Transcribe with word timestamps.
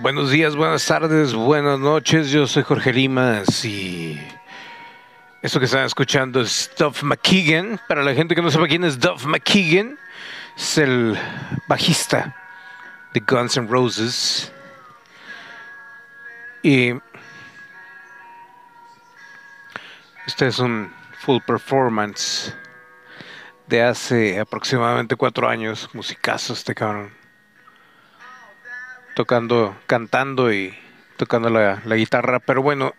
Buenos 0.00 0.30
días, 0.30 0.54
buenas 0.54 0.86
tardes, 0.86 1.34
buenas 1.34 1.80
noches. 1.80 2.30
Yo 2.30 2.46
soy 2.46 2.62
Jorge 2.62 2.92
Limas 2.92 3.64
y 3.64 4.16
esto 5.42 5.58
que 5.58 5.64
están 5.64 5.84
escuchando 5.84 6.40
es 6.40 6.70
Duff 6.78 7.02
McKeegan. 7.02 7.80
Para 7.88 8.04
la 8.04 8.14
gente 8.14 8.36
que 8.36 8.42
no 8.42 8.48
sabe 8.52 8.68
quién 8.68 8.84
es 8.84 9.00
Duff 9.00 9.26
McKeegan, 9.26 9.98
es 10.56 10.78
el 10.78 11.18
bajista 11.66 12.36
de 13.12 13.20
Guns 13.26 13.56
N' 13.56 13.66
Roses. 13.66 14.52
Y 16.62 16.92
este 20.28 20.46
es 20.46 20.60
un 20.60 20.94
full 21.18 21.40
performance 21.44 22.54
de 23.66 23.82
hace 23.82 24.38
aproximadamente 24.38 25.16
cuatro 25.16 25.48
años. 25.48 25.90
Musicazo 25.92 26.52
este 26.52 26.72
cabrón 26.72 27.17
tocando, 29.18 29.76
cantando 29.88 30.52
y 30.52 30.72
tocando 31.16 31.50
la, 31.50 31.82
guitarra. 31.96 32.38
Pero 32.38 32.62
bueno, 32.62 32.94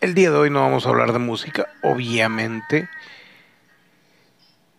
el 0.00 0.14
día 0.14 0.30
de 0.30 0.38
hoy 0.38 0.48
no 0.48 0.62
vamos 0.62 0.86
a 0.86 0.88
hablar 0.88 1.12
de 1.12 1.18
música, 1.18 1.66
obviamente. 1.82 2.88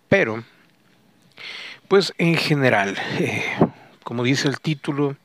Pero, 0.08 0.44
pues 1.88 2.16
en 2.18 2.36
general, 2.36 2.98
eh, 3.20 3.46
como 4.04 4.24
dice 4.24 4.48
el 4.48 4.60
título, 4.60 5.16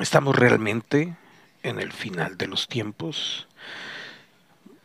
estamos 0.00 0.34
realmente 0.34 1.14
en 1.62 1.78
el 1.78 1.92
final 1.92 2.36
de 2.36 2.48
los 2.48 2.66
tiempos. 2.66 3.46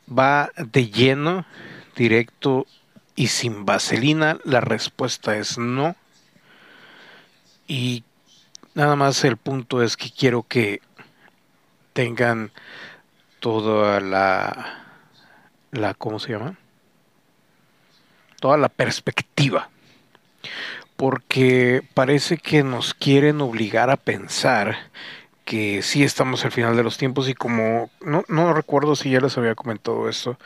Va 0.08 0.52
de 0.56 0.88
lleno, 0.92 1.48
directo 1.96 2.68
y 3.16 3.30
sin 3.30 3.66
vaselina. 3.66 4.38
La 4.44 4.62
respuesta 4.62 5.36
es 5.36 5.58
no. 5.58 5.96
Y 7.68 8.04
Nada 8.74 8.96
más 8.96 9.24
el 9.26 9.36
punto 9.36 9.82
es 9.84 9.98
que 9.98 10.10
quiero 10.12 10.44
que 10.44 10.82
tengan 11.92 12.52
toda 13.42 14.00
la, 14.00 14.86
la 15.72 15.94
¿cómo 15.94 16.20
se 16.20 16.32
llama? 16.32 16.58
Toda 18.40 18.58
la 18.58 18.70
perspectiva. 18.70 19.70
Porque 20.96 21.84
parece 21.94 22.38
que 22.38 22.64
nos 22.64 22.94
quieren 22.94 23.42
obligar 23.42 23.90
a 23.90 23.98
pensar 23.98 24.78
que 25.44 25.82
sí 25.82 26.04
estamos 26.04 26.46
al 26.46 26.52
final 26.54 26.78
de 26.78 26.84
los 26.84 26.98
tiempos 26.98 27.28
y 27.28 27.34
como 27.34 27.90
no, 28.00 28.24
no 28.30 28.54
recuerdo 28.54 28.96
si 28.96 29.10
ya 29.10 29.20
les 29.20 29.38
había 29.38 29.56
comentado 29.56 30.08
esto, 30.08 30.38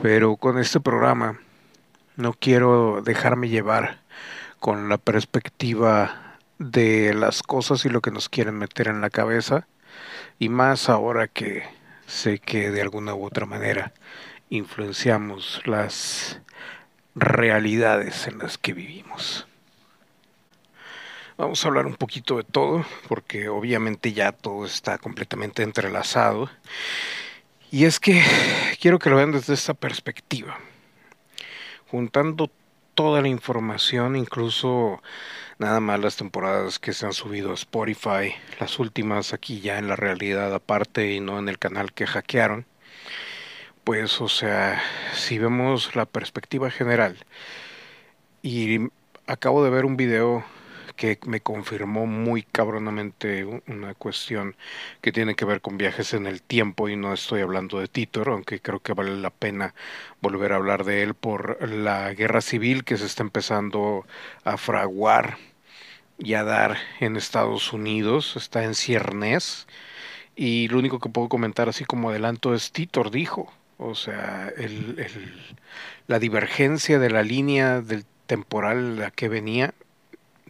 pero 0.00 0.36
con 0.36 0.58
este 0.58 0.78
programa 0.78 1.40
no 2.14 2.32
quiero 2.32 3.02
dejarme 3.02 3.48
llevar 3.48 3.98
con 4.60 4.88
la 4.88 4.98
perspectiva 4.98 6.25
de 6.58 7.14
las 7.14 7.42
cosas 7.42 7.84
y 7.84 7.88
lo 7.88 8.00
que 8.00 8.10
nos 8.10 8.28
quieren 8.28 8.58
meter 8.58 8.88
en 8.88 9.00
la 9.00 9.10
cabeza 9.10 9.66
y 10.38 10.48
más 10.48 10.88
ahora 10.88 11.28
que 11.28 11.64
sé 12.06 12.38
que 12.38 12.70
de 12.70 12.82
alguna 12.82 13.14
u 13.14 13.24
otra 13.24 13.46
manera 13.46 13.92
influenciamos 14.50 15.62
las 15.64 16.40
realidades 17.14 18.26
en 18.26 18.38
las 18.38 18.58
que 18.58 18.72
vivimos. 18.72 19.46
Vamos 21.38 21.62
a 21.62 21.68
hablar 21.68 21.86
un 21.86 21.96
poquito 21.96 22.38
de 22.38 22.44
todo, 22.44 22.86
porque 23.08 23.50
obviamente 23.50 24.14
ya 24.14 24.32
todo 24.32 24.64
está 24.64 24.96
completamente 24.96 25.62
entrelazado. 25.62 26.48
Y 27.70 27.84
es 27.84 28.00
que 28.00 28.22
quiero 28.80 28.98
que 28.98 29.10
lo 29.10 29.16
vean 29.16 29.32
desde 29.32 29.52
esta 29.52 29.74
perspectiva. 29.74 30.58
Juntando 31.90 32.50
toda 32.94 33.20
la 33.20 33.28
información, 33.28 34.16
incluso 34.16 35.02
nada 35.58 35.80
más 35.80 36.00
las 36.00 36.16
temporadas 36.16 36.78
que 36.78 36.92
se 36.92 37.06
han 37.06 37.12
subido 37.12 37.50
a 37.50 37.54
Spotify, 37.54 38.34
las 38.60 38.78
últimas 38.78 39.32
aquí 39.32 39.60
ya 39.60 39.78
en 39.78 39.88
la 39.88 39.96
realidad 39.96 40.54
aparte 40.54 41.12
y 41.12 41.20
no 41.20 41.38
en 41.38 41.48
el 41.48 41.58
canal 41.58 41.92
que 41.92 42.06
hackearon. 42.06 42.66
Pues, 43.84 44.20
o 44.20 44.28
sea, 44.28 44.82
si 45.14 45.38
vemos 45.38 45.94
la 45.94 46.06
perspectiva 46.06 46.70
general, 46.70 47.16
y 48.42 48.78
acabo 49.26 49.64
de 49.64 49.70
ver 49.70 49.84
un 49.84 49.96
video 49.96 50.44
que 50.96 51.18
me 51.26 51.40
confirmó 51.40 52.06
muy 52.06 52.42
cabronamente 52.42 53.44
una 53.66 53.94
cuestión 53.94 54.56
que 55.02 55.12
tiene 55.12 55.34
que 55.34 55.44
ver 55.44 55.60
con 55.60 55.76
viajes 55.78 56.14
en 56.14 56.26
el 56.26 56.42
tiempo 56.42 56.88
y 56.88 56.96
no 56.96 57.12
estoy 57.12 57.42
hablando 57.42 57.78
de 57.80 57.88
Titor, 57.88 58.30
aunque 58.30 58.60
creo 58.60 58.80
que 58.80 58.94
vale 58.94 59.16
la 59.16 59.30
pena 59.30 59.74
volver 60.22 60.52
a 60.52 60.56
hablar 60.56 60.84
de 60.84 61.02
él 61.02 61.14
por 61.14 61.68
la 61.68 62.12
guerra 62.14 62.40
civil 62.40 62.84
que 62.84 62.96
se 62.96 63.06
está 63.06 63.22
empezando 63.22 64.06
a 64.44 64.56
fraguar 64.56 65.38
y 66.18 66.34
a 66.34 66.44
dar 66.44 66.78
en 67.00 67.16
Estados 67.16 67.72
Unidos, 67.72 68.36
está 68.36 68.64
en 68.64 68.74
ciernes 68.74 69.66
y 70.34 70.68
lo 70.68 70.78
único 70.78 70.98
que 70.98 71.08
puedo 71.08 71.28
comentar 71.28 71.68
así 71.68 71.84
como 71.84 72.10
adelanto 72.10 72.54
es 72.54 72.72
Titor 72.72 73.10
dijo, 73.10 73.52
o 73.78 73.94
sea, 73.94 74.52
la 76.06 76.18
divergencia 76.18 76.98
de 76.98 77.10
la 77.10 77.22
línea 77.22 77.80
del 77.80 78.04
temporal 78.26 78.98
la 78.98 79.10
que 79.10 79.28
venía 79.28 79.74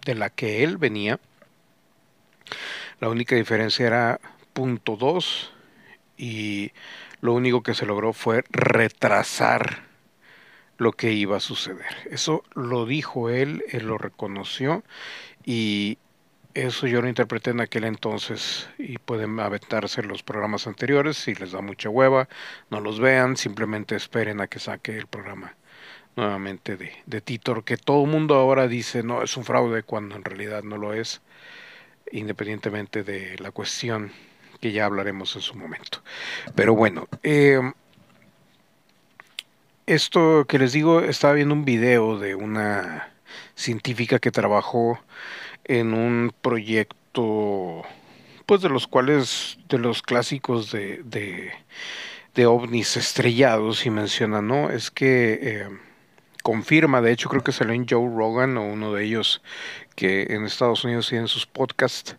de 0.06 0.14
la 0.14 0.30
que 0.30 0.64
él 0.64 0.78
venía. 0.78 1.20
La 3.00 3.10
única 3.10 3.36
diferencia 3.36 3.86
era 3.86 4.20
punto 4.54 4.96
2 4.96 5.52
y 6.16 6.72
lo 7.20 7.34
único 7.34 7.62
que 7.62 7.74
se 7.74 7.84
logró 7.84 8.14
fue 8.14 8.44
retrasar 8.50 9.84
lo 10.78 10.92
que 10.92 11.12
iba 11.12 11.36
a 11.36 11.40
suceder. 11.40 11.94
Eso 12.10 12.44
lo 12.54 12.86
dijo 12.86 13.28
él, 13.28 13.64
él 13.68 13.86
lo 13.86 13.98
reconoció 13.98 14.84
y 15.46 15.96
eso 16.54 16.86
yo 16.86 17.00
lo 17.00 17.08
interpreté 17.08 17.50
en 17.50 17.60
aquel 17.60 17.84
entonces 17.84 18.68
y 18.78 18.98
pueden 18.98 19.38
aventarse 19.40 20.02
los 20.02 20.22
programas 20.22 20.66
anteriores 20.66 21.16
si 21.16 21.34
les 21.34 21.52
da 21.52 21.60
mucha 21.60 21.88
hueva, 21.88 22.28
no 22.70 22.80
los 22.80 22.98
vean, 22.98 23.36
simplemente 23.36 23.94
esperen 23.94 24.40
a 24.40 24.48
que 24.48 24.58
saque 24.58 24.96
el 24.98 25.06
programa 25.06 25.54
nuevamente 26.16 26.76
de, 26.76 26.92
de 27.04 27.20
Titor, 27.20 27.62
que 27.62 27.76
todo 27.76 28.04
el 28.04 28.10
mundo 28.10 28.34
ahora 28.34 28.68
dice 28.68 29.02
no 29.02 29.22
es 29.22 29.36
un 29.36 29.44
fraude 29.44 29.82
cuando 29.82 30.16
en 30.16 30.24
realidad 30.24 30.62
no 30.62 30.78
lo 30.78 30.94
es, 30.94 31.20
independientemente 32.10 33.04
de 33.04 33.36
la 33.38 33.50
cuestión 33.50 34.12
que 34.60 34.72
ya 34.72 34.86
hablaremos 34.86 35.36
en 35.36 35.42
su 35.42 35.54
momento. 35.54 36.02
Pero 36.54 36.74
bueno, 36.74 37.06
eh, 37.22 37.60
esto 39.86 40.46
que 40.48 40.58
les 40.58 40.72
digo, 40.72 41.00
estaba 41.00 41.34
viendo 41.34 41.54
un 41.54 41.64
video 41.64 42.18
de 42.18 42.34
una 42.34 43.12
científica 43.56 44.18
que 44.20 44.30
trabajó 44.30 45.00
en 45.64 45.94
un 45.94 46.32
proyecto, 46.42 47.82
pues 48.46 48.60
de 48.60 48.68
los 48.68 48.86
cuales, 48.86 49.58
de 49.68 49.78
los 49.78 50.02
clásicos 50.02 50.70
de, 50.70 51.02
de, 52.34 52.46
ovnis 52.46 52.96
estrellados 52.96 53.86
y 53.86 53.90
menciona, 53.90 54.42
¿no? 54.42 54.70
Es 54.70 54.90
que 54.90 55.38
eh, 55.42 55.68
confirma, 56.42 57.00
de 57.00 57.12
hecho 57.12 57.28
creo 57.30 57.42
que 57.42 57.52
salió 57.52 57.74
en 57.74 57.88
Joe 57.88 58.08
Rogan 58.14 58.56
o 58.58 58.66
uno 58.66 58.92
de 58.92 59.04
ellos 59.04 59.42
que 59.96 60.26
en 60.30 60.44
Estados 60.44 60.84
Unidos 60.84 61.08
tienen 61.08 61.28
sus 61.28 61.46
podcasts 61.46 62.16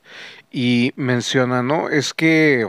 y 0.52 0.92
menciona, 0.96 1.62
¿no? 1.62 1.90
Es 1.90 2.14
que 2.16 2.68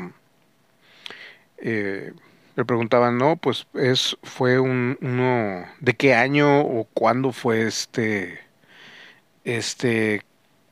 eh, 1.56 2.12
le 2.54 2.64
preguntaban, 2.64 3.16
no, 3.18 3.36
pues 3.36 3.66
es 3.74 4.16
fue 4.22 4.60
un 4.60 4.98
uno 5.00 5.64
de 5.80 5.94
qué 5.94 6.14
año 6.14 6.60
o 6.60 6.84
cuándo 6.92 7.32
fue 7.32 7.66
este 7.66 8.47
este 9.56 10.22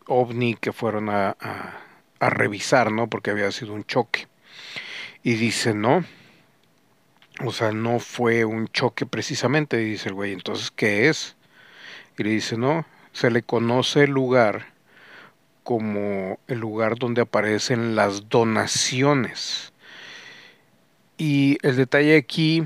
ovni 0.06 0.54
que 0.54 0.72
fueron 0.72 1.09
a, 1.09 1.37
revisar, 2.20 2.92
¿no? 2.92 3.09
Porque 3.09 3.31
había 3.31 3.50
sido 3.53 3.72
un 3.72 3.84
choque. 3.84 4.28
Y 5.22 5.34
dice, 5.34 5.75
no, 5.75 6.04
o 7.44 7.53
sea, 7.53 7.72
no 7.72 7.98
fue 7.98 8.44
un 8.44 8.69
choque 8.69 9.06
precisamente, 9.06 9.78
dice 9.78 10.10
el 10.10 10.14
güey. 10.14 10.32
Entonces, 10.32 10.70
¿qué 10.70 11.09
es? 11.09 11.37
Y 12.19 12.22
le 12.22 12.31
dice, 12.31 12.56
no, 12.56 12.87
se 13.12 13.31
le 13.31 13.42
conoce 13.42 14.04
el 14.04 14.10
lugar 14.10 14.66
como 15.62 16.38
el 16.46 16.58
lugar 16.58 16.96
donde 16.96 17.23
aparecen 17.23 17.96
las 17.96 18.28
donaciones. 18.28 19.73
Y 21.19 21.58
el 21.62 21.76
detalle 21.76 22.17
aquí 22.17 22.64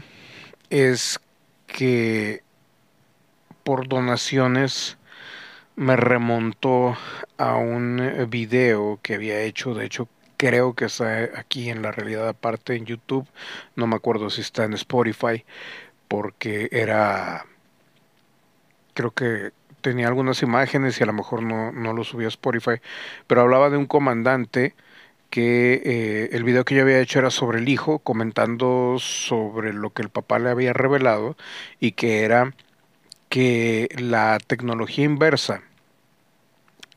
es 0.71 1.21
que 1.67 2.43
por 3.65 3.89
donaciones 3.89 4.99
me 5.81 5.97
remontó 5.97 6.95
a 7.39 7.57
un 7.57 8.27
video 8.29 9.01
que 9.03 9.15
había 9.15 9.41
hecho, 9.41 9.73
de 9.73 9.87
hecho 9.87 10.09
creo 10.37 10.75
que 10.75 10.85
está 10.85 11.31
aquí 11.39 11.71
en 11.71 11.81
la 11.81 11.91
realidad 11.91 12.29
aparte 12.29 12.77
en 12.77 12.85
YouTube, 12.85 13.27
no 13.77 13.87
me 13.87 13.97
acuerdo 13.97 14.29
si 14.29 14.43
está 14.43 14.65
en 14.65 14.75
Spotify, 14.75 15.43
porque 16.07 16.69
era, 16.71 17.47
creo 18.93 19.13
que 19.13 19.53
tenía 19.81 20.09
algunas 20.09 20.43
imágenes 20.43 21.01
y 21.01 21.03
a 21.03 21.07
lo 21.07 21.15
mejor 21.15 21.43
no, 21.43 21.73
no 21.73 21.95
lo 21.95 22.05
subía 22.05 22.27
a 22.27 22.29
Spotify, 22.29 22.81
pero 23.27 23.41
hablaba 23.41 23.71
de 23.71 23.79
un 23.79 23.87
comandante 23.87 24.75
que 25.31 25.81
eh, 25.85 26.29
el 26.33 26.45
video 26.45 26.67
que 26.67 26.75
yo 26.75 26.83
había 26.83 27.01
hecho 27.01 27.21
era 27.21 27.31
sobre 27.31 27.59
el 27.59 27.69
hijo, 27.71 28.01
comentando 28.01 28.97
sobre 28.99 29.73
lo 29.73 29.95
que 29.95 30.03
el 30.03 30.11
papá 30.11 30.39
le 30.41 30.51
había 30.51 30.75
revelado 30.75 31.39
y 31.81 31.93
que 31.93 32.25
era 32.25 32.53
que 33.31 33.89
la 33.99 34.39
tecnología 34.47 35.05
inversa 35.07 35.63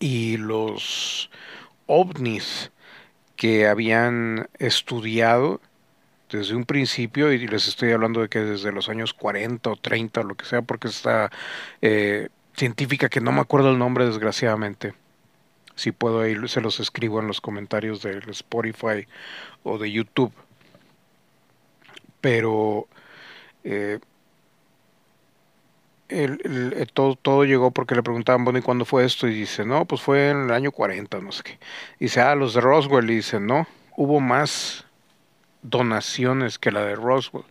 y 0.03 0.35
los 0.35 1.29
ovnis 1.87 2.73
que 3.37 3.67
habían 3.67 4.49
estudiado 4.59 5.61
desde 6.29 6.55
un 6.55 6.65
principio, 6.65 7.31
y 7.31 7.47
les 7.47 7.69
estoy 7.69 7.93
hablando 7.93 8.19
de 8.19 8.27
que 8.27 8.39
desde 8.39 8.73
los 8.73 8.89
años 8.89 9.13
40 9.13 9.69
o 9.69 9.75
30 9.77 10.19
o 10.19 10.23
lo 10.25 10.35
que 10.35 10.43
sea, 10.43 10.61
porque 10.61 10.89
está 10.89 11.31
eh, 11.81 12.27
científica 12.53 13.07
que 13.07 13.21
no 13.21 13.31
me 13.31 13.39
acuerdo 13.39 13.71
el 13.71 13.77
nombre 13.77 14.05
desgraciadamente. 14.05 14.93
Si 15.75 15.93
puedo 15.93 16.27
ir, 16.27 16.49
se 16.49 16.59
los 16.59 16.81
escribo 16.81 17.21
en 17.21 17.27
los 17.27 17.39
comentarios 17.39 18.01
de 18.01 18.19
Spotify 18.27 19.07
o 19.63 19.77
de 19.77 19.89
YouTube. 19.89 20.33
Pero 22.19 22.89
eh, 23.63 23.99
el, 26.13 26.89
todo, 26.93 27.15
todo 27.15 27.43
llegó 27.43 27.71
porque 27.71 27.95
le 27.95 28.03
preguntaban, 28.03 28.43
bueno, 28.43 28.59
¿y 28.59 28.61
cuándo 28.61 28.85
fue 28.85 29.05
esto? 29.05 29.27
Y 29.27 29.33
dice, 29.33 29.65
no, 29.65 29.85
pues 29.85 30.01
fue 30.01 30.29
en 30.29 30.43
el 30.45 30.51
año 30.51 30.71
40, 30.71 31.19
no 31.19 31.31
sé 31.31 31.43
qué. 31.43 31.59
Y 31.99 32.05
dice, 32.05 32.21
ah, 32.21 32.35
los 32.35 32.53
de 32.53 32.61
Roswell. 32.61 33.09
Y 33.09 33.15
dice, 33.15 33.39
no, 33.39 33.67
hubo 33.95 34.19
más 34.19 34.85
donaciones 35.61 36.59
que 36.59 36.71
la 36.71 36.85
de 36.85 36.95
Roswell. 36.95 37.45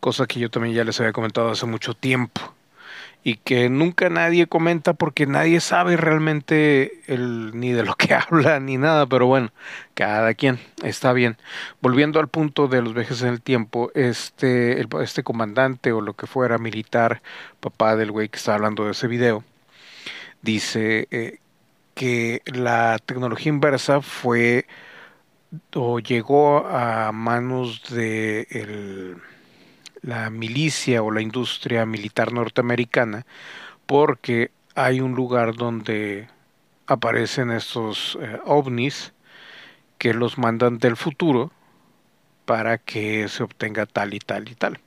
Cosa 0.00 0.26
que 0.26 0.40
yo 0.40 0.50
también 0.50 0.74
ya 0.74 0.84
les 0.84 0.98
había 1.00 1.12
comentado 1.12 1.50
hace 1.50 1.66
mucho 1.66 1.94
tiempo 1.94 2.54
y 3.22 3.36
que 3.36 3.68
nunca 3.68 4.08
nadie 4.08 4.46
comenta 4.46 4.94
porque 4.94 5.26
nadie 5.26 5.60
sabe 5.60 5.96
realmente 5.96 6.92
ni 7.08 7.72
de 7.72 7.84
lo 7.84 7.94
que 7.96 8.14
habla 8.14 8.60
ni 8.60 8.78
nada, 8.78 9.06
pero 9.06 9.26
bueno, 9.26 9.52
cada 9.94 10.34
quien 10.34 10.58
está 10.82 11.12
bien. 11.12 11.36
Volviendo 11.80 12.20
al 12.20 12.28
punto 12.28 12.68
de 12.68 12.82
los 12.82 12.94
viajes 12.94 13.22
en 13.22 13.28
el 13.28 13.42
tiempo, 13.42 13.90
este, 13.94 14.84
este 15.02 15.22
comandante 15.22 15.92
o 15.92 16.00
lo 16.00 16.14
que 16.14 16.26
fuera 16.26 16.58
militar, 16.58 17.22
papá 17.60 17.96
del 17.96 18.10
güey 18.10 18.28
que 18.28 18.38
está 18.38 18.54
hablando 18.54 18.84
de 18.84 18.92
ese 18.92 19.06
video, 19.06 19.44
dice 20.42 21.06
eh, 21.10 21.38
que 21.94 22.42
la 22.46 22.98
tecnología 23.04 23.50
inversa 23.50 24.00
fue 24.00 24.66
o 25.74 25.98
llegó 25.98 26.66
a 26.66 27.12
manos 27.12 27.82
de 27.90 28.46
el, 28.50 29.16
la 30.02 30.30
milicia 30.30 31.02
o 31.02 31.10
la 31.10 31.20
industria 31.20 31.86
militar 31.86 32.32
norteamericana 32.32 33.26
porque 33.86 34.50
hay 34.74 35.00
un 35.00 35.14
lugar 35.14 35.54
donde 35.54 36.28
aparecen 36.86 37.50
estos 37.50 38.18
eh, 38.20 38.38
ovnis 38.44 39.12
que 39.98 40.14
los 40.14 40.38
mandan 40.38 40.78
del 40.78 40.96
futuro 40.96 41.52
para 42.46 42.78
que 42.78 43.28
se 43.28 43.42
obtenga 43.42 43.86
tal 43.86 44.14
y 44.14 44.18
tal 44.18 44.48
y 44.48 44.54
tal. 44.54 44.80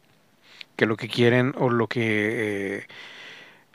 Que 0.76 0.86
lo 0.86 0.98
que 0.98 1.08
quieren 1.08 1.54
o 1.58 1.70
lo 1.70 1.88
que 1.88 2.78
eh, 2.78 2.88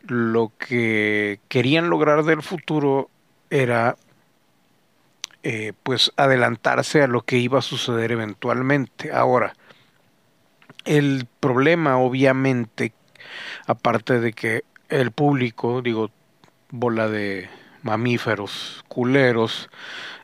lo 0.02 0.52
que 0.58 1.40
querían 1.48 1.90
lograr 1.90 2.24
del 2.24 2.42
futuro 2.42 3.10
era 3.50 3.96
eh, 5.42 5.72
pues 5.82 6.12
adelantarse 6.16 7.02
a 7.02 7.06
lo 7.06 7.22
que 7.22 7.38
iba 7.38 7.60
a 7.60 7.62
suceder 7.62 8.12
eventualmente. 8.12 9.12
Ahora 9.12 9.54
el 10.88 11.26
problema, 11.40 11.98
obviamente, 11.98 12.92
aparte 13.66 14.20
de 14.20 14.32
que 14.32 14.64
el 14.88 15.12
público, 15.12 15.82
digo, 15.82 16.10
bola 16.70 17.08
de 17.08 17.48
mamíferos, 17.82 18.84
culeros, 18.88 19.68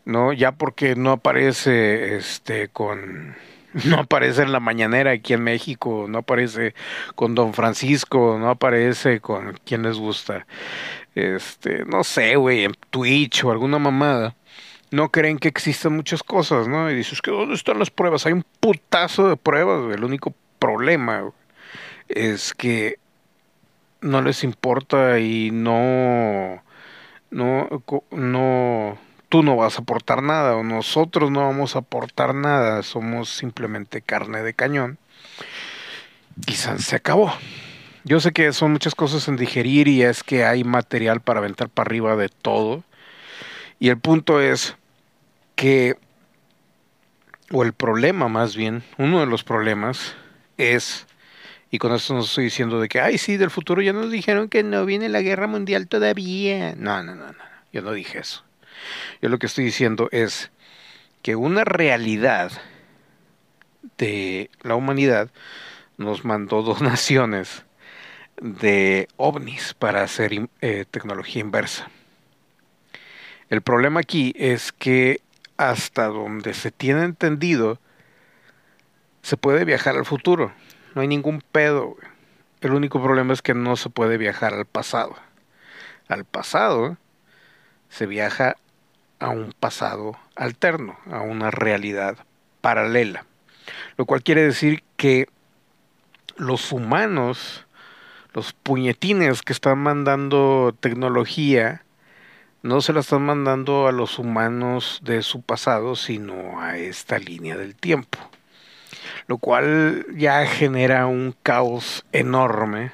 ¿no? 0.06 0.32
Ya 0.32 0.52
porque 0.52 0.96
no 0.96 1.12
aparece 1.12 2.16
este 2.16 2.69
con 2.69 3.37
no 3.84 4.00
aparece 4.00 4.43
en 4.43 4.52
la 4.52 4.61
mañanera 4.61 5.12
aquí 5.12 5.34
en 5.34 5.43
México, 5.43 6.06
no 6.08 6.19
aparece 6.19 6.75
con 7.14 7.34
Don 7.34 7.55
Francisco, 7.55 8.38
no 8.38 8.49
aparece 8.49 9.20
con 9.20 9.58
quien 9.64 9.82
les 9.82 9.99
gusta. 9.99 10.46
Este, 11.14 11.84
no 11.84 12.05
sé, 12.05 12.37
güey, 12.37 12.64
en 12.64 12.72
Twitch 12.90 13.44
o 13.44 13.50
alguna 13.50 13.78
mamada. 13.78 14.37
No 14.90 15.10
creen 15.10 15.38
que 15.38 15.49
existan 15.49 15.94
muchas 15.96 16.22
cosas, 16.22 16.69
¿no? 16.69 16.90
Y 16.90 16.94
dices 16.94 17.20
que 17.20 17.31
¿dónde 17.32 17.55
están 17.55 17.78
las 17.78 17.90
pruebas? 17.90 18.26
Hay 18.26 18.32
un 18.32 18.44
putazo 18.60 19.28
de 19.28 19.37
pruebas, 19.37 19.82
güey. 19.82 19.94
El 19.94 20.05
único 20.05 20.34
problema 20.64 21.31
es 22.08 22.55
que 22.55 22.99
no 24.00 24.22
les 24.22 24.44
importa 24.44 25.19
y 25.19 25.50
no, 25.50 26.62
no, 27.31 27.69
no, 28.11 28.99
tú 29.28 29.43
no 29.43 29.56
vas 29.56 29.78
a 29.78 29.82
aportar 29.82 30.22
nada 30.22 30.56
o 30.56 30.62
nosotros 30.62 31.31
no 31.31 31.40
vamos 31.40 31.76
a 31.76 31.81
aportar 31.81 32.34
nada, 32.34 32.82
somos 32.82 33.28
simplemente 33.28 34.00
carne 34.00 34.43
de 34.43 34.55
cañón. 34.55 34.99
Y 36.46 36.52
se 36.52 36.96
acabó. 36.96 37.32
Yo 38.05 38.20
sé 38.20 38.32
que 38.32 38.52
son 38.52 38.72
muchas 38.72 38.94
cosas 38.94 39.28
en 39.28 39.37
digerir 39.37 39.87
y 39.88 40.02
es 40.02 40.22
que 40.22 40.44
hay 40.44 40.64
material 40.64 41.20
para 41.20 41.40
aventar 41.40 41.69
para 41.69 41.88
arriba 41.88 42.17
de 42.17 42.28
todo. 42.28 42.82
Y 43.78 43.90
el 43.90 43.99
punto 43.99 44.40
es 44.40 44.76
que, 45.56 45.96
o 47.50 47.62
el 47.62 47.72
problema 47.72 48.28
más 48.28 48.56
bien, 48.56 48.82
uno 48.99 49.20
de 49.20 49.26
los 49.26 49.44
problemas 49.44 50.17
es, 50.58 51.06
y 51.70 51.78
con 51.78 51.92
esto 51.92 52.14
no 52.14 52.20
estoy 52.20 52.44
diciendo 52.44 52.80
de 52.80 52.88
que, 52.88 53.00
ay, 53.00 53.18
sí, 53.18 53.36
del 53.36 53.50
futuro 53.50 53.82
ya 53.82 53.92
nos 53.92 54.10
dijeron 54.10 54.48
que 54.48 54.62
no 54.62 54.84
viene 54.86 55.08
la 55.08 55.22
guerra 55.22 55.46
mundial 55.46 55.88
todavía. 55.88 56.74
No, 56.76 57.02
no, 57.02 57.14
no, 57.14 57.26
no, 57.26 57.44
yo 57.72 57.82
no 57.82 57.92
dije 57.92 58.18
eso. 58.18 58.44
Yo 59.22 59.28
lo 59.28 59.38
que 59.38 59.46
estoy 59.46 59.64
diciendo 59.64 60.08
es 60.12 60.50
que 61.22 61.36
una 61.36 61.64
realidad 61.64 62.52
de 63.98 64.50
la 64.62 64.74
humanidad 64.74 65.30
nos 65.96 66.24
mandó 66.24 66.62
donaciones 66.62 67.64
de 68.40 69.08
ovnis 69.16 69.74
para 69.74 70.02
hacer 70.02 70.48
eh, 70.60 70.84
tecnología 70.90 71.40
inversa. 71.40 71.88
El 73.50 73.62
problema 73.62 74.00
aquí 74.00 74.34
es 74.36 74.72
que 74.72 75.20
hasta 75.56 76.06
donde 76.06 76.54
se 76.54 76.70
tiene 76.70 77.04
entendido, 77.04 77.78
se 79.24 79.38
puede 79.38 79.64
viajar 79.64 79.96
al 79.96 80.04
futuro, 80.04 80.52
no 80.94 81.00
hay 81.00 81.08
ningún 81.08 81.40
pedo. 81.40 81.96
El 82.60 82.72
único 82.72 83.02
problema 83.02 83.32
es 83.32 83.40
que 83.40 83.54
no 83.54 83.74
se 83.76 83.88
puede 83.88 84.18
viajar 84.18 84.52
al 84.52 84.66
pasado. 84.66 85.16
Al 86.08 86.26
pasado 86.26 86.98
se 87.88 88.04
viaja 88.04 88.56
a 89.20 89.30
un 89.30 89.54
pasado 89.58 90.18
alterno, 90.36 90.98
a 91.10 91.22
una 91.22 91.50
realidad 91.50 92.18
paralela. 92.60 93.24
Lo 93.96 94.04
cual 94.04 94.22
quiere 94.22 94.42
decir 94.42 94.82
que 94.98 95.26
los 96.36 96.70
humanos, 96.70 97.66
los 98.34 98.52
puñetines 98.52 99.40
que 99.40 99.54
están 99.54 99.78
mandando 99.78 100.76
tecnología, 100.78 101.82
no 102.62 102.82
se 102.82 102.92
la 102.92 103.00
están 103.00 103.22
mandando 103.22 103.88
a 103.88 103.92
los 103.92 104.18
humanos 104.18 105.00
de 105.02 105.22
su 105.22 105.40
pasado, 105.40 105.96
sino 105.96 106.60
a 106.60 106.76
esta 106.76 107.19
línea 107.19 107.56
del 107.56 107.74
tiempo 107.74 108.19
lo 109.26 109.38
cual 109.38 110.06
ya 110.16 110.46
genera 110.46 111.06
un 111.06 111.34
caos 111.43 112.04
enorme 112.12 112.93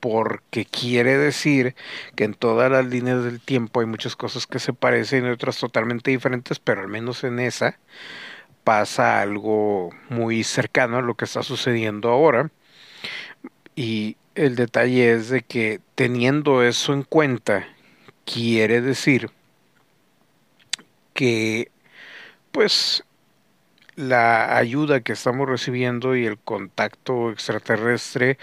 porque 0.00 0.64
quiere 0.64 1.16
decir 1.18 1.74
que 2.16 2.24
en 2.24 2.34
todas 2.34 2.70
las 2.70 2.86
líneas 2.86 3.22
del 3.22 3.40
tiempo 3.40 3.80
hay 3.80 3.86
muchas 3.86 4.16
cosas 4.16 4.46
que 4.46 4.58
se 4.58 4.72
parecen 4.72 5.26
y 5.26 5.28
otras 5.28 5.58
totalmente 5.58 6.10
diferentes, 6.10 6.58
pero 6.58 6.80
al 6.80 6.88
menos 6.88 7.22
en 7.22 7.38
esa 7.38 7.78
pasa 8.64 9.20
algo 9.20 9.90
muy 10.08 10.42
cercano 10.42 10.98
a 10.98 11.02
lo 11.02 11.14
que 11.14 11.26
está 11.26 11.42
sucediendo 11.42 12.10
ahora. 12.10 12.50
Y 13.76 14.16
el 14.34 14.56
detalle 14.56 15.12
es 15.12 15.28
de 15.28 15.42
que 15.42 15.80
teniendo 15.94 16.62
eso 16.62 16.92
en 16.94 17.02
cuenta, 17.02 17.68
quiere 18.24 18.80
decir 18.80 19.30
que 21.14 21.70
pues 22.52 23.04
la 24.00 24.56
ayuda 24.56 25.00
que 25.00 25.12
estamos 25.12 25.48
recibiendo 25.48 26.16
y 26.16 26.26
el 26.26 26.38
contacto 26.38 27.30
extraterrestre 27.30 28.38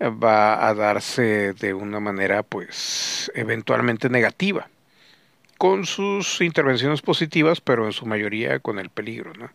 eh, 0.00 0.08
va 0.08 0.66
a 0.66 0.74
darse 0.74 1.54
de 1.54 1.74
una 1.74 2.00
manera 2.00 2.42
pues 2.42 3.30
eventualmente 3.34 4.08
negativa 4.08 4.68
con 5.56 5.86
sus 5.86 6.40
intervenciones 6.40 7.02
positivas 7.02 7.60
pero 7.60 7.86
en 7.86 7.92
su 7.92 8.06
mayoría 8.06 8.58
con 8.58 8.78
el 8.78 8.90
peligro 8.90 9.32
¿no? 9.34 9.50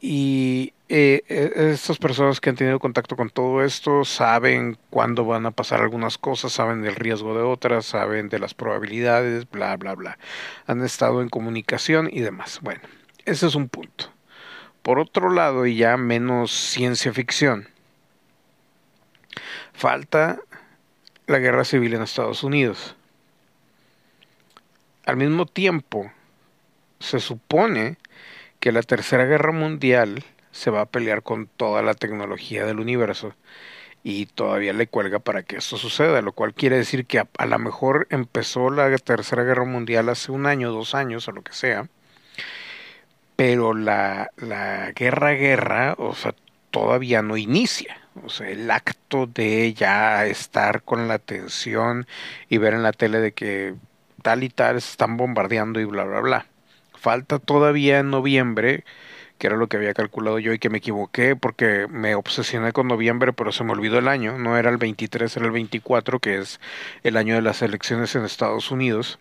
y 0.00 0.72
eh, 0.88 1.22
eh, 1.28 1.70
estas 1.72 1.98
personas 1.98 2.40
que 2.40 2.50
han 2.50 2.56
tenido 2.56 2.80
contacto 2.80 3.16
con 3.16 3.30
todo 3.30 3.62
esto 3.62 4.04
saben 4.04 4.78
cuándo 4.88 5.24
van 5.24 5.46
a 5.46 5.50
pasar 5.52 5.80
algunas 5.82 6.18
cosas, 6.18 6.52
saben 6.52 6.82
del 6.82 6.96
riesgo 6.96 7.36
de 7.36 7.42
otras, 7.42 7.86
saben 7.86 8.28
de 8.30 8.38
las 8.38 8.54
probabilidades, 8.54 9.48
bla, 9.48 9.76
bla, 9.76 9.94
bla. 9.94 10.18
Han 10.66 10.82
estado 10.82 11.22
en 11.22 11.28
comunicación 11.28 12.08
y 12.10 12.20
demás. 12.20 12.60
Bueno, 12.62 12.80
ese 13.30 13.46
es 13.46 13.54
un 13.54 13.68
punto. 13.68 14.06
Por 14.82 14.98
otro 14.98 15.30
lado, 15.30 15.66
y 15.66 15.76
ya 15.76 15.96
menos 15.96 16.50
ciencia 16.50 17.12
ficción, 17.12 17.68
falta 19.72 20.40
la 21.26 21.38
guerra 21.38 21.64
civil 21.64 21.94
en 21.94 22.02
Estados 22.02 22.42
Unidos. 22.42 22.96
Al 25.06 25.16
mismo 25.16 25.46
tiempo, 25.46 26.10
se 26.98 27.20
supone 27.20 27.98
que 28.58 28.72
la 28.72 28.82
Tercera 28.82 29.24
Guerra 29.24 29.52
Mundial 29.52 30.24
se 30.50 30.70
va 30.70 30.80
a 30.82 30.86
pelear 30.86 31.22
con 31.22 31.46
toda 31.46 31.82
la 31.82 31.94
tecnología 31.94 32.66
del 32.66 32.80
universo 32.80 33.34
y 34.02 34.26
todavía 34.26 34.72
le 34.72 34.88
cuelga 34.88 35.20
para 35.20 35.44
que 35.44 35.56
esto 35.56 35.76
suceda, 35.76 36.20
lo 36.20 36.32
cual 36.32 36.52
quiere 36.52 36.76
decir 36.76 37.06
que 37.06 37.20
a, 37.20 37.28
a 37.38 37.46
lo 37.46 37.58
mejor 37.58 38.08
empezó 38.10 38.70
la 38.70 38.96
Tercera 38.98 39.44
Guerra 39.44 39.64
Mundial 39.64 40.08
hace 40.08 40.32
un 40.32 40.46
año, 40.46 40.72
dos 40.72 40.94
años 40.94 41.28
o 41.28 41.32
lo 41.32 41.42
que 41.42 41.52
sea, 41.52 41.88
pero 43.40 43.72
la, 43.72 44.30
la 44.36 44.92
guerra, 44.92 45.30
guerra, 45.30 45.94
o 45.96 46.14
sea, 46.14 46.34
todavía 46.70 47.22
no 47.22 47.38
inicia. 47.38 47.96
O 48.22 48.28
sea, 48.28 48.50
el 48.50 48.70
acto 48.70 49.26
de 49.26 49.72
ya 49.72 50.26
estar 50.26 50.82
con 50.82 51.08
la 51.08 51.14
atención 51.14 52.06
y 52.50 52.58
ver 52.58 52.74
en 52.74 52.82
la 52.82 52.92
tele 52.92 53.18
de 53.18 53.32
que 53.32 53.76
tal 54.20 54.44
y 54.44 54.50
tal 54.50 54.82
se 54.82 54.90
están 54.90 55.16
bombardeando 55.16 55.80
y 55.80 55.86
bla, 55.86 56.04
bla, 56.04 56.20
bla. 56.20 56.46
Falta 56.92 57.38
todavía 57.38 58.00
en 58.00 58.10
noviembre, 58.10 58.84
que 59.38 59.46
era 59.46 59.56
lo 59.56 59.68
que 59.68 59.78
había 59.78 59.94
calculado 59.94 60.38
yo 60.38 60.52
y 60.52 60.58
que 60.58 60.68
me 60.68 60.76
equivoqué 60.76 61.34
porque 61.34 61.86
me 61.88 62.16
obsesioné 62.16 62.72
con 62.72 62.88
noviembre, 62.88 63.32
pero 63.32 63.52
se 63.52 63.64
me 63.64 63.72
olvidó 63.72 63.98
el 63.98 64.08
año. 64.08 64.36
No 64.36 64.58
era 64.58 64.68
el 64.68 64.76
23, 64.76 65.34
era 65.38 65.46
el 65.46 65.52
24, 65.52 66.18
que 66.20 66.40
es 66.40 66.60
el 67.04 67.16
año 67.16 67.36
de 67.36 67.42
las 67.42 67.62
elecciones 67.62 68.14
en 68.14 68.26
Estados 68.26 68.70
Unidos 68.70 69.18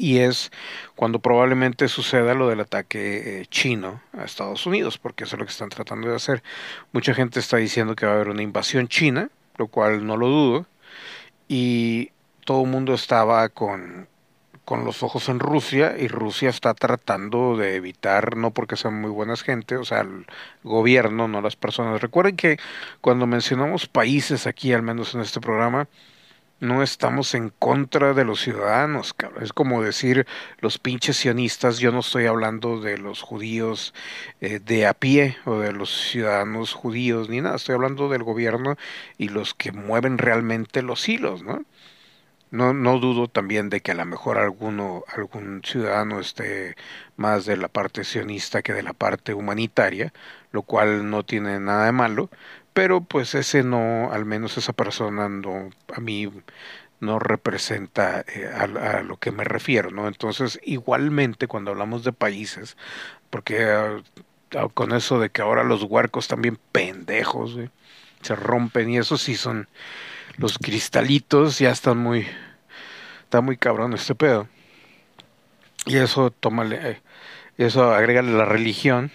y 0.00 0.20
es 0.20 0.50
cuando 0.96 1.18
probablemente 1.18 1.86
suceda 1.86 2.32
lo 2.32 2.48
del 2.48 2.60
ataque 2.60 3.42
eh, 3.42 3.46
chino 3.50 4.00
a 4.16 4.24
Estados 4.24 4.64
Unidos, 4.64 4.96
porque 4.96 5.24
eso 5.24 5.36
es 5.36 5.40
lo 5.40 5.44
que 5.44 5.52
están 5.52 5.68
tratando 5.68 6.08
de 6.08 6.16
hacer. 6.16 6.42
Mucha 6.92 7.12
gente 7.12 7.38
está 7.38 7.58
diciendo 7.58 7.94
que 7.94 8.06
va 8.06 8.12
a 8.12 8.14
haber 8.14 8.30
una 8.30 8.42
invasión 8.42 8.88
china, 8.88 9.28
lo 9.58 9.66
cual 9.66 10.06
no 10.06 10.16
lo 10.16 10.28
dudo, 10.28 10.66
y 11.48 12.12
todo 12.46 12.62
el 12.62 12.70
mundo 12.70 12.94
estaba 12.94 13.50
con, 13.50 14.08
con 14.64 14.86
los 14.86 15.02
ojos 15.02 15.28
en 15.28 15.38
Rusia 15.38 15.94
y 15.98 16.08
Rusia 16.08 16.48
está 16.48 16.72
tratando 16.72 17.58
de 17.58 17.76
evitar, 17.76 18.38
no 18.38 18.52
porque 18.52 18.76
sean 18.76 18.98
muy 18.98 19.10
buenas 19.10 19.42
gente, 19.42 19.76
o 19.76 19.84
sea, 19.84 20.00
el 20.00 20.26
gobierno, 20.62 21.28
no 21.28 21.42
las 21.42 21.56
personas. 21.56 22.00
Recuerden 22.00 22.36
que 22.36 22.56
cuando 23.02 23.26
mencionamos 23.26 23.86
países 23.86 24.46
aquí, 24.46 24.72
al 24.72 24.82
menos 24.82 25.14
en 25.14 25.20
este 25.20 25.40
programa, 25.40 25.88
no 26.60 26.82
estamos 26.82 27.34
en 27.34 27.50
contra 27.50 28.14
de 28.14 28.24
los 28.24 28.40
ciudadanos. 28.40 29.14
Es 29.40 29.52
como 29.52 29.82
decir 29.82 30.26
los 30.60 30.78
pinches 30.78 31.16
sionistas, 31.16 31.78
yo 31.78 31.90
no 31.90 32.00
estoy 32.00 32.26
hablando 32.26 32.80
de 32.80 32.98
los 32.98 33.22
judíos 33.22 33.94
eh, 34.40 34.60
de 34.60 34.86
a 34.86 34.94
pie 34.94 35.36
o 35.46 35.58
de 35.58 35.72
los 35.72 35.90
ciudadanos 35.90 36.74
judíos 36.74 37.28
ni 37.28 37.40
nada, 37.40 37.56
estoy 37.56 37.74
hablando 37.74 38.08
del 38.08 38.22
gobierno 38.22 38.76
y 39.18 39.28
los 39.28 39.54
que 39.54 39.72
mueven 39.72 40.18
realmente 40.18 40.82
los 40.82 41.08
hilos, 41.08 41.42
¿no? 41.42 41.64
No, 42.50 42.74
no 42.74 42.98
dudo 42.98 43.28
también 43.28 43.70
de 43.70 43.80
que 43.80 43.92
a 43.92 43.94
lo 43.94 44.04
mejor 44.04 44.36
alguno, 44.38 45.04
algún 45.14 45.62
ciudadano 45.64 46.18
esté 46.18 46.74
más 47.16 47.46
de 47.46 47.56
la 47.56 47.68
parte 47.68 48.02
sionista 48.02 48.62
que 48.62 48.72
de 48.72 48.82
la 48.82 48.92
parte 48.92 49.34
humanitaria, 49.34 50.12
lo 50.50 50.62
cual 50.62 51.08
no 51.10 51.24
tiene 51.24 51.60
nada 51.60 51.86
de 51.86 51.92
malo, 51.92 52.28
pero 52.80 53.02
pues 53.02 53.34
ese 53.34 53.62
no, 53.62 54.10
al 54.10 54.24
menos 54.24 54.56
esa 54.56 54.72
persona 54.72 55.28
no, 55.28 55.68
a 55.94 56.00
mí 56.00 56.32
no 56.98 57.18
representa 57.18 58.24
eh, 58.26 58.46
a, 58.46 59.02
lo 59.02 59.18
que 59.18 59.32
me 59.32 59.44
refiero, 59.44 59.90
¿no? 59.90 60.08
Entonces, 60.08 60.58
igualmente 60.62 61.46
cuando 61.46 61.72
hablamos 61.72 62.04
de 62.04 62.14
países, 62.14 62.78
porque 63.28 63.64
ah, 63.64 63.98
ah, 64.56 64.68
con 64.72 64.94
eso 64.94 65.20
de 65.20 65.28
que 65.28 65.42
ahora 65.42 65.62
los 65.62 65.82
huercos 65.82 66.26
también 66.26 66.58
pendejos, 66.72 67.58
se 68.22 68.34
rompen 68.34 68.88
y 68.88 68.96
eso 68.96 69.18
sí 69.18 69.36
son 69.36 69.68
los 70.38 70.56
cristalitos 70.56 71.58
ya 71.58 71.72
están 71.72 71.98
muy, 71.98 72.26
está 73.24 73.42
muy 73.42 73.58
cabrón 73.58 73.92
este 73.92 74.14
pedo. 74.14 74.48
Y 75.84 75.98
eso, 75.98 76.30
tómale, 76.30 76.92
eh, 76.92 77.02
eso 77.58 77.92
agrégale 77.92 78.32
la 78.32 78.46
religión 78.46 79.12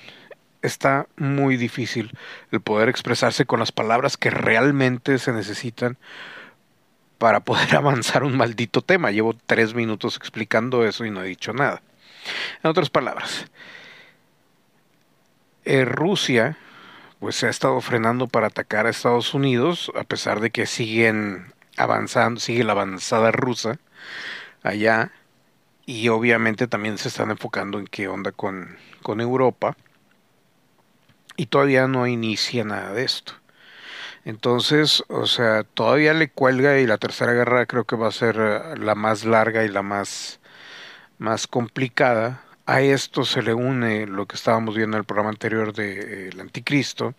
está 0.65 1.07
muy 1.17 1.57
difícil 1.57 2.12
el 2.51 2.62
poder 2.62 2.89
expresarse 2.89 3.45
con 3.45 3.60
las 3.60 3.72
palabras 3.72 4.17
que 4.17 4.29
realmente 4.29 5.19
se 5.19 5.31
necesitan 5.31 5.98
para 7.17 7.41
poder 7.41 7.75
avanzar 7.75 8.24
un 8.24 8.38
maldito 8.38 8.81
tema. 8.81 9.12
Llevo 9.12 9.36
tres 9.45 9.74
minutos 9.74 10.17
explicando 10.17 10.86
eso 10.86 11.05
y 11.05 11.12
no 11.12 11.24
he 11.24 11.27
dicho 11.27 11.53
nada. 11.53 11.81
En 12.63 12.69
otras 12.69 12.89
palabras, 12.89 13.45
eh, 15.63 15.86
Rusia 15.86 16.57
pues 17.19 17.36
se 17.36 17.48
ha 17.48 17.50
estado 17.50 17.79
frenando 17.81 18.27
para 18.27 18.48
atacar 18.48 18.86
a 18.86 18.89
Estados 18.89 19.34
Unidos 19.34 19.91
a 19.95 20.03
pesar 20.03 20.41
de 20.41 20.51
que 20.51 20.65
siguen 20.65 21.53
avanzando, 21.77 22.39
sigue 22.39 22.63
la 22.63 22.74
avanzada 22.74 23.31
rusa 23.31 23.79
allá 24.63 25.12
y 25.86 26.10
obviamente 26.10 26.67
también 26.67 26.98
se 26.98 27.07
están 27.07 27.31
enfocando 27.31 27.79
en 27.79 27.88
qué 27.88 28.07
onda 28.07 28.31
con, 28.31 28.77
con 29.01 29.22
Europa 29.22 29.77
y 31.37 31.47
todavía 31.47 31.87
no 31.87 32.07
inicia 32.07 32.63
nada 32.63 32.93
de 32.93 33.03
esto. 33.03 33.33
Entonces, 34.25 35.03
o 35.07 35.27
sea, 35.27 35.63
todavía 35.63 36.13
le 36.13 36.29
cuelga 36.31 36.79
y 36.79 36.87
la 36.87 36.97
tercera 36.97 37.33
guerra 37.33 37.67
creo 37.67 37.85
que 37.85 37.95
va 37.95 38.07
a 38.07 38.11
ser 38.11 38.37
eh, 38.39 38.77
la 38.77 38.95
más 38.95 39.23
larga 39.23 39.63
y 39.63 39.69
la 39.69 39.83
más, 39.83 40.39
más 41.19 41.47
complicada. 41.47 42.41
A 42.65 42.81
esto 42.81 43.25
se 43.25 43.43
le 43.43 43.53
une 43.53 44.07
lo 44.07 44.25
que 44.25 44.35
estábamos 44.35 44.75
viendo 44.75 44.97
en 44.97 45.01
el 45.01 45.05
programa 45.05 45.29
anterior 45.29 45.73
del 45.73 46.31
de, 46.31 46.41
anticristo. 46.41 47.13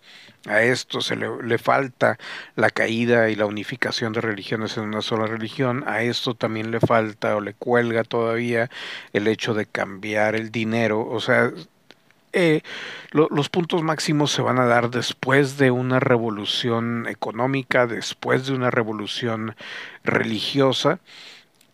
A 0.47 0.61
esto 0.63 0.99
se 1.01 1.15
le, 1.15 1.27
le, 1.43 1.57
falta 1.57 2.17
la 2.55 2.69
caída 2.69 3.29
y 3.29 3.35
la 3.35 3.45
unificación 3.45 4.11
de 4.13 4.21
religiones 4.21 4.77
en 4.77 4.83
una 4.83 5.01
sola 5.01 5.27
religión. 5.27 5.85
A 5.87 6.01
esto 6.03 6.35
también 6.35 6.71
le 6.71 6.81
falta 6.81 7.37
o 7.37 7.41
le 7.41 7.53
cuelga 7.53 8.03
todavía 8.03 8.69
el 9.13 9.27
hecho 9.27 9.53
de 9.53 9.65
cambiar 9.65 10.35
el 10.35 10.51
dinero. 10.51 11.07
O 11.07 11.21
sea, 11.21 11.51
eh, 12.33 12.61
los 13.11 13.49
puntos 13.49 13.83
máximos 13.83 14.31
se 14.31 14.41
van 14.41 14.59
a 14.59 14.65
dar 14.65 14.89
después 14.89 15.57
de 15.57 15.71
una 15.71 15.99
revolución 15.99 17.07
económica, 17.07 17.87
después 17.87 18.47
de 18.47 18.53
una 18.53 18.69
revolución 18.71 19.55
religiosa. 20.03 20.99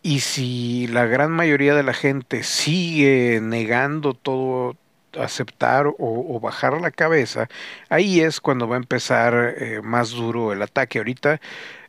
Y 0.03 0.19
si 0.19 0.87
la 0.87 1.05
gran 1.05 1.31
mayoría 1.31 1.75
de 1.75 1.83
la 1.83 1.93
gente 1.93 2.43
sigue 2.43 3.39
negando 3.41 4.13
todo, 4.13 4.77
aceptar 5.19 5.87
o, 5.97 6.39
bajar 6.39 6.79
la 6.81 6.91
cabeza, 6.91 7.47
ahí 7.89 8.21
es 8.21 8.41
cuando 8.41 8.67
va 8.67 8.75
a 8.75 8.79
empezar 8.79 9.55
eh, 9.57 9.81
más 9.83 10.11
duro 10.11 10.53
el 10.53 10.61
ataque. 10.61 10.99
Ahorita 10.99 11.39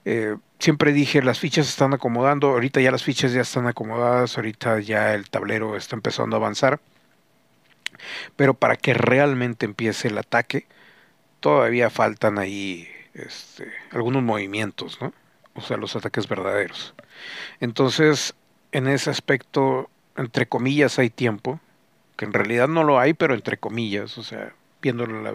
eh, 0.05 0.37
siempre 0.59 0.93
dije 0.93 1.23
las 1.23 1.41
fichas 1.41 1.69
están 1.69 1.95
acomodando, 1.95 2.49
ahorita 2.51 2.81
ya 2.81 2.91
las 2.91 3.03
fichas 3.05 3.33
ya 3.33 3.43
están 3.43 3.67
acomodadas, 3.67 4.37
ahorita 4.37 4.81
ya 4.81 5.15
el 5.15 5.29
tablero 5.31 5.77
está 5.77 5.97
empezando 5.97 6.37
a 6.37 6.39
avanzar. 6.39 6.81
Pero 8.37 8.55
para 8.55 8.77
que 8.77 8.95
realmente 8.95 9.67
empiece 9.67 10.09
el 10.09 10.19
ataque, 10.19 10.67
todavía 11.41 11.91
faltan 11.91 12.39
ahí 12.39 12.89
este, 13.15 13.73
algunos 13.91 14.23
movimientos. 14.23 14.99
O 15.55 15.61
sea, 15.61 15.77
los 15.77 15.95
ataques 15.97 16.29
verdaderos. 16.29 16.95
Entonces, 17.61 18.35
en 18.73 18.89
ese 18.89 19.11
aspecto, 19.11 19.89
entre 20.17 20.47
comillas, 20.47 20.99
hay 20.99 21.11
tiempo, 21.11 21.61
que 22.17 22.25
en 22.25 22.33
realidad 22.33 22.69
no 22.69 22.85
lo 22.85 22.99
hay, 22.99 23.15
pero 23.15 23.35
entre 23.35 23.57
comillas, 23.57 24.19
o 24.19 24.23
sea, 24.23 24.53
viendo 24.83 25.07
la 25.07 25.35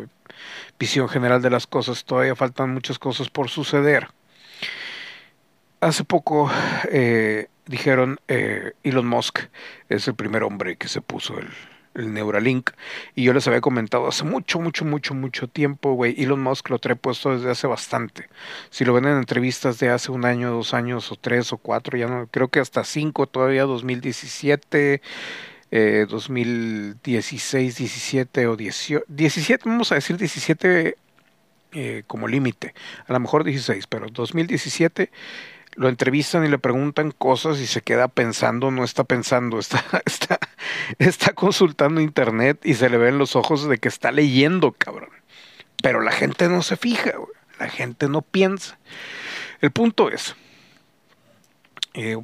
visión 0.77 1.09
general 1.09 1.41
de 1.41 1.49
las 1.49 1.67
cosas, 1.67 2.05
todavía 2.05 2.35
faltan 2.35 2.73
muchas 2.73 2.99
cosas 2.99 3.29
por 3.29 3.49
suceder. 3.49 4.09
Hace 5.81 6.03
poco 6.03 6.51
eh, 6.91 7.47
dijeron 7.65 8.19
eh, 8.27 8.73
Elon 8.83 9.07
Musk 9.07 9.39
es 9.87 10.07
el 10.07 10.15
primer 10.15 10.43
hombre 10.43 10.75
que 10.75 10.87
se 10.87 11.01
puso 11.01 11.39
el, 11.39 11.47
el 11.95 12.13
Neuralink. 12.13 12.71
Y 13.15 13.23
yo 13.23 13.33
les 13.33 13.47
había 13.47 13.61
comentado 13.61 14.07
hace 14.07 14.23
mucho, 14.23 14.59
mucho, 14.59 14.85
mucho, 14.85 15.13
mucho 15.13 15.47
tiempo, 15.47 15.93
güey. 15.93 16.21
Elon 16.21 16.41
Musk 16.41 16.69
lo 16.69 16.79
trae 16.79 16.95
puesto 16.95 17.35
desde 17.35 17.51
hace 17.51 17.67
bastante. 17.67 18.29
Si 18.69 18.85
lo 18.85 18.93
ven 18.93 19.05
en 19.05 19.17
entrevistas 19.17 19.79
de 19.79 19.89
hace 19.89 20.11
un 20.11 20.25
año, 20.25 20.51
dos 20.51 20.73
años, 20.73 21.11
o 21.11 21.15
tres, 21.15 21.51
o 21.53 21.57
cuatro, 21.57 21.97
ya 21.97 22.07
no, 22.07 22.27
creo 22.27 22.47
que 22.49 22.59
hasta 22.59 22.83
cinco 22.83 23.27
todavía, 23.27 23.63
2017. 23.63 25.01
Eh, 25.71 26.07
2016, 26.09 27.77
17 27.77 28.47
o 28.47 28.55
18, 28.55 29.05
17, 29.07 29.69
vamos 29.69 29.91
a 29.91 29.95
decir 29.95 30.17
17 30.17 30.97
eh, 31.73 32.03
como 32.07 32.27
límite, 32.27 32.73
a 33.05 33.13
lo 33.13 33.19
mejor 33.19 33.43
16, 33.43 33.85
pero 33.85 34.07
2017 34.09 35.11
lo 35.75 35.89
entrevistan 35.89 36.45
y 36.45 36.49
le 36.49 36.57
preguntan 36.57 37.11
cosas 37.11 37.59
y 37.59 37.67
se 37.67 37.81
queda 37.81 38.07
pensando, 38.07 38.71
no 38.71 38.83
está 38.83 39.03
pensando, 39.03 39.59
está, 39.59 39.83
está, 40.05 40.39
está 40.97 41.33
consultando 41.33 42.01
internet 42.01 42.59
y 42.63 42.75
se 42.75 42.89
le 42.89 42.97
ven 42.97 43.17
los 43.17 43.35
ojos 43.35 43.67
de 43.67 43.77
que 43.77 43.87
está 43.87 44.11
leyendo, 44.11 44.71
cabrón. 44.71 45.09
Pero 45.81 46.01
la 46.01 46.11
gente 46.11 46.49
no 46.49 46.61
se 46.61 46.75
fija, 46.75 47.13
la 47.59 47.69
gente 47.69 48.09
no 48.09 48.21
piensa. 48.21 48.77
El 49.61 49.71
punto 49.71 50.09
es, 50.09 50.35
eh, 51.93 52.17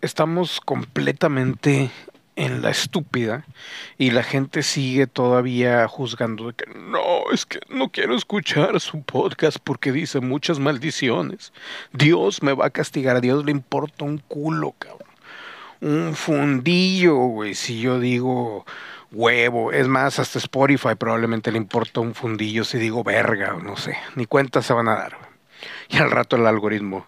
estamos 0.00 0.60
completamente 0.60 1.90
en 2.36 2.62
la 2.62 2.70
estúpida 2.70 3.44
y 3.98 4.10
la 4.10 4.22
gente 4.22 4.62
sigue 4.62 5.06
todavía 5.06 5.86
juzgando 5.88 6.48
de 6.48 6.54
que 6.54 6.66
no, 6.74 7.30
es 7.32 7.44
que 7.46 7.60
no 7.68 7.90
quiero 7.90 8.16
escuchar 8.16 8.80
su 8.80 9.02
podcast 9.02 9.58
porque 9.62 9.92
dice 9.92 10.20
muchas 10.20 10.58
maldiciones. 10.58 11.52
Dios 11.92 12.42
me 12.42 12.54
va 12.54 12.66
a 12.66 12.70
castigar, 12.70 13.16
a 13.16 13.20
Dios 13.20 13.44
le 13.44 13.50
importa 13.50 14.04
un 14.04 14.18
culo, 14.18 14.74
cabrón. 14.78 15.08
un 15.80 16.14
fundillo, 16.14 17.16
güey, 17.16 17.54
si 17.54 17.80
yo 17.80 18.00
digo 18.00 18.64
huevo. 19.12 19.72
Es 19.72 19.88
más, 19.88 20.18
hasta 20.18 20.38
Spotify 20.38 20.94
probablemente 20.98 21.52
le 21.52 21.58
importa 21.58 22.00
un 22.00 22.14
fundillo 22.14 22.64
si 22.64 22.78
digo 22.78 23.04
verga 23.04 23.54
o 23.54 23.60
no 23.60 23.76
sé. 23.76 23.96
Ni 24.16 24.26
cuenta 24.26 24.62
se 24.62 24.72
van 24.72 24.88
a 24.88 24.96
dar. 24.96 25.18
Y 25.88 25.98
al 25.98 26.10
rato 26.10 26.36
el 26.36 26.46
algoritmo, 26.46 27.06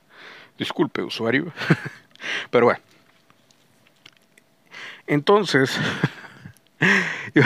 disculpe 0.59 1.03
usuario. 1.03 1.53
Pero 2.51 2.67
bueno. 2.67 2.94
Entonces, 5.07 5.79
eh, 7.35 7.45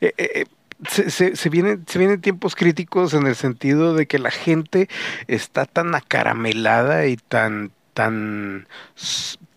eh, 0.00 0.14
eh, 0.18 0.44
se, 0.88 1.48
vienen, 1.48 1.84
vienen 1.94 2.20
tiempos 2.20 2.54
críticos 2.54 3.14
en 3.14 3.26
el 3.26 3.34
sentido 3.34 3.94
de 3.94 4.06
que 4.06 4.18
la 4.18 4.30
gente 4.30 4.88
está 5.26 5.66
tan 5.66 5.94
acaramelada 5.94 7.06
y 7.06 7.16
tan, 7.16 7.72
tan 7.94 8.68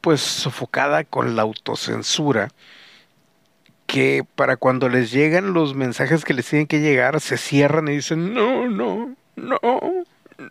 pues 0.01 0.21
sofocada 0.21 1.03
con 1.03 1.35
la 1.35 1.43
autocensura 1.43 2.49
que 3.85 4.25
para 4.35 4.55
cuando 4.57 4.89
les 4.89 5.11
llegan 5.11 5.53
los 5.53 5.75
mensajes 5.75 6.23
que 6.23 6.33
les 6.33 6.47
tienen 6.47 6.67
que 6.67 6.79
llegar, 6.79 7.19
se 7.19 7.37
cierran 7.37 7.89
y 7.89 7.97
dicen, 7.97 8.33
no, 8.33 8.67
no, 8.69 9.15
no, 9.35 9.59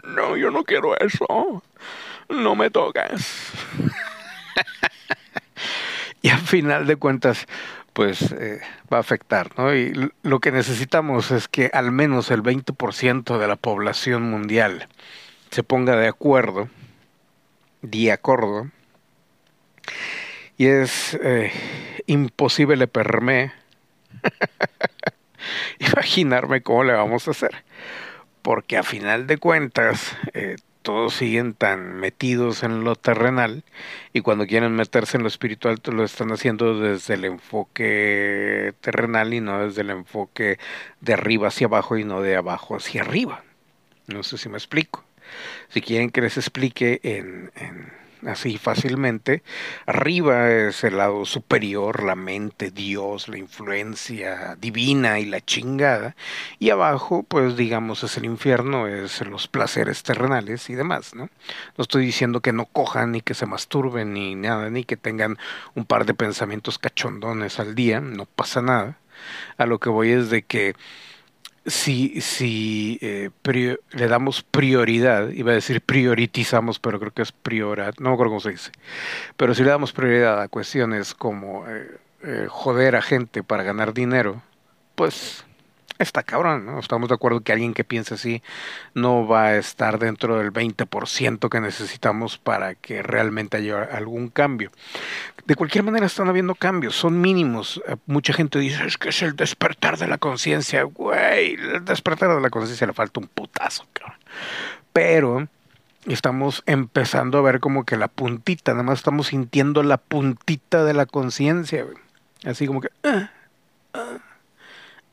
no, 0.04 0.36
yo 0.36 0.50
no 0.50 0.62
quiero 0.62 0.96
eso, 0.98 1.62
no 2.28 2.54
me 2.54 2.70
tocas. 2.70 3.50
y 6.22 6.28
al 6.28 6.40
final 6.40 6.86
de 6.86 6.96
cuentas, 6.96 7.46
pues 7.92 8.32
eh, 8.32 8.60
va 8.92 8.98
a 8.98 9.00
afectar, 9.00 9.50
¿no? 9.58 9.74
Y 9.74 10.10
lo 10.22 10.40
que 10.40 10.52
necesitamos 10.52 11.30
es 11.30 11.48
que 11.48 11.70
al 11.72 11.92
menos 11.92 12.30
el 12.30 12.42
20% 12.42 13.38
de 13.38 13.48
la 13.48 13.56
población 13.56 14.22
mundial 14.22 14.88
se 15.50 15.62
ponga 15.62 15.96
de 15.96 16.08
acuerdo, 16.08 16.68
de 17.82 18.12
acuerdo, 18.12 18.70
y 20.56 20.66
es 20.66 21.18
eh, 21.22 21.50
imposible 22.06 22.86
perme 22.86 23.52
imaginarme 25.78 26.62
cómo 26.62 26.84
le 26.84 26.92
vamos 26.92 27.26
a 27.26 27.32
hacer. 27.32 27.64
Porque 28.42 28.76
a 28.76 28.82
final 28.82 29.26
de 29.26 29.38
cuentas, 29.38 30.16
eh, 30.32 30.56
todos 30.82 31.14
siguen 31.14 31.54
tan 31.54 31.94
metidos 31.94 32.62
en 32.62 32.84
lo 32.84 32.96
terrenal 32.96 33.64
y 34.12 34.20
cuando 34.22 34.46
quieren 34.46 34.74
meterse 34.74 35.16
en 35.16 35.22
lo 35.22 35.28
espiritual 35.28 35.78
lo 35.92 36.04
están 36.04 36.32
haciendo 36.32 36.78
desde 36.78 37.14
el 37.14 37.24
enfoque 37.24 38.72
terrenal 38.80 39.34
y 39.34 39.40
no 39.40 39.66
desde 39.66 39.82
el 39.82 39.90
enfoque 39.90 40.58
de 41.00 41.12
arriba 41.12 41.48
hacia 41.48 41.66
abajo 41.66 41.98
y 41.98 42.04
no 42.04 42.22
de 42.22 42.36
abajo 42.36 42.76
hacia 42.76 43.02
arriba. 43.02 43.44
No 44.06 44.22
sé 44.22 44.38
si 44.38 44.48
me 44.48 44.56
explico. 44.56 45.04
Si 45.68 45.80
quieren 45.80 46.10
que 46.10 46.22
les 46.22 46.36
explique 46.36 47.00
en, 47.02 47.52
en 47.54 47.92
así 48.26 48.58
fácilmente. 48.58 49.42
Arriba 49.86 50.50
es 50.50 50.84
el 50.84 50.96
lado 50.96 51.24
superior, 51.24 52.02
la 52.02 52.14
mente, 52.14 52.70
Dios, 52.70 53.28
la 53.28 53.38
influencia 53.38 54.56
divina 54.60 55.18
y 55.18 55.26
la 55.26 55.40
chingada. 55.40 56.16
Y 56.58 56.70
abajo, 56.70 57.22
pues 57.22 57.56
digamos, 57.56 58.02
es 58.04 58.16
el 58.16 58.24
infierno, 58.24 58.86
es 58.86 59.20
los 59.22 59.48
placeres 59.48 60.02
terrenales 60.02 60.70
y 60.70 60.74
demás, 60.74 61.14
¿no? 61.14 61.28
No 61.76 61.82
estoy 61.82 62.04
diciendo 62.04 62.40
que 62.40 62.52
no 62.52 62.66
cojan, 62.66 63.12
ni 63.12 63.20
que 63.20 63.34
se 63.34 63.46
masturben, 63.46 64.12
ni 64.12 64.34
nada, 64.34 64.70
ni 64.70 64.84
que 64.84 64.96
tengan 64.96 65.38
un 65.74 65.84
par 65.84 66.06
de 66.06 66.14
pensamientos 66.14 66.78
cachondones 66.78 67.58
al 67.60 67.74
día, 67.74 68.00
no 68.00 68.26
pasa 68.26 68.62
nada. 68.62 68.98
A 69.58 69.66
lo 69.66 69.78
que 69.78 69.90
voy 69.90 70.10
es 70.10 70.30
de 70.30 70.42
que 70.42 70.74
si, 71.66 72.20
si 72.20 72.98
eh, 73.02 73.30
le 73.44 74.08
damos 74.08 74.42
prioridad, 74.42 75.28
iba 75.30 75.52
a 75.52 75.54
decir 75.54 75.82
prioritizamos, 75.82 76.78
pero 76.78 76.98
creo 76.98 77.12
que 77.12 77.22
es 77.22 77.32
prioridad, 77.32 77.94
no 77.98 78.10
me 78.10 78.14
acuerdo 78.14 78.30
cómo 78.30 78.40
se 78.40 78.50
dice, 78.50 78.72
pero 79.36 79.54
si 79.54 79.62
le 79.62 79.70
damos 79.70 79.92
prioridad 79.92 80.40
a 80.40 80.48
cuestiones 80.48 81.14
como 81.14 81.66
eh, 81.68 81.98
eh, 82.22 82.46
joder 82.48 82.96
a 82.96 83.02
gente 83.02 83.42
para 83.42 83.62
ganar 83.62 83.92
dinero, 83.92 84.42
pues 84.94 85.44
está 86.02 86.22
cabrón, 86.22 86.66
¿no? 86.66 86.78
Estamos 86.78 87.08
de 87.08 87.14
acuerdo 87.14 87.40
que 87.40 87.52
alguien 87.52 87.74
que 87.74 87.84
piense 87.84 88.14
así 88.14 88.42
no 88.94 89.26
va 89.26 89.46
a 89.46 89.56
estar 89.56 89.98
dentro 89.98 90.38
del 90.38 90.52
20% 90.52 91.48
que 91.48 91.60
necesitamos 91.60 92.38
para 92.38 92.74
que 92.74 93.02
realmente 93.02 93.58
haya 93.58 93.82
algún 93.82 94.28
cambio. 94.28 94.70
De 95.46 95.54
cualquier 95.54 95.84
manera 95.84 96.06
están 96.06 96.28
habiendo 96.28 96.54
cambios, 96.54 96.96
son 96.96 97.20
mínimos. 97.20 97.82
Eh, 97.86 97.96
mucha 98.06 98.32
gente 98.32 98.58
dice, 98.58 98.84
es 98.86 98.98
que 98.98 99.10
es 99.10 99.22
el 99.22 99.36
despertar 99.36 99.98
de 99.98 100.06
la 100.06 100.18
conciencia. 100.18 100.82
Güey, 100.84 101.54
el 101.54 101.84
despertar 101.84 102.34
de 102.34 102.40
la 102.40 102.50
conciencia 102.50 102.86
le 102.86 102.92
falta 102.92 103.20
un 103.20 103.28
putazo, 103.28 103.86
cabrón. 103.92 104.18
Pero 104.92 105.48
estamos 106.06 106.62
empezando 106.66 107.38
a 107.38 107.42
ver 107.42 107.60
como 107.60 107.84
que 107.84 107.96
la 107.96 108.08
puntita, 108.08 108.72
nada 108.72 108.84
más 108.84 108.98
estamos 108.98 109.28
sintiendo 109.28 109.82
la 109.82 109.98
puntita 109.98 110.84
de 110.84 110.94
la 110.94 111.06
conciencia. 111.06 111.86
Así 112.44 112.66
como 112.66 112.80
que... 112.80 112.88
Ah, 113.04 113.30
ah, 113.92 114.18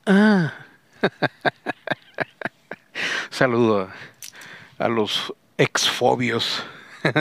ah. 0.06 0.54
Saludo 3.30 3.90
a 4.78 4.88
los 4.88 5.34
exfobios. 5.58 6.64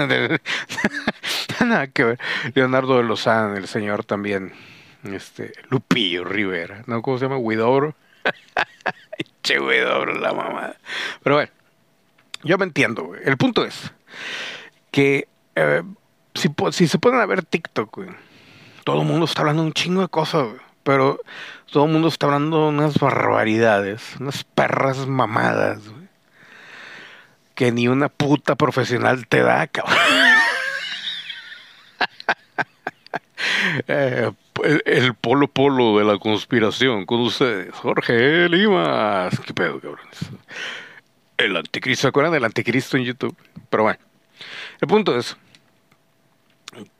Leonardo 2.54 2.98
de 2.98 3.04
Lozán, 3.04 3.56
el 3.56 3.66
señor 3.68 4.04
también. 4.04 4.52
Este, 5.04 5.52
Lupillo 5.70 6.24
Rivera, 6.24 6.82
¿no? 6.86 7.00
¿Cómo 7.02 7.18
se 7.18 7.26
llama? 7.26 7.38
Huidobro. 7.38 7.94
che, 9.42 9.60
Huidobro, 9.60 10.18
la 10.18 10.32
mamada. 10.32 10.76
Pero 11.22 11.36
bueno, 11.36 11.52
yo 12.42 12.58
me 12.58 12.64
entiendo, 12.64 13.14
El 13.14 13.36
punto 13.36 13.64
es 13.64 13.92
que 14.90 15.28
eh, 15.54 15.84
si, 16.34 16.48
si 16.72 16.88
se 16.88 16.98
pueden 16.98 17.28
ver 17.28 17.44
TikTok, 17.44 18.00
todo 18.84 19.02
el 19.02 19.06
mundo 19.06 19.26
está 19.26 19.42
hablando 19.42 19.62
un 19.62 19.72
chingo 19.72 20.02
de 20.02 20.08
cosas, 20.08 20.48
pero 20.86 21.20
todo 21.72 21.86
el 21.86 21.90
mundo 21.90 22.06
está 22.06 22.26
hablando 22.26 22.68
unas 22.68 22.96
barbaridades, 23.00 24.14
unas 24.20 24.44
perras 24.44 25.08
mamadas, 25.08 25.80
que 27.56 27.72
ni 27.72 27.88
una 27.88 28.08
puta 28.08 28.54
profesional 28.54 29.26
te 29.26 29.42
da, 29.42 29.66
cabrón. 29.66 29.98
Eh, 33.88 34.30
el, 34.86 35.14
polo 35.14 35.48
polo 35.48 35.98
de 35.98 36.04
la 36.04 36.18
conspiración 36.18 37.04
con 37.04 37.20
ustedes, 37.20 37.74
Jorge 37.74 38.48
Limas. 38.48 39.38
¿Qué 39.40 39.52
pedo, 39.52 39.78
cabrones? 39.80 40.18
El 41.36 41.56
anticristo, 41.56 42.02
¿se 42.02 42.08
acuerdan 42.08 42.32
del 42.32 42.44
anticristo 42.44 42.96
en 42.96 43.04
YouTube? 43.04 43.36
Pero 43.68 43.82
bueno, 43.82 43.98
el 44.80 44.88
punto 44.88 45.16
es 45.18 45.36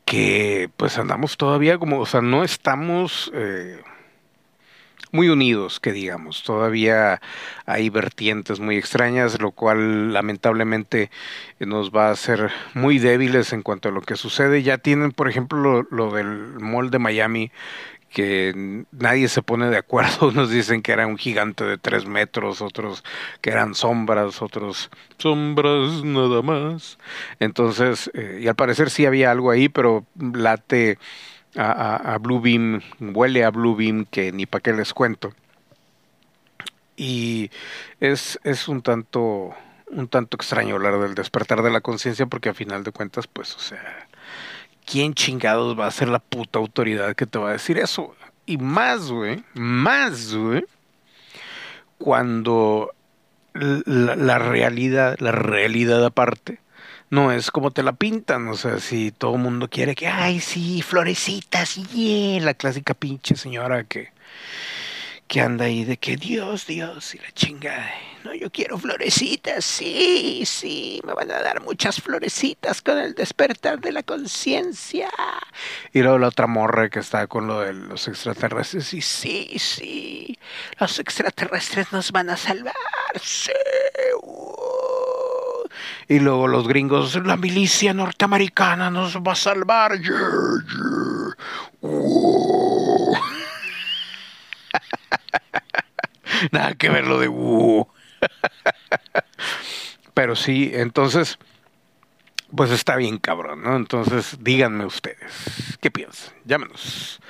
que 0.07 0.71
pues 0.77 0.99
andamos 0.99 1.37
todavía 1.37 1.79
como, 1.79 1.99
o 1.99 2.07
sea, 2.07 2.23
no 2.23 2.45
estamos 2.45 3.31
eh, 3.35 3.83
muy 5.11 5.29
unidos, 5.29 5.81
que 5.81 5.93
digamos, 5.93 6.45
todavía 6.45 7.21
hay 7.67 7.91
vertientes 7.91 8.61
muy 8.61 8.77
extrañas, 8.77 9.41
lo 9.41 9.51
cual 9.51 10.13
lamentablemente 10.13 11.11
nos 11.59 11.91
va 11.91 12.09
a 12.09 12.13
hacer 12.13 12.53
muy 12.75 12.99
débiles 12.99 13.53
en 13.53 13.63
cuanto 13.63 13.89
a 13.89 13.93
lo 13.93 14.01
que 14.01 14.15
sucede. 14.17 14.63
Ya 14.63 14.79
tienen, 14.79 15.11
por 15.11 15.29
ejemplo, 15.29 15.59
lo, 15.61 15.87
lo 15.91 16.13
del 16.15 16.61
mall 16.61 16.91
de 16.91 17.01
Miami, 17.01 17.51
que 18.11 18.85
nadie 18.93 19.29
se 19.29 19.43
pone 19.43 19.69
de 19.71 19.77
acuerdo. 19.77 20.29
Unos 20.29 20.51
dicen 20.51 20.83
que 20.83 20.93
era 20.93 21.07
un 21.07 21.19
gigante 21.19 21.65
de 21.65 21.79
tres 21.79 22.07
metros, 22.07 22.63
otros 22.63 23.05
que 23.41 23.51
eran 23.51 23.75
sombras, 23.75 24.43
otros 24.43 24.91
sombras 25.19 26.05
nada 26.05 26.43
más. 26.43 26.99
Entonces, 27.41 28.11
eh, 28.15 28.41
y 28.43 28.49
al 28.49 28.55
parecer 28.55 28.91
sí 28.91 29.07
había 29.07 29.31
algo 29.31 29.51
ahí, 29.51 29.69
pero 29.69 30.05
late 30.19 30.99
a, 31.57 32.15
a, 32.15 32.19
Beam, 32.19 32.83
huele 33.01 33.45
a 33.45 33.51
Blue 33.51 33.77
Beam 33.77 34.07
que 34.11 34.33
ni 34.33 34.47
para 34.47 34.63
qué 34.63 34.73
les 34.73 34.93
cuento. 34.93 35.33
Y 36.97 37.51
es, 38.01 38.39
es 38.45 38.69
un 38.69 38.83
tanto 38.83 39.55
un 39.89 40.09
tanto 40.09 40.37
extraño 40.37 40.75
hablar 40.75 40.99
del 40.99 41.15
despertar 41.15 41.63
de 41.63 41.71
la 41.71 41.81
conciencia 41.81 42.27
porque 42.27 42.49
a 42.49 42.55
final 42.55 42.83
de 42.83 42.91
cuentas, 42.93 43.27
pues, 43.27 43.55
o 43.55 43.61
sea, 43.61 44.06
¿quién 44.87 45.13
chingados 45.13 45.79
va 45.79 45.87
a 45.87 45.91
ser 45.91 46.09
la 46.09 46.21
puta 46.21 46.59
autoridad 46.59 47.15
que 47.15 47.27
te 47.27 47.39
va 47.39 47.51
a 47.51 47.53
decir 47.53 47.79
eso? 47.79 48.15
Y 48.47 48.57
más, 48.57 49.11
güey, 49.11 49.45
más, 49.55 50.35
güey, 50.35 50.65
cuando 51.99 52.95
la, 53.55 54.39
realidad, 54.39 55.17
la 55.19 55.33
realidad 55.33 56.05
aparte, 56.05 56.61
no 57.11 57.33
es 57.33 57.51
como 57.51 57.71
te 57.71 57.83
la 57.83 57.93
pintan, 57.93 58.49
o 58.49 58.55
sea, 58.55 58.79
si 58.79 59.11
todo 59.11 59.35
el 59.35 59.43
mundo 59.43 59.69
quiere 59.69 59.95
que, 59.95 60.07
ay, 60.07 60.41
sí, 60.41 60.83
florecitas, 60.83 61.77
y 61.77 62.39
la 62.41 62.55
clásica 62.55 62.95
pinche 62.95 63.37
señora 63.37 63.85
que 63.85 64.11
que 65.29 65.41
anda 65.41 65.65
ahí 65.65 65.85
de 65.85 65.97
que 65.97 66.17
Dios, 66.17 66.67
Dios 66.67 67.15
y 67.15 67.19
la 67.19 67.33
chingada. 67.33 67.91
No, 68.25 68.35
yo 68.35 68.51
quiero 68.51 68.79
florecitas, 68.79 69.65
sí, 69.65 70.43
sí, 70.45 71.01
me 71.05 71.15
van 71.15 71.31
a 71.31 71.41
dar 71.41 71.63
muchas 71.63 72.01
florecitas 72.01 72.83
con 72.83 72.99
el 72.99 73.15
despertar 73.15 73.81
de 73.81 73.93
la 73.93 74.03
conciencia. 74.03 75.09
Y 75.93 76.03
luego 76.03 76.19
la 76.19 76.29
otra 76.29 76.47
morra 76.47 76.89
que 76.89 76.99
está 76.99 77.27
con 77.27 77.47
lo 77.47 77.61
de 77.61 77.73
los 77.73 78.09
extraterrestres, 78.09 78.93
y 78.95 79.01
sí, 79.01 79.59
sí, 79.59 80.39
los 80.81 80.99
extraterrestres 80.99 81.93
nos 81.93 82.11
van 82.11 82.31
a 82.31 82.37
salvar, 82.37 82.75
sí. 83.21 83.53
Uh". 84.23 84.57
Y 86.09 86.21
luego 86.21 86.47
los 86.47 86.69
gringos, 86.69 87.17
la 87.25 87.37
milicia 87.37 87.93
norteamericana 87.93 88.91
nos 88.91 89.17
va 89.17 89.33
a 89.33 89.37
salvar. 89.37 89.99
Nada 96.53 96.75
que 96.75 96.91
ver 96.91 97.07
lo 97.07 97.19
de 97.19 97.29
Pero 100.15 100.37
sí, 100.37 100.71
entonces, 100.73 101.39
pues 102.55 102.71
está 102.71 102.97
bien 102.97 103.19
cabrón, 103.19 103.63
¿no? 103.63 103.77
Entonces, 103.77 104.37
díganme 104.41 104.87
ustedes, 104.87 105.79
¿qué 105.81 105.91
piensan? 105.91 106.35
Llámenos. 106.45 107.21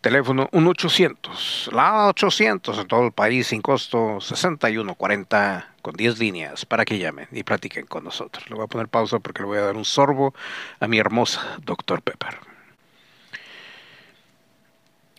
Teléfono 0.00 0.48
1-800, 0.52 1.72
la 1.72 2.06
800 2.08 2.78
en 2.78 2.88
todo 2.88 3.04
el 3.04 3.12
país 3.12 3.48
sin 3.48 3.60
costo 3.60 4.18
6140 4.18 5.74
con 5.82 5.94
10 5.94 6.18
líneas 6.18 6.64
para 6.64 6.86
que 6.86 6.98
llamen 6.98 7.28
y 7.32 7.42
platiquen 7.42 7.84
con 7.84 8.04
nosotros. 8.04 8.48
Le 8.48 8.56
voy 8.56 8.64
a 8.64 8.66
poner 8.66 8.88
pausa 8.88 9.18
porque 9.18 9.42
le 9.42 9.48
voy 9.48 9.58
a 9.58 9.62
dar 9.62 9.76
un 9.76 9.84
sorbo 9.84 10.34
a 10.80 10.88
mi 10.88 10.98
hermosa 10.98 11.58
Dr. 11.66 12.00
Pepper. 12.00 12.39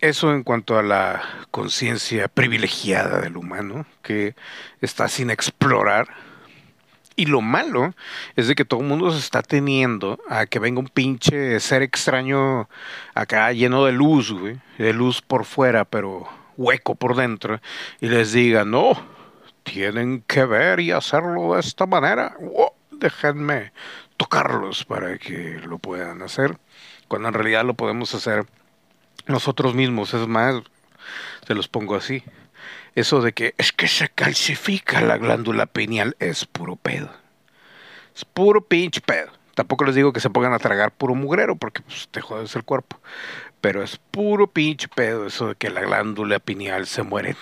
Eso 0.02 0.32
en 0.32 0.42
cuanto 0.42 0.76
a 0.76 0.82
la 0.82 1.22
conciencia 1.52 2.26
privilegiada 2.26 3.20
del 3.20 3.36
humano 3.36 3.86
que 4.02 4.34
está 4.80 5.06
sin 5.06 5.30
explorar 5.30 6.08
y 7.14 7.26
lo 7.26 7.40
malo 7.40 7.94
es 8.34 8.48
de 8.48 8.56
que 8.56 8.64
todo 8.64 8.80
el 8.80 8.86
mundo 8.86 9.12
se 9.12 9.20
está 9.20 9.42
teniendo 9.42 10.18
a 10.28 10.46
que 10.46 10.58
venga 10.58 10.80
un 10.80 10.88
pinche 10.88 11.60
ser 11.60 11.82
extraño 11.82 12.68
acá 13.14 13.52
lleno 13.52 13.84
de 13.84 13.92
luz, 13.92 14.32
güey, 14.32 14.60
de 14.76 14.92
luz 14.92 15.22
por 15.22 15.44
fuera, 15.44 15.84
pero 15.84 16.28
hueco 16.56 16.96
por 16.96 17.14
dentro, 17.14 17.60
y 18.00 18.08
les 18.08 18.32
diga, 18.32 18.64
no, 18.64 19.00
tienen 19.62 20.24
que 20.26 20.44
ver 20.44 20.80
y 20.80 20.90
hacerlo 20.90 21.54
de 21.54 21.60
esta 21.60 21.86
manera. 21.86 22.34
déjenme 22.90 23.70
tocarlos 24.16 24.84
para 24.84 25.16
que 25.18 25.60
lo 25.64 25.78
puedan 25.78 26.22
hacer, 26.22 26.58
cuando 27.06 27.28
en 27.28 27.34
realidad 27.34 27.64
lo 27.64 27.74
podemos 27.74 28.12
hacer 28.16 28.46
nosotros 29.32 29.74
mismos. 29.74 30.14
Es 30.14 30.28
más, 30.28 30.62
se 31.46 31.54
los 31.54 31.68
pongo 31.68 31.96
así. 31.96 32.22
Eso 32.94 33.20
de 33.22 33.32
que 33.32 33.54
es 33.58 33.72
que 33.72 33.88
se 33.88 34.08
calcifica 34.08 35.00
la 35.00 35.16
glándula 35.16 35.66
pineal 35.66 36.16
es 36.20 36.44
puro 36.44 36.76
pedo. 36.76 37.10
Es 38.14 38.24
puro 38.24 38.60
pinche 38.64 39.00
pedo. 39.00 39.32
Tampoco 39.54 39.84
les 39.84 39.94
digo 39.94 40.12
que 40.12 40.20
se 40.20 40.30
pongan 40.30 40.52
a 40.52 40.58
tragar 40.58 40.92
puro 40.92 41.14
mugrero 41.14 41.56
porque 41.56 41.82
pues, 41.82 42.08
te 42.10 42.20
jodes 42.20 42.54
el 42.54 42.64
cuerpo. 42.64 43.00
Pero 43.60 43.82
es 43.82 43.96
puro 43.96 44.46
pinche 44.46 44.88
pedo 44.88 45.26
eso 45.26 45.48
de 45.48 45.54
que 45.54 45.70
la 45.70 45.82
glándula 45.82 46.38
pineal 46.38 46.86
se 46.86 47.02
muere. 47.02 47.36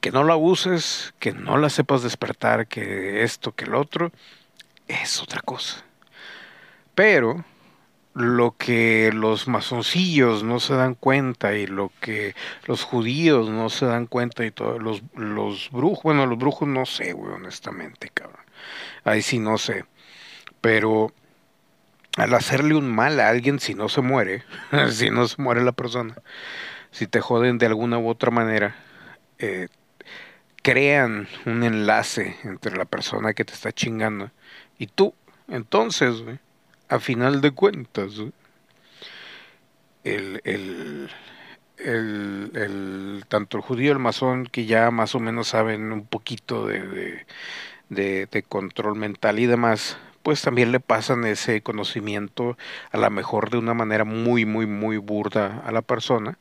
Que 0.00 0.10
no 0.10 0.24
la 0.24 0.36
uses, 0.36 1.14
que 1.18 1.32
no 1.32 1.56
la 1.56 1.70
sepas 1.70 2.02
despertar, 2.02 2.66
que 2.66 3.22
esto, 3.22 3.52
que 3.52 3.64
el 3.64 3.74
otro, 3.74 4.12
es 4.86 5.20
otra 5.22 5.40
cosa. 5.40 5.84
Pero 6.94 7.44
lo 8.14 8.56
que 8.56 9.10
los 9.12 9.48
masoncillos 9.48 10.44
no 10.44 10.60
se 10.60 10.74
dan 10.74 10.94
cuenta 10.94 11.54
y 11.56 11.66
lo 11.66 11.90
que 12.00 12.34
los 12.66 12.84
judíos 12.84 13.50
no 13.50 13.68
se 13.70 13.86
dan 13.86 14.06
cuenta 14.06 14.44
y 14.44 14.52
todos 14.52 14.80
los, 14.80 15.02
los 15.16 15.70
brujos, 15.72 16.04
bueno, 16.04 16.26
los 16.26 16.38
brujos 16.38 16.68
no 16.68 16.86
sé, 16.86 17.12
güey, 17.12 17.32
honestamente, 17.32 18.10
cabrón. 18.14 18.44
Ahí 19.02 19.20
sí 19.20 19.38
no 19.38 19.58
sé. 19.58 19.84
Pero 20.60 21.12
al 22.16 22.34
hacerle 22.34 22.76
un 22.76 22.94
mal 22.94 23.18
a 23.18 23.28
alguien, 23.28 23.58
si 23.58 23.74
no 23.74 23.88
se 23.88 24.00
muere, 24.00 24.44
si 24.90 25.10
no 25.10 25.26
se 25.26 25.42
muere 25.42 25.64
la 25.64 25.72
persona, 25.72 26.14
si 26.92 27.06
te 27.08 27.20
joden 27.20 27.58
de 27.58 27.66
alguna 27.66 27.98
u 27.98 28.08
otra 28.08 28.30
manera, 28.30 28.76
eh, 29.38 29.68
crean 30.62 31.28
un 31.46 31.64
enlace 31.64 32.36
entre 32.44 32.76
la 32.76 32.84
persona 32.84 33.34
que 33.34 33.44
te 33.44 33.52
está 33.52 33.72
chingando 33.72 34.30
y 34.78 34.86
tú. 34.86 35.14
Entonces, 35.48 36.22
güey, 36.22 36.38
a 36.88 37.00
final 37.00 37.40
de 37.40 37.50
cuentas, 37.52 38.12
el, 40.04 40.40
el, 40.44 41.10
el, 41.78 43.24
tanto 43.28 43.56
el 43.56 43.62
judío 43.62 43.92
el 43.92 43.98
masón, 43.98 44.46
que 44.46 44.66
ya 44.66 44.90
más 44.90 45.14
o 45.14 45.20
menos 45.20 45.48
saben 45.48 45.92
un 45.92 46.06
poquito 46.06 46.66
de, 46.66 47.26
de, 47.88 48.26
de, 48.26 48.42
control 48.42 48.96
mental 48.96 49.38
y 49.38 49.46
demás, 49.46 49.98
pues 50.22 50.42
también 50.42 50.72
le 50.72 50.80
pasan 50.80 51.24
ese 51.24 51.62
conocimiento 51.62 52.56
a 52.92 52.98
lo 52.98 53.10
mejor 53.10 53.50
de 53.50 53.58
una 53.58 53.74
manera 53.74 54.04
muy, 54.04 54.46
muy, 54.46 54.66
muy 54.66 54.96
burda 54.98 55.62
a 55.66 55.72
la 55.72 55.82
persona, 55.82 56.38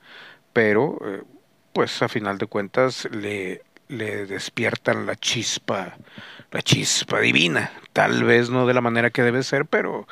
pero 0.54 0.98
eh, 1.06 1.24
pues 1.74 2.02
a 2.02 2.10
final 2.10 2.38
de 2.38 2.48
cuentas 2.48 3.08
le, 3.12 3.64
le 3.94 4.26
despiertan 4.26 5.06
la 5.06 5.16
chispa, 5.16 5.98
la 6.52 6.62
chispa 6.62 7.20
divina, 7.20 7.72
tal 7.94 8.24
vez 8.24 8.50
no 8.50 8.66
de 8.68 8.74
la 8.74 8.82
manera 8.82 9.12
que 9.12 9.22
debe 9.22 9.44
ser, 9.44 9.66
pero 9.66 10.08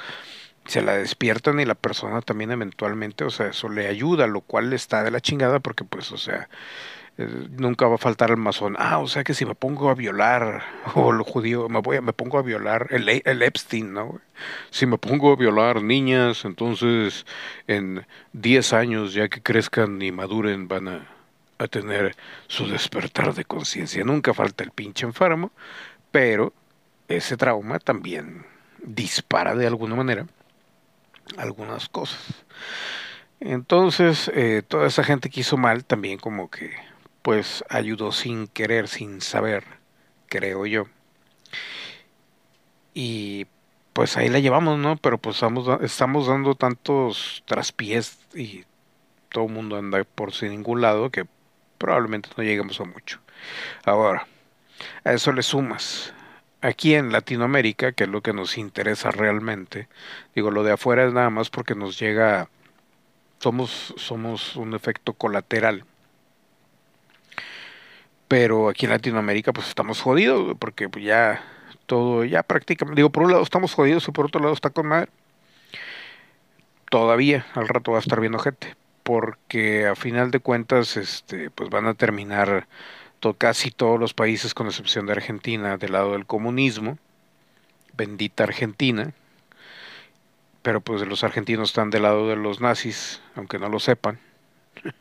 se 0.65 0.81
la 0.81 0.95
despiertan 0.97 1.59
y 1.59 1.65
la 1.65 1.75
persona 1.75 2.21
también 2.21 2.51
eventualmente, 2.51 3.23
o 3.23 3.29
sea, 3.29 3.47
eso 3.47 3.69
le 3.69 3.87
ayuda, 3.87 4.27
lo 4.27 4.41
cual 4.41 4.73
está 4.73 5.03
de 5.03 5.11
la 5.11 5.19
chingada 5.19 5.59
porque 5.59 5.83
pues, 5.83 6.11
o 6.11 6.17
sea, 6.17 6.49
eh, 7.17 7.47
nunca 7.57 7.87
va 7.87 7.95
a 7.95 7.97
faltar 7.97 8.29
el 8.29 8.37
masón, 8.37 8.75
ah, 8.79 8.99
o 8.99 9.07
sea 9.07 9.23
que 9.23 9.33
si 9.33 9.45
me 9.45 9.55
pongo 9.55 9.89
a 9.89 9.95
violar, 9.95 10.63
o 10.95 11.11
lo 11.11 11.23
judío, 11.23 11.67
me 11.69 11.79
voy 11.81 11.97
a, 11.97 12.01
me 12.01 12.13
pongo 12.13 12.37
a 12.37 12.41
violar, 12.41 12.87
el, 12.91 13.21
el 13.25 13.41
Epstein, 13.41 13.93
¿no? 13.93 14.21
Si 14.69 14.85
me 14.85 14.97
pongo 14.97 15.33
a 15.33 15.35
violar 15.35 15.83
niñas, 15.83 16.45
entonces 16.45 17.25
en 17.67 18.05
10 18.33 18.73
años, 18.73 19.13
ya 19.13 19.27
que 19.29 19.41
crezcan 19.41 20.01
y 20.01 20.11
maduren, 20.11 20.67
van 20.67 20.87
a, 20.87 21.07
a 21.63 21.67
tener 21.67 22.15
su 22.47 22.67
despertar 22.67 23.33
de 23.33 23.45
conciencia. 23.45 24.03
Nunca 24.03 24.33
falta 24.33 24.63
el 24.63 24.71
pinche 24.71 25.05
enfermo, 25.05 25.51
pero 26.11 26.53
ese 27.07 27.37
trauma 27.37 27.79
también 27.79 28.45
dispara 28.83 29.55
de 29.55 29.67
alguna 29.67 29.95
manera 29.95 30.25
algunas 31.37 31.89
cosas. 31.89 32.45
Entonces, 33.39 34.31
eh, 34.33 34.63
toda 34.67 34.87
esa 34.87 35.03
gente 35.03 35.29
que 35.29 35.41
hizo 35.41 35.57
mal 35.57 35.83
también 35.85 36.19
como 36.19 36.49
que, 36.49 36.71
pues, 37.21 37.63
ayudó 37.69 38.11
sin 38.11 38.47
querer, 38.47 38.87
sin 38.87 39.21
saber, 39.21 39.63
creo 40.27 40.65
yo. 40.65 40.85
Y 42.93 43.47
pues 43.93 44.17
ahí 44.17 44.29
la 44.29 44.39
llevamos, 44.39 44.79
¿no? 44.79 44.97
Pero 44.97 45.17
pues 45.17 45.37
estamos, 45.37 45.81
estamos 45.81 46.27
dando 46.27 46.55
tantos 46.55 47.43
traspiés 47.45 48.19
y 48.33 48.65
todo 49.29 49.45
el 49.45 49.53
mundo 49.53 49.77
anda 49.77 50.03
por 50.03 50.33
sin 50.33 50.51
ningún 50.51 50.81
lado 50.81 51.09
que 51.09 51.25
probablemente 51.81 52.29
no 52.37 52.43
lleguemos 52.43 52.79
a 52.79 52.83
mucho. 52.83 53.19
Ahora, 53.85 54.27
a 55.03 55.13
eso 55.13 55.31
le 55.31 55.41
sumas 55.41 56.13
aquí 56.61 56.93
en 56.93 57.11
Latinoamérica, 57.11 57.91
que 57.93 58.03
es 58.03 58.09
lo 58.09 58.21
que 58.21 58.33
nos 58.33 58.59
interesa 58.59 59.09
realmente, 59.09 59.87
digo, 60.35 60.51
lo 60.51 60.63
de 60.63 60.73
afuera 60.73 61.05
es 61.05 61.13
nada 61.13 61.31
más 61.31 61.49
porque 61.49 61.73
nos 61.73 61.99
llega, 61.99 62.49
somos, 63.39 63.95
somos 63.97 64.55
un 64.55 64.75
efecto 64.75 65.13
colateral. 65.13 65.85
Pero 68.27 68.69
aquí 68.69 68.85
en 68.85 68.91
Latinoamérica 68.91 69.51
pues 69.51 69.67
estamos 69.67 70.01
jodidos, 70.01 70.55
porque 70.59 70.87
ya 71.01 71.43
todo, 71.87 72.23
ya 72.25 72.43
prácticamente, 72.43 72.99
digo, 72.99 73.09
por 73.09 73.23
un 73.23 73.31
lado 73.31 73.43
estamos 73.43 73.73
jodidos 73.73 74.07
y 74.07 74.11
por 74.11 74.27
otro 74.27 74.39
lado 74.39 74.53
está 74.53 74.69
con 74.69 74.85
madre. 74.85 75.09
Todavía, 76.91 77.47
al 77.55 77.67
rato 77.67 77.91
va 77.91 77.97
a 77.97 78.01
estar 78.01 78.19
viendo 78.19 78.37
gente, 78.37 78.75
porque 79.03 79.87
a 79.87 79.95
final 79.95 80.31
de 80.31 80.39
cuentas, 80.39 80.97
este, 80.97 81.49
pues 81.49 81.69
van 81.69 81.87
a 81.87 81.93
terminar 81.93 82.67
casi 83.37 83.69
todos 83.69 83.99
los 83.99 84.13
países, 84.13 84.53
con 84.53 84.67
excepción 84.67 85.05
de 85.05 85.13
Argentina, 85.13 85.77
del 85.77 85.91
lado 85.91 86.13
del 86.13 86.25
comunismo. 86.25 86.97
Bendita 87.95 88.43
Argentina. 88.43 89.13
Pero 90.63 90.81
pues 90.81 91.05
los 91.07 91.23
argentinos 91.23 91.69
están 91.69 91.89
del 91.89 92.03
lado 92.03 92.27
de 92.29 92.35
los 92.35 92.61
nazis, 92.61 93.21
aunque 93.35 93.59
no 93.59 93.69
lo 93.69 93.79
sepan. 93.79 94.19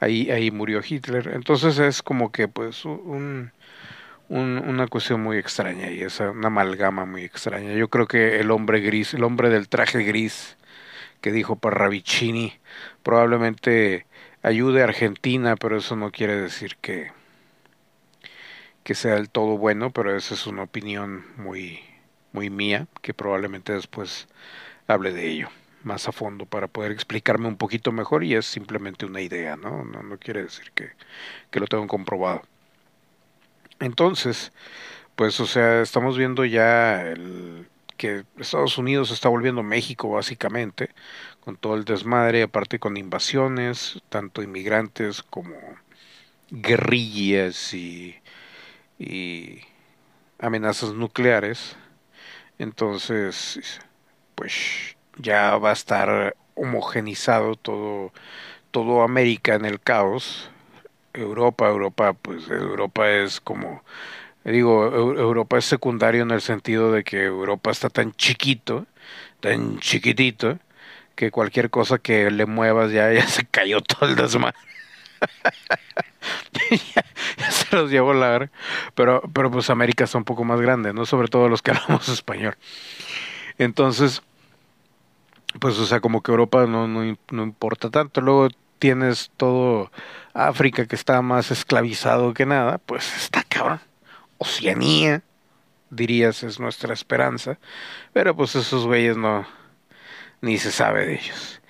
ahí, 0.00 0.30
ahí 0.30 0.50
murió 0.50 0.80
Hitler. 0.86 1.30
Entonces 1.34 1.78
es 1.78 2.02
como 2.02 2.32
que 2.32 2.48
pues 2.48 2.84
un, 2.84 3.52
una 4.28 4.86
cuestión 4.88 5.22
muy 5.22 5.38
extraña 5.38 5.90
y 5.90 6.02
es 6.02 6.20
una 6.20 6.48
amalgama 6.48 7.04
muy 7.04 7.24
extraña. 7.24 7.72
Yo 7.72 7.88
creo 7.88 8.06
que 8.06 8.40
el 8.40 8.50
hombre 8.50 8.80
gris, 8.80 9.14
el 9.14 9.24
hombre 9.24 9.50
del 9.50 9.68
traje 9.68 10.02
gris 10.02 10.56
que 11.20 11.32
dijo 11.32 11.56
Parravicini, 11.56 12.54
probablemente 13.02 14.06
ayude 14.42 14.82
a 14.82 14.84
Argentina, 14.84 15.56
pero 15.56 15.78
eso 15.78 15.96
no 15.96 16.10
quiere 16.10 16.36
decir 16.36 16.76
que, 16.80 17.12
que 18.82 18.94
sea 18.94 19.14
del 19.14 19.30
todo 19.30 19.58
bueno, 19.58 19.90
pero 19.90 20.16
esa 20.16 20.34
es 20.34 20.46
una 20.46 20.62
opinión 20.64 21.24
muy, 21.36 21.80
muy 22.32 22.50
mía, 22.50 22.86
que 23.02 23.14
probablemente 23.14 23.72
después 23.72 24.28
hable 24.88 25.12
de 25.12 25.28
ello 25.30 25.48
más 25.84 26.08
a 26.08 26.12
fondo 26.12 26.46
para 26.46 26.68
poder 26.68 26.92
explicarme 26.92 27.48
un 27.48 27.56
poquito 27.56 27.92
mejor 27.92 28.24
y 28.24 28.34
es 28.34 28.46
simplemente 28.46 29.06
una 29.06 29.20
idea, 29.20 29.56
¿no? 29.56 29.84
No, 29.84 30.02
no 30.02 30.18
quiere 30.18 30.42
decir 30.44 30.72
que, 30.74 30.92
que 31.50 31.60
lo 31.60 31.66
tengo 31.66 31.86
comprobado. 31.86 32.42
Entonces, 33.80 34.52
pues, 35.16 35.40
o 35.40 35.46
sea, 35.46 35.82
estamos 35.82 36.18
viendo 36.18 36.44
ya 36.44 37.02
el, 37.02 37.68
que 37.96 38.24
Estados 38.38 38.78
Unidos 38.78 39.10
está 39.10 39.28
volviendo 39.28 39.62
México 39.62 40.10
básicamente, 40.10 40.90
con 41.44 41.56
todo 41.56 41.74
el 41.76 41.84
desmadre, 41.84 42.42
aparte 42.42 42.78
con 42.78 42.96
invasiones, 42.96 44.00
tanto 44.08 44.42
inmigrantes 44.42 45.22
como 45.22 45.54
guerrillas 46.50 47.74
y 47.74 48.16
amenazas 50.38 50.92
nucleares, 50.94 51.76
Entonces, 52.58 53.80
pues 54.34 54.96
ya 55.18 55.56
va 55.58 55.70
a 55.70 55.72
estar 55.74 56.36
homogenizado 56.54 57.56
todo, 57.56 58.12
todo 58.72 59.02
América 59.02 59.54
en 59.56 59.66
el 59.66 59.80
caos. 59.80 60.50
Europa, 61.14 61.68
Europa, 61.68 62.14
pues 62.14 62.48
Europa 62.50 63.10
es 63.10 63.40
como, 63.40 63.84
digo, 64.44 64.86
Europa 64.86 65.58
es 65.58 65.66
secundario 65.66 66.22
en 66.24 66.32
el 66.32 66.42
sentido 66.42 66.92
de 66.92 67.04
que 67.04 67.24
Europa 67.24 67.70
está 67.72 67.90
tan 67.90 68.12
chiquito, 68.14 68.86
tan 69.40 69.78
chiquitito, 69.80 70.58
que 71.14 71.30
cualquier 71.30 71.70
cosa 71.70 71.98
que 71.98 72.30
le 72.30 72.46
muevas 72.46 72.92
ya, 72.92 73.12
ya 73.12 73.26
se 73.26 73.44
cayó 73.44 73.80
todo 73.80 74.08
el 74.08 74.16
desmadre. 74.16 74.56
ya, 76.94 77.50
se 77.50 77.76
los 77.76 77.90
llevó 77.90 78.12
la 78.12 78.50
pero 78.94 79.22
pero 79.32 79.50
pues 79.50 79.70
América 79.70 80.04
es 80.04 80.14
un 80.14 80.24
poco 80.24 80.44
más 80.44 80.60
grande 80.60 80.92
no 80.92 81.06
sobre 81.06 81.28
todo 81.28 81.48
los 81.48 81.62
que 81.62 81.70
hablamos 81.72 82.08
español. 82.08 82.56
Entonces 83.58 84.22
pues 85.60 85.78
o 85.78 85.86
sea 85.86 86.00
como 86.00 86.22
que 86.22 86.30
Europa 86.30 86.66
no, 86.66 86.88
no, 86.88 87.16
no 87.30 87.42
importa 87.42 87.90
tanto. 87.90 88.20
Luego 88.20 88.48
tienes 88.78 89.30
todo 89.36 89.90
África 90.34 90.86
que 90.86 90.96
está 90.96 91.22
más 91.22 91.50
esclavizado 91.50 92.34
que 92.34 92.46
nada 92.46 92.78
pues 92.78 93.16
está 93.16 93.44
cabrón. 93.44 93.80
Oceanía 94.38 95.22
dirías 95.90 96.42
es 96.42 96.60
nuestra 96.60 96.92
esperanza. 96.92 97.58
Pero 98.12 98.34
pues 98.36 98.54
esos 98.56 98.86
güeyes 98.86 99.16
no 99.16 99.46
ni 100.44 100.58
se 100.58 100.70
sabe 100.70 101.06
de 101.06 101.14
ellos 101.14 101.60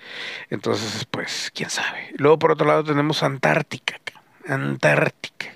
entonces, 0.49 1.05
pues, 1.05 1.51
quién 1.53 1.69
sabe. 1.69 2.09
Luego, 2.17 2.39
por 2.39 2.51
otro 2.51 2.67
lado, 2.67 2.83
tenemos 2.83 3.23
Antártica. 3.23 3.99
Antártica. 4.47 5.47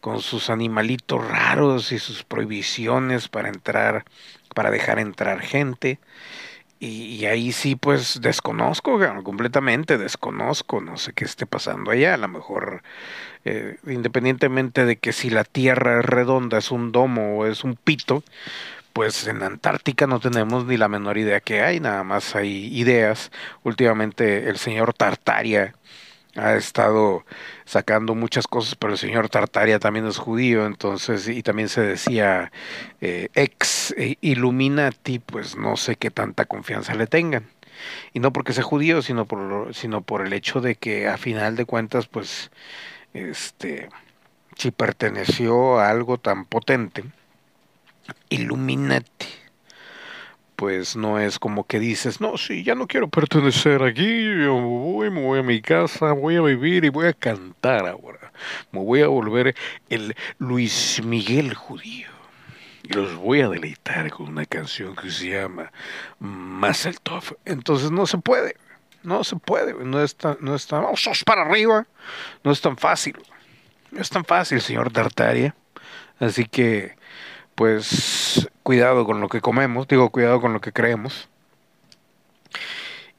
Con 0.00 0.20
sus 0.20 0.50
animalitos 0.50 1.26
raros 1.26 1.92
y 1.92 1.98
sus 1.98 2.24
prohibiciones 2.24 3.28
para 3.28 3.48
entrar, 3.48 4.04
para 4.54 4.70
dejar 4.70 4.98
entrar 4.98 5.40
gente. 5.40 6.00
Y, 6.80 7.26
ahí 7.26 7.52
sí, 7.52 7.76
pues 7.76 8.20
desconozco, 8.20 8.98
completamente 9.22 9.98
desconozco, 9.98 10.80
no 10.80 10.96
sé 10.96 11.12
qué 11.12 11.24
esté 11.24 11.46
pasando 11.46 11.92
allá. 11.92 12.14
A 12.14 12.16
lo 12.16 12.26
mejor, 12.26 12.82
eh, 13.44 13.76
independientemente 13.86 14.84
de 14.84 14.96
que 14.96 15.12
si 15.12 15.30
la 15.30 15.44
Tierra 15.44 16.00
es 16.00 16.04
redonda, 16.04 16.58
es 16.58 16.72
un 16.72 16.90
domo 16.90 17.38
o 17.38 17.46
es 17.46 17.62
un 17.62 17.76
pito, 17.76 18.24
pues 18.92 19.26
en 19.26 19.42
Antártica 19.42 20.06
no 20.06 20.20
tenemos 20.20 20.66
ni 20.66 20.76
la 20.76 20.88
menor 20.88 21.18
idea 21.18 21.40
que 21.40 21.62
hay, 21.62 21.80
nada 21.80 22.04
más 22.04 22.34
hay 22.36 22.68
ideas. 22.76 23.30
Últimamente 23.62 24.48
el 24.48 24.58
señor 24.58 24.94
Tartaria 24.94 25.74
ha 26.36 26.54
estado 26.54 27.24
sacando 27.64 28.14
muchas 28.14 28.46
cosas, 28.46 28.74
pero 28.76 28.94
el 28.94 28.98
señor 28.98 29.28
Tartaria 29.28 29.78
también 29.78 30.06
es 30.06 30.18
judío, 30.18 30.66
entonces, 30.66 31.28
y 31.28 31.42
también 31.42 31.68
se 31.68 31.82
decía 31.82 32.52
eh, 33.00 33.28
ex 33.34 33.94
eh, 33.98 34.16
Illuminati, 34.20 35.18
pues 35.18 35.56
no 35.56 35.76
sé 35.76 35.96
qué 35.96 36.10
tanta 36.10 36.46
confianza 36.46 36.94
le 36.94 37.06
tengan. 37.06 37.46
Y 38.12 38.20
no 38.20 38.32
porque 38.32 38.52
sea 38.52 38.64
judío, 38.64 39.02
sino 39.02 39.26
por, 39.26 39.74
sino 39.74 40.02
por 40.02 40.26
el 40.26 40.32
hecho 40.32 40.60
de 40.60 40.76
que 40.76 41.08
a 41.08 41.18
final 41.18 41.56
de 41.56 41.64
cuentas, 41.64 42.06
pues, 42.06 42.50
este, 43.14 43.88
si 44.56 44.70
perteneció 44.70 45.80
a 45.80 45.90
algo 45.90 46.18
tan 46.18 46.44
potente, 46.46 47.04
Illuminati. 48.28 49.28
Pues 50.56 50.94
no 50.94 51.18
es 51.18 51.38
como 51.38 51.66
que 51.66 51.80
dices, 51.80 52.20
no, 52.20 52.36
sí, 52.38 52.62
ya 52.62 52.74
no 52.74 52.86
quiero 52.86 53.08
pertenecer 53.08 53.82
aquí, 53.82 54.24
yo 54.44 54.54
voy, 54.54 55.10
me 55.10 55.20
voy 55.20 55.40
a 55.40 55.42
mi 55.42 55.60
casa, 55.60 56.12
voy 56.12 56.36
a 56.36 56.40
vivir 56.40 56.84
y 56.84 56.88
voy 56.88 57.06
a 57.06 57.12
cantar 57.12 57.86
ahora. 57.86 58.32
Me 58.70 58.80
voy 58.80 59.02
a 59.02 59.08
volver 59.08 59.56
el 59.88 60.14
Luis 60.38 61.00
Miguel 61.04 61.54
judío. 61.54 62.08
Y 62.84 62.92
los 62.94 63.14
voy 63.14 63.40
a 63.40 63.48
deleitar 63.48 64.10
con 64.10 64.28
una 64.28 64.44
canción 64.44 64.94
que 64.96 65.10
se 65.10 65.30
llama 65.30 65.72
Tov. 67.02 67.36
Entonces 67.44 67.90
no 67.90 68.06
se 68.06 68.18
puede, 68.18 68.56
no 69.02 69.24
se 69.24 69.36
puede, 69.36 69.72
no 69.84 70.02
es 70.02 70.16
tan, 70.16 70.36
no 70.40 70.54
es 70.54 70.66
vamos 70.68 71.24
para 71.24 71.42
arriba, 71.42 71.86
no 72.42 72.50
es 72.50 72.60
tan 72.60 72.76
fácil, 72.76 73.16
no 73.90 74.00
es 74.00 74.10
tan 74.10 74.24
fácil, 74.24 74.60
señor 74.60 74.92
Tartaria. 74.92 75.54
Así 76.18 76.44
que 76.44 76.96
pues 77.62 78.50
cuidado 78.64 79.06
con 79.06 79.20
lo 79.20 79.28
que 79.28 79.40
comemos, 79.40 79.86
digo 79.86 80.10
cuidado 80.10 80.40
con 80.40 80.52
lo 80.52 80.60
que 80.60 80.72
creemos. 80.72 81.28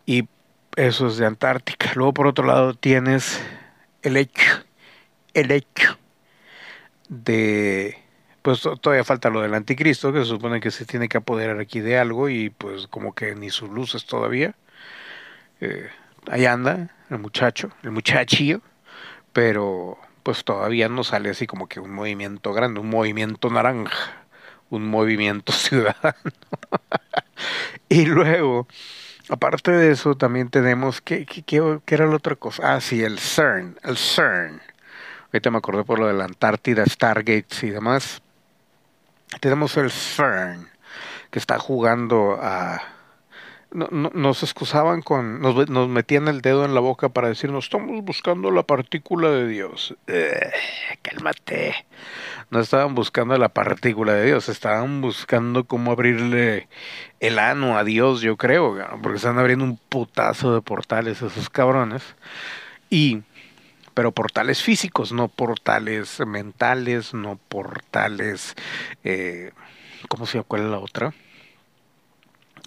Y 0.06 0.28
eso 0.76 1.08
es 1.08 1.16
de 1.16 1.26
Antártica. 1.26 1.94
Luego 1.96 2.14
por 2.14 2.28
otro 2.28 2.46
lado 2.46 2.74
tienes 2.74 3.42
el 4.02 4.18
hecho, 4.18 4.66
el 5.34 5.50
hecho 5.50 5.98
de, 7.08 7.98
pues 8.42 8.60
todavía 8.82 9.06
falta 9.06 9.30
lo 9.30 9.40
del 9.40 9.54
anticristo, 9.54 10.12
que 10.12 10.20
se 10.20 10.26
supone 10.26 10.60
que 10.60 10.72
se 10.72 10.84
tiene 10.84 11.08
que 11.08 11.20
apoderar 11.20 11.62
aquí 11.62 11.80
de 11.80 11.98
algo 11.98 12.28
y 12.28 12.50
pues 12.50 12.88
como 12.88 13.16
que 13.16 13.36
ni 13.36 13.50
sus 13.50 13.70
luces 13.70 14.06
todavía. 14.06 14.56
Eh, 15.62 15.90
ahí 16.30 16.46
anda 16.46 16.90
el 17.10 17.20
muchacho, 17.20 17.72
el 17.82 17.92
muchachillo, 17.92 18.60
pero 19.32 19.98
pues 20.22 20.44
todavía 20.44 20.90
no 20.90 21.06
sale 21.06 21.30
así 21.30 21.48
como 21.48 21.70
que 21.70 21.80
un 21.80 21.94
movimiento 21.94 22.52
grande, 22.52 22.82
un 22.82 22.90
movimiento 22.90 23.50
naranja 23.50 24.23
un 24.76 24.88
movimiento 24.90 25.52
ciudadano. 25.54 26.32
y 27.90 28.06
luego, 28.06 28.68
aparte 29.30 29.72
de 29.72 29.92
eso, 29.92 30.16
también 30.16 30.50
tenemos, 30.50 31.02
¿qué, 31.02 31.26
qué, 31.26 31.80
era 31.88 32.06
la 32.06 32.16
otra 32.16 32.36
cosa? 32.36 32.76
Ah, 32.76 32.82
sí, 32.82 33.04
el 33.04 33.20
CERN, 33.20 33.78
el 33.84 33.98
CERN. 33.98 34.62
Ahorita 35.28 35.52
me 35.52 35.58
acordé 35.58 35.84
por 35.84 36.00
lo 36.00 36.08
de 36.08 36.14
la 36.14 36.26
Antártida, 36.26 36.86
Stargates 36.86 37.64
y 37.64 37.70
demás. 37.70 38.22
Tenemos 39.40 39.76
el 39.78 39.92
CERN, 39.92 40.70
que 41.32 41.40
está 41.40 41.58
jugando 41.58 42.38
a 42.40 42.93
no, 43.74 43.88
nos 44.14 44.44
excusaban 44.44 45.02
con, 45.02 45.42
nos, 45.42 45.70
nos, 45.70 45.90
metían 45.90 46.28
el 46.28 46.42
dedo 46.42 46.66
en 46.66 46.74
la 46.74 46.80
boca 46.80 47.10
para 47.10 47.28
decirnos, 47.28 47.66
estamos 47.66 48.04
buscando 48.04 48.52
la 48.52 48.64
partícula 48.64 49.30
de 49.30 49.48
Dios. 49.48 49.96
Eh, 50.08 50.52
cálmate. 51.02 51.76
No 52.52 52.60
estaban 52.60 52.94
buscando 52.94 53.36
la 53.38 53.50
partícula 53.50 54.14
de 54.14 54.28
Dios, 54.28 54.48
estaban 54.48 55.02
buscando 55.02 55.64
cómo 55.64 55.92
abrirle 55.92 56.68
el 57.20 57.40
ano 57.40 57.78
a 57.78 57.84
Dios, 57.84 58.22
yo 58.22 58.38
creo, 58.38 58.78
porque 59.02 59.18
están 59.18 59.40
abriendo 59.40 59.66
un 59.66 59.78
putazo 59.90 60.54
de 60.54 60.62
portales 60.62 61.22
esos 61.22 61.50
cabrones. 61.50 62.04
Y, 62.90 63.24
pero 63.96 64.12
portales 64.12 64.62
físicos, 64.62 65.12
no 65.12 65.30
portales 65.30 66.20
mentales, 66.28 67.14
no 67.14 67.40
portales, 67.48 68.56
eh, 69.04 69.52
¿cómo 70.08 70.28
se 70.28 70.34
llama? 70.34 70.46
¿Cuál 70.48 70.62
es 70.64 70.68
la 70.70 70.80
otra? 70.80 71.14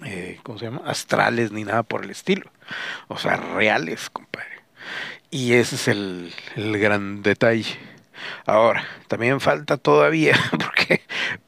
Eh, 0.05 0.39
¿cómo 0.43 0.59
se 0.59 0.67
llama? 0.67 0.83
Astrales 0.87 1.53
ni 1.53 1.65
nada 1.65 1.83
por 1.83 2.05
el 2.05 2.11
estilo. 2.11 2.51
O 3.09 3.19
sea, 3.19 3.37
reales, 3.37 4.11
compadre. 4.11 4.63
Y 5.31 5.55
ese 5.55 5.77
es 5.77 5.89
el, 5.89 6.33
el 6.57 6.79
gran 6.79 7.23
detalle. 7.23 7.77
Ahora, 8.47 8.85
también 9.09 9.41
falta 9.41 9.77
todavía, 9.77 10.37
porque, 10.51 11.03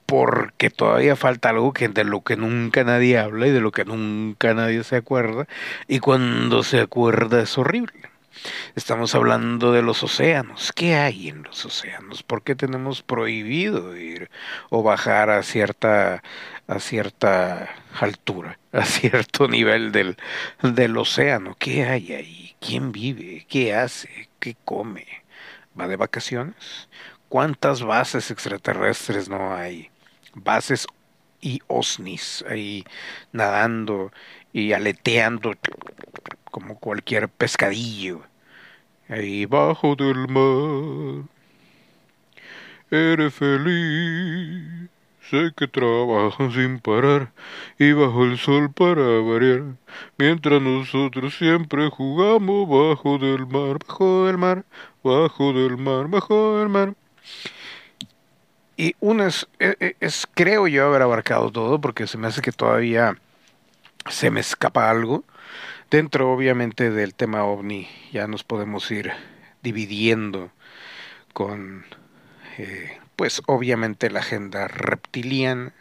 porque 0.06 0.70
todavía 0.70 1.16
falta 1.16 1.50
algo 1.50 1.72
que 1.72 1.88
de 1.88 2.04
lo 2.04 2.22
que 2.22 2.37
nunca 2.37 2.84
nadie 2.84 3.18
habla 3.18 3.46
y 3.46 3.50
de 3.50 3.61
lo 3.61 3.72
que 3.72 3.84
nunca 3.84 4.54
nadie 4.54 4.84
se 4.84 4.96
acuerda, 4.96 5.46
y 5.87 6.00
cuando 6.00 6.62
se 6.62 6.80
acuerda 6.80 7.42
es 7.42 7.56
horrible. 7.58 8.07
Estamos 8.74 9.14
hablando 9.14 9.72
de 9.72 9.83
los 9.83 10.03
océanos. 10.03 10.72
¿Qué 10.72 10.94
hay 10.94 11.29
en 11.29 11.42
los 11.42 11.64
océanos? 11.64 12.22
¿Por 12.22 12.42
qué 12.42 12.55
tenemos 12.55 13.03
prohibido 13.03 13.96
ir 13.96 14.31
o 14.70 14.83
bajar 14.83 15.31
a 15.31 15.42
cierta 15.42 16.22
a 16.66 16.81
cierta 16.81 17.68
altura, 17.98 18.59
a 18.72 18.85
cierto 18.85 19.48
nivel 19.48 19.90
del, 19.90 20.16
del 20.62 20.96
océano? 20.96 21.57
¿Qué 21.59 21.85
hay 21.85 22.12
ahí? 22.12 22.57
¿Quién 22.61 22.92
vive? 22.92 23.46
¿Qué 23.48 23.74
hace? 23.74 24.29
¿Qué 24.38 24.57
come? 24.64 25.07
¿Va 25.79 25.88
de 25.88 25.96
vacaciones? 25.96 26.88
¿Cuántas 27.29 27.83
bases 27.83 28.31
extraterrestres 28.31 29.29
no 29.29 29.55
hay? 29.55 29.90
Bases 30.35 30.87
y 31.40 31.61
osnis 31.66 32.44
ahí 32.48 32.85
nadando 33.33 34.12
y 34.53 34.72
aleteando 34.72 35.55
como 36.51 36.79
cualquier 36.79 37.29
pescadillo. 37.29 38.22
Ahí 39.09 39.46
bajo 39.46 39.96
del 39.96 40.29
mar, 40.29 41.24
eres 42.90 43.35
feliz. 43.35 44.90
Sé 45.31 45.53
que 45.55 45.68
trabajan 45.68 46.53
sin 46.53 46.79
parar 46.81 47.33
y 47.79 47.92
bajo 47.92 48.24
el 48.24 48.38
sol 48.38 48.72
para 48.72 49.03
variar, 49.20 49.77
mientras 50.16 50.62
nosotros 50.62 51.37
siempre 51.37 51.90
jugamos 51.90 52.66
bajo 52.66 53.18
del 53.18 53.46
mar, 53.46 53.79
bajo 53.87 54.24
del 54.24 54.38
mar, 54.38 54.64
bajo 55.05 55.53
del 55.53 55.77
mar, 55.77 56.09
bajo 56.09 56.59
del 56.59 56.70
mar. 56.70 56.94
Y 58.78 58.94
una 59.00 59.26
es, 59.26 59.48
es, 59.58 59.76
e, 59.80 59.96
es 59.98 60.28
creo 60.32 60.68
yo 60.68 60.86
haber 60.86 61.02
abarcado 61.02 61.50
todo, 61.50 61.80
porque 61.80 62.06
se 62.06 62.16
me 62.16 62.28
hace 62.28 62.40
que 62.40 62.52
todavía 62.52 63.18
se 64.08 64.30
me 64.30 64.38
escapa 64.38 64.88
algo. 64.88 65.24
Dentro, 65.90 66.32
obviamente, 66.32 66.90
del 66.90 67.14
tema 67.14 67.42
ovni, 67.42 67.88
ya 68.12 68.28
nos 68.28 68.44
podemos 68.44 68.88
ir 68.92 69.10
dividiendo 69.64 70.52
con, 71.32 71.86
eh, 72.56 73.00
pues, 73.16 73.42
obviamente, 73.46 74.10
la 74.10 74.20
agenda 74.20 74.68
reptiliana, 74.68 75.72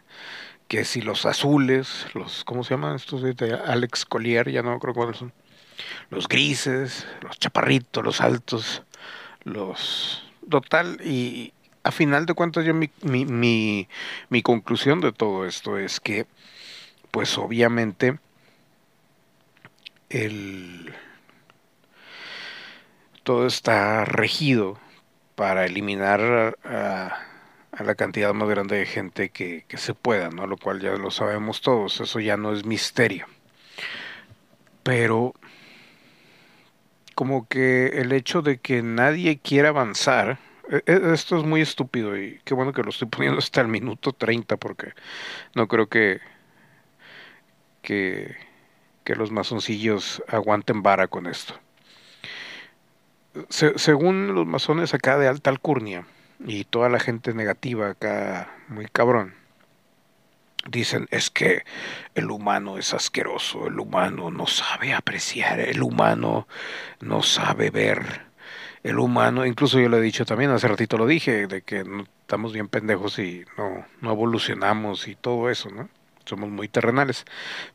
que 0.66 0.84
si 0.84 1.00
los 1.00 1.24
azules, 1.24 2.06
los, 2.14 2.42
¿cómo 2.42 2.64
se 2.64 2.74
llaman 2.74 2.96
estos? 2.96 3.22
Alex 3.64 4.06
Collier, 4.06 4.50
ya 4.50 4.62
no 4.62 4.76
creo 4.80 4.94
cuáles 4.94 5.18
son. 5.18 5.32
Los 6.10 6.26
grises, 6.26 7.06
los 7.22 7.38
chaparritos, 7.38 8.04
los 8.04 8.20
altos, 8.20 8.82
los... 9.44 10.24
Total, 10.50 10.98
y 11.04 11.52
a 11.88 11.92
final 11.92 12.26
de 12.26 12.34
cuentas 12.34 12.64
yo 12.64 12.74
mi, 12.74 12.90
mi, 13.02 13.88
mi, 14.28 14.42
conclusión 14.42 15.00
de 15.00 15.12
todo 15.12 15.46
esto 15.46 15.78
es 15.78 16.00
que, 16.00 16.26
pues 17.10 17.38
obviamente, 17.38 18.18
el... 20.08 20.94
Todo 23.22 23.46
está 23.46 24.04
regido 24.06 24.78
para 25.34 25.66
eliminar 25.66 26.56
a 26.64 27.28
a 27.78 27.84
la 27.84 27.94
cantidad 27.94 28.34
más 28.34 28.48
grande 28.48 28.76
de 28.76 28.86
gente 28.86 29.30
que, 29.30 29.64
se 29.76 29.94
pueda, 29.94 30.30
¿no? 30.30 30.46
Lo 30.46 30.56
cual 30.56 30.80
ya 30.80 30.90
lo 30.90 31.10
sabemos 31.10 31.60
todos, 31.60 32.00
eso 32.00 32.18
ya 32.20 32.36
no 32.36 32.52
es 32.52 32.64
misterio. 32.64 33.26
Pero 34.82 35.34
como 37.14 37.46
que 37.46 38.00
el 38.00 38.12
hecho 38.12 38.42
de 38.42 38.58
que 38.58 38.82
nadie 38.82 39.38
quiera 39.38 39.68
avanzar, 39.68 40.38
esto 40.86 41.38
es 41.38 41.44
muy 41.44 41.60
estúpido 41.60 42.16
y 42.16 42.40
qué 42.44 42.54
bueno 42.54 42.72
que 42.72 42.82
lo 42.82 42.90
estoy 42.90 43.08
poniendo 43.08 43.38
hasta 43.38 43.60
el 43.60 43.68
minuto 43.68 44.12
30 44.12 44.56
porque 44.56 44.92
no 45.54 45.68
creo 45.68 45.88
que, 45.88 46.20
que, 47.82 48.36
que 49.04 49.16
los 49.16 49.30
masoncillos 49.30 50.22
aguanten 50.28 50.82
vara 50.82 51.08
con 51.08 51.26
esto. 51.26 51.54
según 53.48 54.34
los 54.34 54.46
masones 54.46 54.94
acá 54.94 55.18
de 55.18 55.28
alta 55.28 55.50
alcurnia, 55.50 56.04
y 56.46 56.64
toda 56.64 56.88
la 56.88 57.00
gente 57.00 57.34
negativa 57.34 57.90
acá, 57.90 58.50
muy 58.68 58.86
cabrón, 58.86 59.34
dicen 60.68 61.08
es 61.10 61.30
que 61.30 61.64
el 62.14 62.30
humano 62.30 62.78
es 62.78 62.94
asqueroso, 62.94 63.66
el 63.66 63.78
humano 63.78 64.30
no 64.30 64.46
sabe 64.46 64.92
apreciar, 64.92 65.60
el 65.60 65.82
humano 65.82 66.46
no 67.00 67.22
sabe 67.22 67.70
ver, 67.70 68.27
el 68.88 68.98
humano, 68.98 69.46
incluso 69.46 69.80
yo 69.80 69.88
lo 69.88 69.98
he 69.98 70.02
dicho 70.02 70.24
también, 70.24 70.50
hace 70.50 70.68
ratito 70.68 70.98
lo 70.98 71.06
dije, 71.06 71.46
de 71.46 71.62
que 71.62 71.84
estamos 72.20 72.52
bien 72.52 72.68
pendejos 72.68 73.18
y 73.18 73.44
no, 73.56 73.86
no 74.00 74.12
evolucionamos 74.12 75.08
y 75.08 75.14
todo 75.14 75.50
eso, 75.50 75.70
¿no? 75.70 75.88
Somos 76.24 76.50
muy 76.50 76.68
terrenales. 76.68 77.24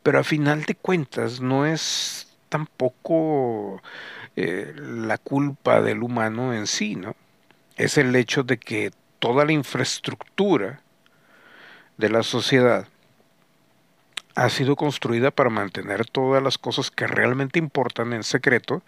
Pero 0.02 0.18
a 0.18 0.24
final 0.24 0.64
de 0.64 0.74
cuentas 0.74 1.40
no 1.40 1.66
es 1.66 2.36
tampoco 2.48 3.82
eh, 4.36 4.74
la 4.76 5.18
culpa 5.18 5.80
del 5.82 6.02
humano 6.02 6.54
en 6.54 6.66
sí, 6.66 6.94
¿no? 6.96 7.16
es 7.76 7.98
el 7.98 8.14
hecho 8.16 8.42
de 8.42 8.58
que 8.58 8.92
toda 9.18 9.44
la 9.44 9.52
infraestructura 9.52 10.80
de 11.96 12.08
la 12.08 12.22
sociedad 12.22 12.88
ha 14.34 14.48
sido 14.48 14.76
construida 14.76 15.30
para 15.30 15.50
mantener 15.50 16.06
todas 16.06 16.42
las 16.42 16.58
cosas 16.58 16.90
que 16.90 17.06
realmente 17.06 17.58
importan 17.58 18.12
en 18.12 18.24
secreto 18.24 18.82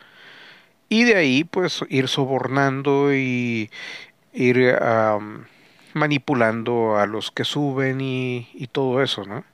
y 0.89 1.05
de 1.05 1.17
ahí 1.17 1.45
pues 1.45 1.85
ir 1.89 2.09
sobornando 2.09 3.15
y 3.15 3.71
ir 4.33 4.77
manipulando 5.95 6.99
a 6.99 7.07
los 7.07 7.31
que 7.31 7.45
suben 7.45 8.01
y, 8.01 8.49
y, 8.55 8.67
todo 8.67 9.03
eso, 9.03 9.25
¿no? 9.25 9.45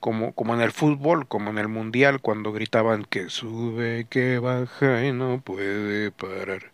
Como, 0.00 0.32
como 0.32 0.54
en 0.54 0.60
el 0.60 0.72
fútbol, 0.72 1.26
como 1.28 1.50
en 1.50 1.58
el 1.58 1.68
mundial, 1.68 2.20
cuando 2.20 2.52
gritaban 2.52 3.04
que 3.04 3.30
sube, 3.30 4.06
que 4.10 4.38
baja 4.38 5.04
y 5.04 5.12
no 5.12 5.40
puede 5.40 6.10
parar. 6.10 6.72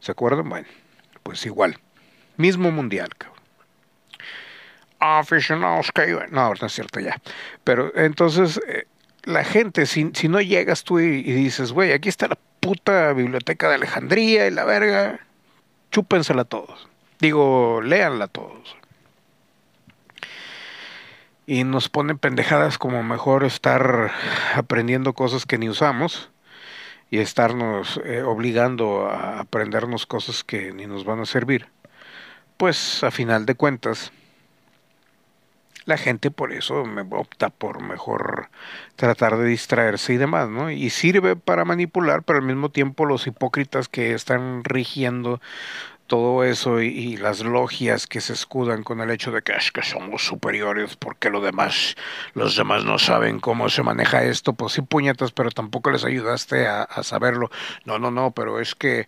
¿Se 0.00 0.12
acuerdan? 0.12 0.48
Bueno, 0.48 0.66
pues 1.22 1.44
igual. 1.46 1.78
Mismo 2.36 2.70
mundial, 2.70 3.08
cabrón. 3.16 3.40
Aficionados 4.98 5.92
que 5.92 6.06
No, 6.30 6.52
no 6.54 6.66
es 6.66 6.72
cierto 6.72 7.00
ya. 7.00 7.20
Pero 7.62 7.92
entonces, 7.96 8.60
eh, 8.66 8.86
la 9.24 9.44
gente, 9.44 9.86
si, 9.86 10.10
si 10.14 10.28
no 10.28 10.40
llegas 10.40 10.84
tú 10.84 11.00
y, 11.00 11.22
dices, 11.22 11.72
güey, 11.72 11.92
aquí 11.92 12.08
está 12.08 12.28
la 12.28 12.38
puta 12.60 13.12
biblioteca 13.12 13.68
de 13.68 13.76
Alejandría 13.76 14.46
y 14.46 14.50
la 14.50 14.64
verga, 14.64 15.20
chúpensela 15.90 16.44
todos. 16.44 16.88
Digo, 17.20 17.80
léanla 17.82 18.28
todos. 18.28 18.76
Y 21.46 21.64
nos 21.64 21.88
ponen 21.88 22.18
pendejadas 22.18 22.78
como 22.78 23.02
mejor 23.02 23.44
estar 23.44 24.12
aprendiendo 24.54 25.12
cosas 25.12 25.44
que 25.46 25.58
ni 25.58 25.68
usamos 25.68 26.30
y 27.10 27.18
estarnos 27.18 28.00
eh, 28.04 28.22
obligando 28.22 29.06
a 29.06 29.40
aprendernos 29.40 30.06
cosas 30.06 30.42
que 30.42 30.72
ni 30.72 30.86
nos 30.86 31.04
van 31.04 31.20
a 31.20 31.26
servir, 31.26 31.68
pues 32.56 33.04
a 33.04 33.10
final 33.10 33.44
de 33.46 33.54
cuentas 33.54 34.10
la 35.86 35.96
gente 35.96 36.30
por 36.30 36.52
eso 36.52 36.84
me 36.84 37.02
opta 37.02 37.50
por 37.50 37.82
mejor 37.82 38.48
tratar 38.96 39.36
de 39.36 39.46
distraerse 39.46 40.14
y 40.14 40.16
demás, 40.16 40.48
¿no? 40.48 40.70
Y 40.70 40.90
sirve 40.90 41.36
para 41.36 41.64
manipular, 41.64 42.22
pero 42.22 42.38
al 42.38 42.44
mismo 42.44 42.70
tiempo 42.70 43.04
los 43.04 43.26
hipócritas 43.26 43.88
que 43.88 44.14
están 44.14 44.64
rigiendo 44.64 45.40
todo 46.06 46.44
eso 46.44 46.82
y, 46.82 47.16
las 47.16 47.40
logias 47.40 48.06
que 48.06 48.20
se 48.20 48.34
escudan 48.34 48.82
con 48.82 49.00
el 49.00 49.10
hecho 49.10 49.30
de 49.30 49.42
que 49.42 49.52
es 49.52 49.72
que 49.72 49.82
somos 49.82 50.24
superiores 50.24 50.96
porque 50.96 51.30
lo 51.30 51.40
demás, 51.40 51.96
los 52.34 52.56
demás 52.56 52.84
no 52.84 52.98
saben 52.98 53.40
cómo 53.40 53.68
se 53.70 53.82
maneja 53.82 54.22
esto, 54.24 54.52
pues 54.52 54.74
sí 54.74 54.82
puñetas, 54.82 55.32
pero 55.32 55.50
tampoco 55.50 55.90
les 55.90 56.04
ayudaste 56.04 56.66
a, 56.66 56.86
saberlo. 57.02 57.50
No, 57.84 57.98
no, 57.98 58.10
no, 58.10 58.32
pero 58.32 58.60
es 58.60 58.74
que, 58.74 59.06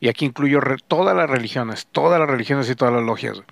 y 0.00 0.08
aquí 0.08 0.24
incluyo 0.24 0.60
todas 0.86 1.16
las 1.16 1.28
religiones, 1.28 1.86
todas 1.92 2.18
las 2.18 2.28
religiones 2.28 2.70
y 2.70 2.74
todas 2.74 2.94
las 2.94 3.02
logias. 3.02 3.42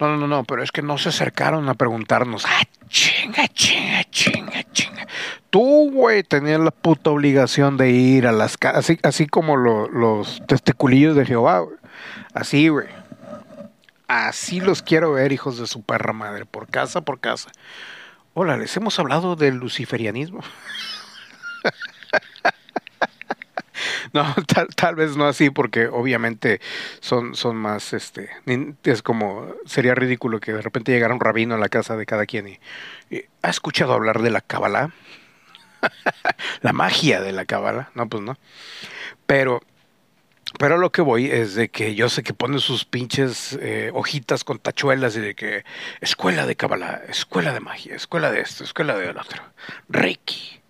No, 0.00 0.16
no, 0.16 0.28
no, 0.28 0.44
pero 0.44 0.62
es 0.62 0.70
que 0.70 0.82
no 0.82 0.96
se 0.96 1.08
acercaron 1.08 1.68
a 1.68 1.74
preguntarnos, 1.74 2.44
ah, 2.46 2.62
chinga, 2.88 3.48
chinga, 3.48 4.04
chinga, 4.10 4.62
chinga. 4.72 5.06
Tú, 5.50 5.90
güey, 5.92 6.22
tenías 6.22 6.60
la 6.60 6.70
puta 6.70 7.10
obligación 7.10 7.76
de 7.76 7.90
ir 7.90 8.26
a 8.26 8.32
las 8.32 8.56
casas, 8.56 8.78
así, 8.78 8.98
así 9.02 9.26
como 9.26 9.56
los 9.56 10.40
testiculillos 10.46 11.16
de 11.16 11.26
Jehová, 11.26 11.60
güey 11.60 11.78
Así, 12.34 12.68
güey. 12.68 12.86
Así 14.06 14.60
los 14.60 14.82
quiero 14.82 15.12
ver, 15.12 15.32
hijos 15.32 15.58
de 15.58 15.66
su 15.66 15.82
perra 15.82 16.12
madre, 16.12 16.46
por 16.46 16.68
casa 16.68 17.00
por 17.00 17.20
casa. 17.20 17.50
Hola, 18.34 18.56
les 18.56 18.76
hemos 18.76 18.98
hablado 18.98 19.36
del 19.36 19.56
luciferianismo. 19.56 20.40
no, 24.12 24.34
tal, 24.76 24.94
vez 24.94 25.16
no 25.16 25.26
así, 25.26 25.50
porque 25.50 25.86
obviamente 25.86 26.60
son, 27.00 27.34
son 27.34 27.56
más, 27.56 27.92
este, 27.92 28.30
es 28.84 29.02
como, 29.02 29.54
sería 29.66 29.94
ridículo 29.94 30.40
que 30.40 30.52
de 30.52 30.62
repente 30.62 30.92
llegara 30.92 31.14
un 31.14 31.20
rabino 31.20 31.54
a 31.54 31.58
la 31.58 31.68
casa 31.68 31.96
de 31.96 32.06
cada 32.06 32.26
quien 32.26 32.48
y, 32.48 32.58
¿ha 33.42 33.50
escuchado 33.50 33.92
hablar 33.92 34.22
de 34.22 34.30
la 34.30 34.40
cábala? 34.40 34.92
la 36.62 36.72
magia 36.72 37.20
de 37.20 37.32
la 37.32 37.44
cábala, 37.44 37.90
no, 37.94 38.08
pues 38.08 38.22
no. 38.22 38.36
Pero 39.26 39.62
pero 40.56 40.78
lo 40.78 40.90
que 40.90 41.02
voy 41.02 41.26
es 41.26 41.54
de 41.54 41.68
que 41.68 41.94
yo 41.94 42.08
sé 42.08 42.22
que 42.22 42.32
pone 42.32 42.58
sus 42.58 42.86
pinches 42.86 43.58
eh, 43.60 43.90
hojitas 43.92 44.44
con 44.44 44.58
tachuelas 44.58 45.14
y 45.16 45.20
de 45.20 45.34
que 45.34 45.64
escuela 46.00 46.46
de 46.46 46.56
Kabbalah, 46.56 47.02
escuela 47.08 47.52
de 47.52 47.60
magia, 47.60 47.94
escuela 47.94 48.30
de 48.30 48.40
esto, 48.40 48.64
escuela 48.64 48.96
de 48.96 49.12
lo 49.12 49.20
otro. 49.20 49.42
Reiki, 49.90 50.60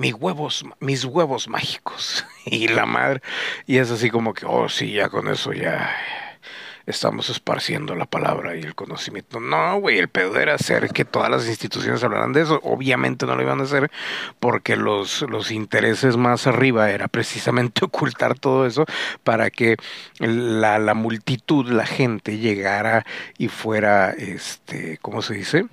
mis 0.00 0.14
huevos, 0.14 0.64
mis 0.80 1.04
huevos 1.04 1.46
mágicos. 1.46 2.24
y 2.46 2.68
la 2.68 2.86
madre, 2.86 3.20
y 3.66 3.76
es 3.76 3.90
así 3.90 4.10
como 4.10 4.32
que, 4.32 4.46
oh 4.46 4.68
sí, 4.68 4.92
ya 4.92 5.10
con 5.10 5.28
eso 5.28 5.52
ya 5.52 5.94
estamos 6.86 7.28
esparciendo 7.28 7.94
la 7.94 8.06
palabra 8.06 8.56
y 8.56 8.62
el 8.62 8.74
conocimiento. 8.74 9.40
No, 9.40 9.78
güey, 9.78 9.98
el 9.98 10.08
pedo 10.08 10.40
era 10.40 10.54
hacer 10.54 10.88
que 10.88 11.04
todas 11.04 11.30
las 11.30 11.46
instituciones 11.46 12.02
hablaran 12.02 12.32
de 12.32 12.40
eso. 12.40 12.60
Obviamente 12.64 13.26
no 13.26 13.36
lo 13.36 13.42
iban 13.42 13.60
a 13.60 13.64
hacer 13.64 13.90
porque 14.40 14.74
los, 14.74 15.22
los 15.28 15.50
intereses 15.50 16.16
más 16.16 16.46
arriba 16.46 16.90
era 16.90 17.06
precisamente 17.06 17.84
ocultar 17.84 18.38
todo 18.38 18.66
eso 18.66 18.86
para 19.22 19.50
que 19.50 19.76
la, 20.18 20.78
la 20.78 20.94
multitud, 20.94 21.68
la 21.68 21.84
gente 21.84 22.38
llegara 22.38 23.04
y 23.36 23.48
fuera, 23.48 24.12
este, 24.12 24.98
¿cómo 25.02 25.20
se 25.20 25.34
dice? 25.34 25.66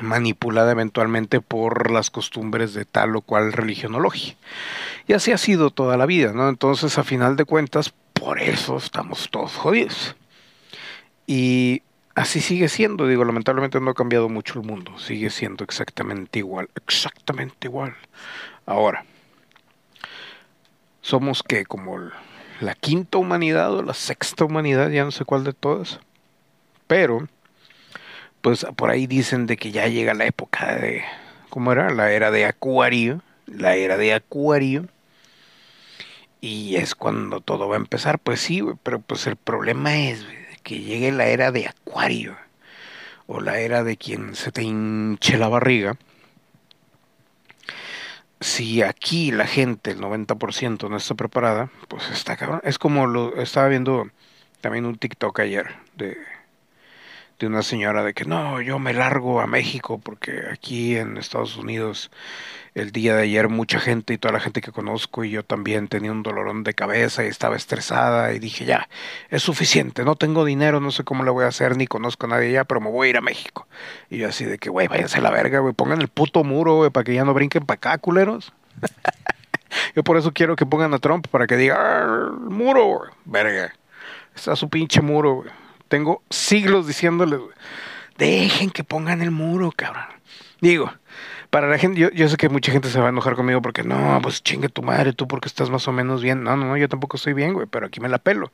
Manipulada 0.00 0.72
eventualmente 0.72 1.40
por 1.40 1.90
las 1.90 2.10
costumbres 2.10 2.74
de 2.74 2.84
tal 2.84 3.16
o 3.16 3.20
cual 3.20 3.52
logia. 3.52 4.36
Y 5.06 5.12
así 5.12 5.32
ha 5.32 5.38
sido 5.38 5.70
toda 5.70 5.96
la 5.96 6.06
vida, 6.06 6.32
¿no? 6.32 6.48
Entonces, 6.48 6.96
a 6.98 7.04
final 7.04 7.36
de 7.36 7.44
cuentas, 7.44 7.92
por 8.12 8.40
eso 8.40 8.76
estamos 8.76 9.28
todos 9.30 9.54
jodidos. 9.54 10.16
Y 11.26 11.82
así 12.14 12.40
sigue 12.40 12.68
siendo, 12.68 13.06
digo, 13.06 13.24
lamentablemente 13.24 13.80
no 13.80 13.90
ha 13.90 13.94
cambiado 13.94 14.28
mucho 14.28 14.58
el 14.58 14.66
mundo, 14.66 14.98
sigue 14.98 15.30
siendo 15.30 15.64
exactamente 15.64 16.38
igual, 16.38 16.68
exactamente 16.74 17.68
igual. 17.68 17.94
Ahora, 18.66 19.04
somos 21.00 21.42
que 21.42 21.64
como 21.64 21.98
la 22.60 22.74
quinta 22.74 23.18
humanidad 23.18 23.74
o 23.74 23.82
la 23.82 23.94
sexta 23.94 24.44
humanidad, 24.44 24.90
ya 24.90 25.04
no 25.04 25.10
sé 25.10 25.24
cuál 25.24 25.44
de 25.44 25.52
todas, 25.52 26.00
pero 26.86 27.26
pues 28.42 28.66
por 28.76 28.90
ahí 28.90 29.06
dicen 29.06 29.46
de 29.46 29.56
que 29.56 29.70
ya 29.72 29.86
llega 29.88 30.14
la 30.14 30.26
época 30.26 30.76
de, 30.76 31.04
¿cómo 31.48 31.72
era? 31.72 31.90
La 31.90 32.12
era 32.12 32.30
de 32.30 32.44
Acuario, 32.44 33.22
la 33.46 33.76
era 33.76 33.96
de 33.96 34.12
Acuario 34.14 34.88
y 36.40 36.76
es 36.76 36.94
cuando 36.94 37.40
todo 37.40 37.68
va 37.68 37.76
a 37.76 37.78
empezar. 37.78 38.18
Pues 38.18 38.40
sí, 38.40 38.62
pero 38.82 39.00
pues 39.00 39.26
el 39.26 39.36
problema 39.36 39.96
es 39.96 40.26
que 40.62 40.80
llegue 40.80 41.12
la 41.12 41.26
era 41.26 41.52
de 41.52 41.68
Acuario. 41.68 42.36
o 43.26 43.40
la 43.40 43.58
era 43.60 43.84
de 43.84 43.96
quien 43.96 44.34
se 44.34 44.52
te 44.52 44.62
hinche 44.62 45.38
la 45.38 45.48
barriga, 45.48 45.96
si 48.40 48.82
aquí 48.82 49.30
la 49.30 49.46
gente, 49.46 49.92
el 49.92 50.00
90% 50.00 50.90
no 50.90 50.96
está 50.96 51.14
preparada, 51.14 51.70
pues 51.88 52.10
está 52.10 52.36
cabrón. 52.36 52.60
Es 52.64 52.78
como 52.78 53.06
lo 53.06 53.40
estaba 53.40 53.68
viendo 53.68 54.10
también 54.60 54.84
un 54.86 54.98
TikTok 54.98 55.40
ayer 55.40 55.66
de 55.96 56.16
de 57.42 57.48
una 57.48 57.62
señora 57.64 58.04
de 58.04 58.14
que 58.14 58.24
no, 58.24 58.60
yo 58.60 58.78
me 58.78 58.92
largo 58.92 59.40
a 59.40 59.48
México 59.48 59.98
porque 59.98 60.44
aquí 60.52 60.96
en 60.96 61.16
Estados 61.16 61.56
Unidos 61.56 62.08
el 62.76 62.92
día 62.92 63.16
de 63.16 63.24
ayer 63.24 63.48
mucha 63.48 63.80
gente 63.80 64.14
y 64.14 64.18
toda 64.18 64.32
la 64.32 64.38
gente 64.38 64.60
que 64.60 64.70
conozco 64.70 65.24
y 65.24 65.30
yo 65.30 65.44
también 65.44 65.88
tenía 65.88 66.12
un 66.12 66.22
dolorón 66.22 66.62
de 66.62 66.72
cabeza 66.72 67.24
y 67.24 67.26
estaba 67.26 67.56
estresada 67.56 68.32
y 68.32 68.38
dije 68.38 68.64
ya, 68.64 68.88
es 69.28 69.42
suficiente, 69.42 70.04
no 70.04 70.14
tengo 70.14 70.44
dinero, 70.44 70.78
no 70.78 70.92
sé 70.92 71.02
cómo 71.02 71.24
le 71.24 71.32
voy 71.32 71.44
a 71.44 71.48
hacer, 71.48 71.76
ni 71.76 71.88
conozco 71.88 72.26
a 72.26 72.28
nadie 72.28 72.50
allá, 72.50 72.64
pero 72.64 72.80
me 72.80 72.90
voy 72.90 73.08
a 73.08 73.10
ir 73.10 73.16
a 73.16 73.22
México. 73.22 73.66
Y 74.08 74.18
yo 74.18 74.28
así 74.28 74.44
de 74.44 74.58
que, 74.58 74.70
güey, 74.70 74.86
váyanse 74.86 75.18
a 75.18 75.22
la 75.22 75.30
verga, 75.32 75.58
güey, 75.58 75.74
pongan 75.74 76.00
el 76.00 76.08
puto 76.08 76.44
muro, 76.44 76.76
güey, 76.76 76.90
para 76.90 77.02
que 77.02 77.12
ya 77.12 77.24
no 77.24 77.34
brinquen 77.34 77.66
para 77.66 77.76
acá, 77.76 77.98
culeros. 77.98 78.52
yo 79.96 80.04
por 80.04 80.16
eso 80.16 80.32
quiero 80.32 80.54
que 80.54 80.64
pongan 80.64 80.94
a 80.94 81.00
Trump 81.00 81.26
para 81.26 81.48
que 81.48 81.56
diga, 81.56 82.30
muro, 82.38 83.02
verga. 83.24 83.74
Está 84.32 84.54
su 84.54 84.68
pinche 84.68 85.02
muro, 85.02 85.34
güey. 85.34 85.61
Tengo 85.92 86.22
siglos 86.30 86.86
diciéndoles, 86.86 87.38
dejen 88.16 88.70
que 88.70 88.82
pongan 88.82 89.20
el 89.20 89.30
muro, 89.30 89.70
cabrón. 89.76 90.06
Digo, 90.62 90.90
para 91.50 91.68
la 91.68 91.76
gente, 91.76 92.10
yo, 92.14 92.28
sé 92.30 92.38
que 92.38 92.48
mucha 92.48 92.72
gente 92.72 92.88
se 92.88 92.98
va 92.98 93.04
a 93.04 93.08
enojar 93.10 93.34
conmigo 93.34 93.60
porque 93.60 93.82
no, 93.82 94.18
pues 94.22 94.42
chingue 94.42 94.70
tu 94.70 94.82
madre, 94.82 95.12
tú 95.12 95.28
porque 95.28 95.48
estás 95.48 95.68
más 95.68 95.86
o 95.88 95.92
menos 95.92 96.22
bien. 96.22 96.44
No, 96.44 96.56
no, 96.56 96.64
no, 96.64 96.78
yo 96.78 96.88
tampoco 96.88 97.18
estoy 97.18 97.34
bien, 97.34 97.52
güey, 97.52 97.66
pero 97.66 97.88
aquí 97.88 98.00
me 98.00 98.08
la 98.08 98.16
pelo. 98.16 98.50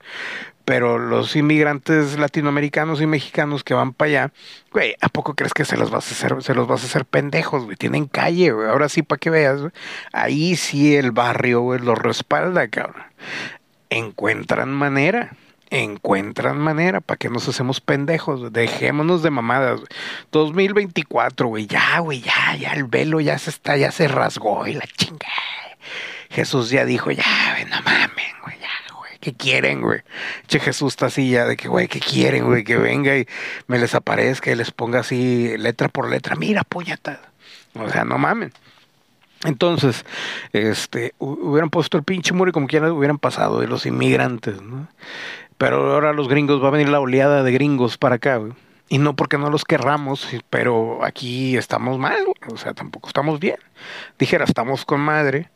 Pero 0.65 0.99
los 0.99 1.37
inmigrantes 1.37 2.19
latinoamericanos 2.19 3.01
y 3.01 3.07
mexicanos 3.07 3.63
que 3.63 3.75
van 3.75 3.93
para 3.93 4.09
allá, 4.09 4.33
güey, 4.73 4.97
¿a 5.01 5.09
poco 5.09 5.35
crees 5.37 5.55
que 5.55 5.65
se 5.65 5.77
los 5.77 5.93
vas 5.93 6.09
a 6.09 6.15
hacer, 6.15 6.43
se 6.43 6.55
los 6.55 6.67
vas 6.67 6.83
a 6.83 6.87
hacer 6.87 7.05
pendejos, 7.05 7.67
güey? 7.67 7.77
Tienen 7.77 8.07
calle, 8.07 8.51
güey. 8.51 8.69
Ahora 8.69 8.89
sí, 8.89 9.03
para 9.03 9.21
que 9.21 9.31
veas, 9.31 9.61
güey. 9.61 9.73
Ahí 10.13 10.57
sí 10.57 10.97
el 10.97 11.13
barrio, 11.13 11.61
güey, 11.61 11.79
los 11.79 11.97
respalda, 11.97 12.67
cabrón. 12.67 13.05
Encuentran 13.91 14.73
manera 14.73 15.37
encuentran 15.71 16.59
manera 16.59 17.01
para 17.01 17.19
que 17.19 17.29
nos 17.29 17.49
hacemos 17.49 17.81
pendejos, 17.81 18.53
dejémonos 18.53 19.23
de 19.23 19.31
mamadas. 19.31 19.81
2024, 20.33 21.49
güey, 21.49 21.67
ya, 21.67 21.99
güey, 22.01 22.21
ya, 22.21 22.57
ya 22.57 22.73
el 22.73 22.85
velo 22.85 23.21
ya 23.21 23.39
se 23.39 23.51
está, 23.51 23.77
ya 23.77 23.91
se 23.91 24.09
rasgó 24.09 24.67
y 24.67 24.75
la 24.75 24.87
chinga. 24.87 25.29
Jesús 26.31 26.71
ya 26.71 26.85
dijo, 26.85 27.11
ya, 27.11 27.25
güey, 27.53 27.65
no 27.65 27.81
mamen, 27.83 28.35
güey, 28.43 28.59
ya, 28.61 28.95
güey, 28.95 29.13
¿qué 29.21 29.35
quieren, 29.35 29.81
güey? 29.81 30.03
Che, 30.47 30.61
Jesús 30.61 30.93
está 30.93 31.07
así 31.07 31.31
ya 31.31 31.47
de 31.47 31.57
que, 31.57 31.69
güey, 31.69 31.89
¿qué 31.89 32.01
quieren, 32.01 32.47
güey? 32.47 32.65
Que 32.65 32.77
venga 32.77 33.17
y 33.17 33.27
me 33.67 33.79
les 33.79 33.95
aparezca 33.95 34.51
y 34.51 34.55
les 34.55 34.71
ponga 34.71 35.01
así 35.01 35.57
letra 35.57 35.89
por 35.89 36.11
letra, 36.11 36.37
mira, 36.37 36.65
puñata. 36.65 37.21
O 37.75 37.89
sea, 37.91 38.05
no 38.05 38.19
mamen. 38.19 38.53
Entonces, 39.45 40.05
este, 40.53 41.15
hubieran 41.19 41.71
puesto 41.71 41.97
el 41.97 42.03
pinche 42.03 42.35
muro 42.35 42.51
y 42.51 42.53
como 42.53 42.67
quieran 42.67 42.91
hubieran 42.91 43.19
pasado 43.19 43.61
de 43.61 43.69
los 43.69 43.87
inmigrantes, 43.87 44.61
¿no? 44.61 44.89
Pero 45.59 45.93
ahora 45.93 46.13
los 46.13 46.29
gringos, 46.29 46.63
va 46.63 46.69
a 46.69 46.73
venir 46.73 46.89
la 46.89 47.01
oleada 47.01 47.43
de 47.43 47.53
gringos 47.53 47.99
para 47.99 48.17
acá, 48.17 48.37
güey. 48.37 48.53
Y 48.89 48.99
no 48.99 49.15
porque 49.15 49.37
no 49.37 49.51
los 49.51 49.65
querramos, 49.65 50.27
pero 50.49 51.05
aquí 51.05 51.57
estamos 51.59 51.99
mal, 51.99 52.25
o 52.51 52.57
sea, 52.57 52.73
tampoco 52.73 53.09
estamos 53.09 53.39
bien. 53.39 53.59
Dijera, 54.19 54.45
estamos 54.45 54.87
con 54.87 55.01
madre, 55.01 55.51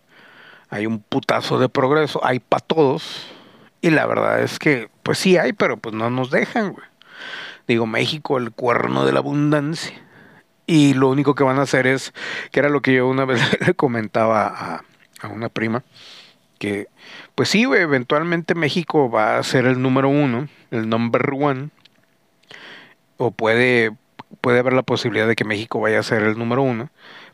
hay 0.69 0.85
un 0.87 1.01
putazo 1.01 1.59
de 1.59 1.71
progreso, 1.71 2.21
hay 2.23 2.41
para 2.41 2.61
todos, 2.61 3.27
y 3.81 3.91
la 3.91 4.05
verdad 4.07 4.43
es 4.43 4.59
que, 4.59 4.91
pues 5.03 5.19
sí 5.19 5.39
hay, 5.39 5.55
pero 5.55 5.79
pues 5.79 5.95
no 5.95 6.11
nos 6.11 6.31
dejan, 6.31 6.73
güey. 6.73 6.87
Digo, 7.67 7.87
México, 7.87 8.39
el 8.39 8.53
cuerno 8.53 9.07
de 9.07 9.13
la 9.13 9.21
abundancia. 9.21 9.99
Y 10.67 10.95
lo 10.95 11.09
único 11.09 11.35
que 11.35 11.45
van 11.45 11.59
a 11.59 11.63
hacer 11.63 11.87
es, 11.87 12.13
que 12.51 12.61
era 12.61 12.69
lo 12.69 12.83
que 12.83 12.95
yo 12.95 13.09
una 13.09 13.25
vez 13.27 13.41
le 13.67 13.75
comentaba 13.75 14.47
a, 14.47 14.85
a 15.21 15.29
una 15.29 15.49
prima, 15.49 15.83
que 16.63 16.87
pues 17.35 17.49
sí, 17.49 17.65
eventualmente 17.65 18.55
México 18.55 19.11
va 19.11 19.37
a 19.37 19.43
ser 19.43 19.67
el 19.67 19.83
número 19.83 20.09
uno, 20.09 20.47
el 20.71 20.89
number 20.89 21.29
one, 21.33 21.71
o 23.17 23.33
puede, 23.33 23.91
puede 24.41 24.61
haber 24.61 24.73
la 24.73 24.85
posibilidad 24.85 25.27
de 25.27 25.35
que 25.35 25.45
México 25.45 25.81
vaya 25.81 25.99
a 25.99 26.05
ser 26.05 26.23
el 26.23 26.39
número 26.39 26.63
uno, 26.63 26.91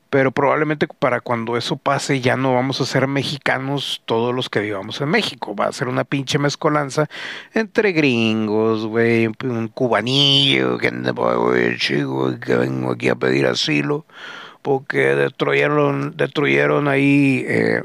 pero 0.08 0.32
probablemente 0.32 0.88
para 0.88 1.20
cuando 1.20 1.58
eso 1.58 1.76
pase 1.76 2.22
ya 2.22 2.38
no 2.38 2.54
vamos 2.54 2.80
a 2.80 2.86
ser 2.86 3.06
mexicanos 3.06 4.00
todos 4.06 4.34
los 4.34 4.48
que 4.48 4.60
vivamos 4.60 4.98
en 5.02 5.10
México, 5.10 5.54
va 5.54 5.66
a 5.66 5.72
ser 5.72 5.88
una 5.88 6.04
pinche 6.04 6.38
mezcolanza 6.38 7.06
entre 7.52 7.92
gringos, 7.92 8.86
güey, 8.86 9.26
un 9.26 9.68
cubanillo 9.68 10.78
que 10.78 10.90
chico, 11.76 12.34
que 12.40 12.56
vengo 12.56 12.92
aquí 12.92 13.10
a 13.10 13.14
pedir 13.14 13.44
asilo 13.44 14.06
porque 14.62 15.14
destruyeron, 15.14 16.16
destruyeron 16.16 16.88
ahí 16.88 17.44
eh, 17.46 17.82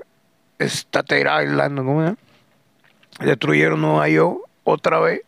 Staten 0.60 1.28
Island, 1.28 1.80
¿no? 1.80 2.16
Destruyeron 3.20 3.82
Nueva 3.82 4.08
otra 4.64 5.00
vez 5.00 5.22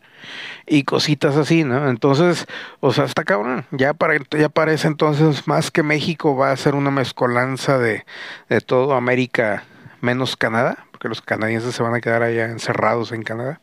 y 0.67 0.83
cositas 0.83 1.35
así, 1.37 1.63
¿no? 1.63 1.89
Entonces, 1.89 2.47
o 2.79 2.91
sea, 2.91 3.05
está 3.05 3.23
cabrón. 3.23 3.65
Ya, 3.71 3.93
para, 3.93 4.17
ya 4.31 4.49
parece 4.49 4.87
entonces 4.87 5.47
más 5.47 5.71
que 5.71 5.83
México 5.83 6.35
va 6.35 6.51
a 6.51 6.57
ser 6.57 6.75
una 6.75 6.91
mezcolanza 6.91 7.77
de, 7.77 8.05
de 8.49 8.61
todo 8.61 8.95
América 8.95 9.63
menos 10.01 10.35
Canadá, 10.35 10.85
porque 10.91 11.09
los 11.09 11.21
canadienses 11.21 11.75
se 11.75 11.83
van 11.83 11.93
a 11.93 12.01
quedar 12.01 12.23
allá 12.23 12.45
encerrados 12.45 13.11
en 13.11 13.23
Canadá. 13.23 13.61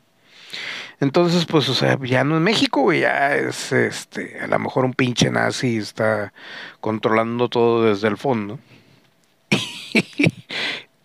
Entonces, 1.00 1.46
pues, 1.46 1.68
o 1.68 1.74
sea, 1.74 1.98
ya 2.02 2.22
no 2.22 2.36
es 2.36 2.42
México, 2.42 2.92
ya 2.92 3.34
es, 3.34 3.72
este, 3.72 4.38
a 4.40 4.46
lo 4.46 4.58
mejor 4.60 4.84
un 4.84 4.94
pinche 4.94 5.30
nazi 5.30 5.78
está 5.78 6.32
controlando 6.80 7.48
todo 7.48 7.84
desde 7.84 8.06
el 8.06 8.16
fondo. 8.16 8.60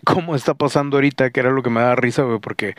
Cómo 0.08 0.36
está 0.36 0.54
pasando 0.54 0.96
ahorita, 0.96 1.32
que 1.32 1.42
era 1.42 1.52
lo 1.52 1.62
que 1.62 1.70
me 1.70 1.82
da 1.82 1.94
risa, 1.98 2.22
güey, 2.22 2.40
porque 2.40 2.78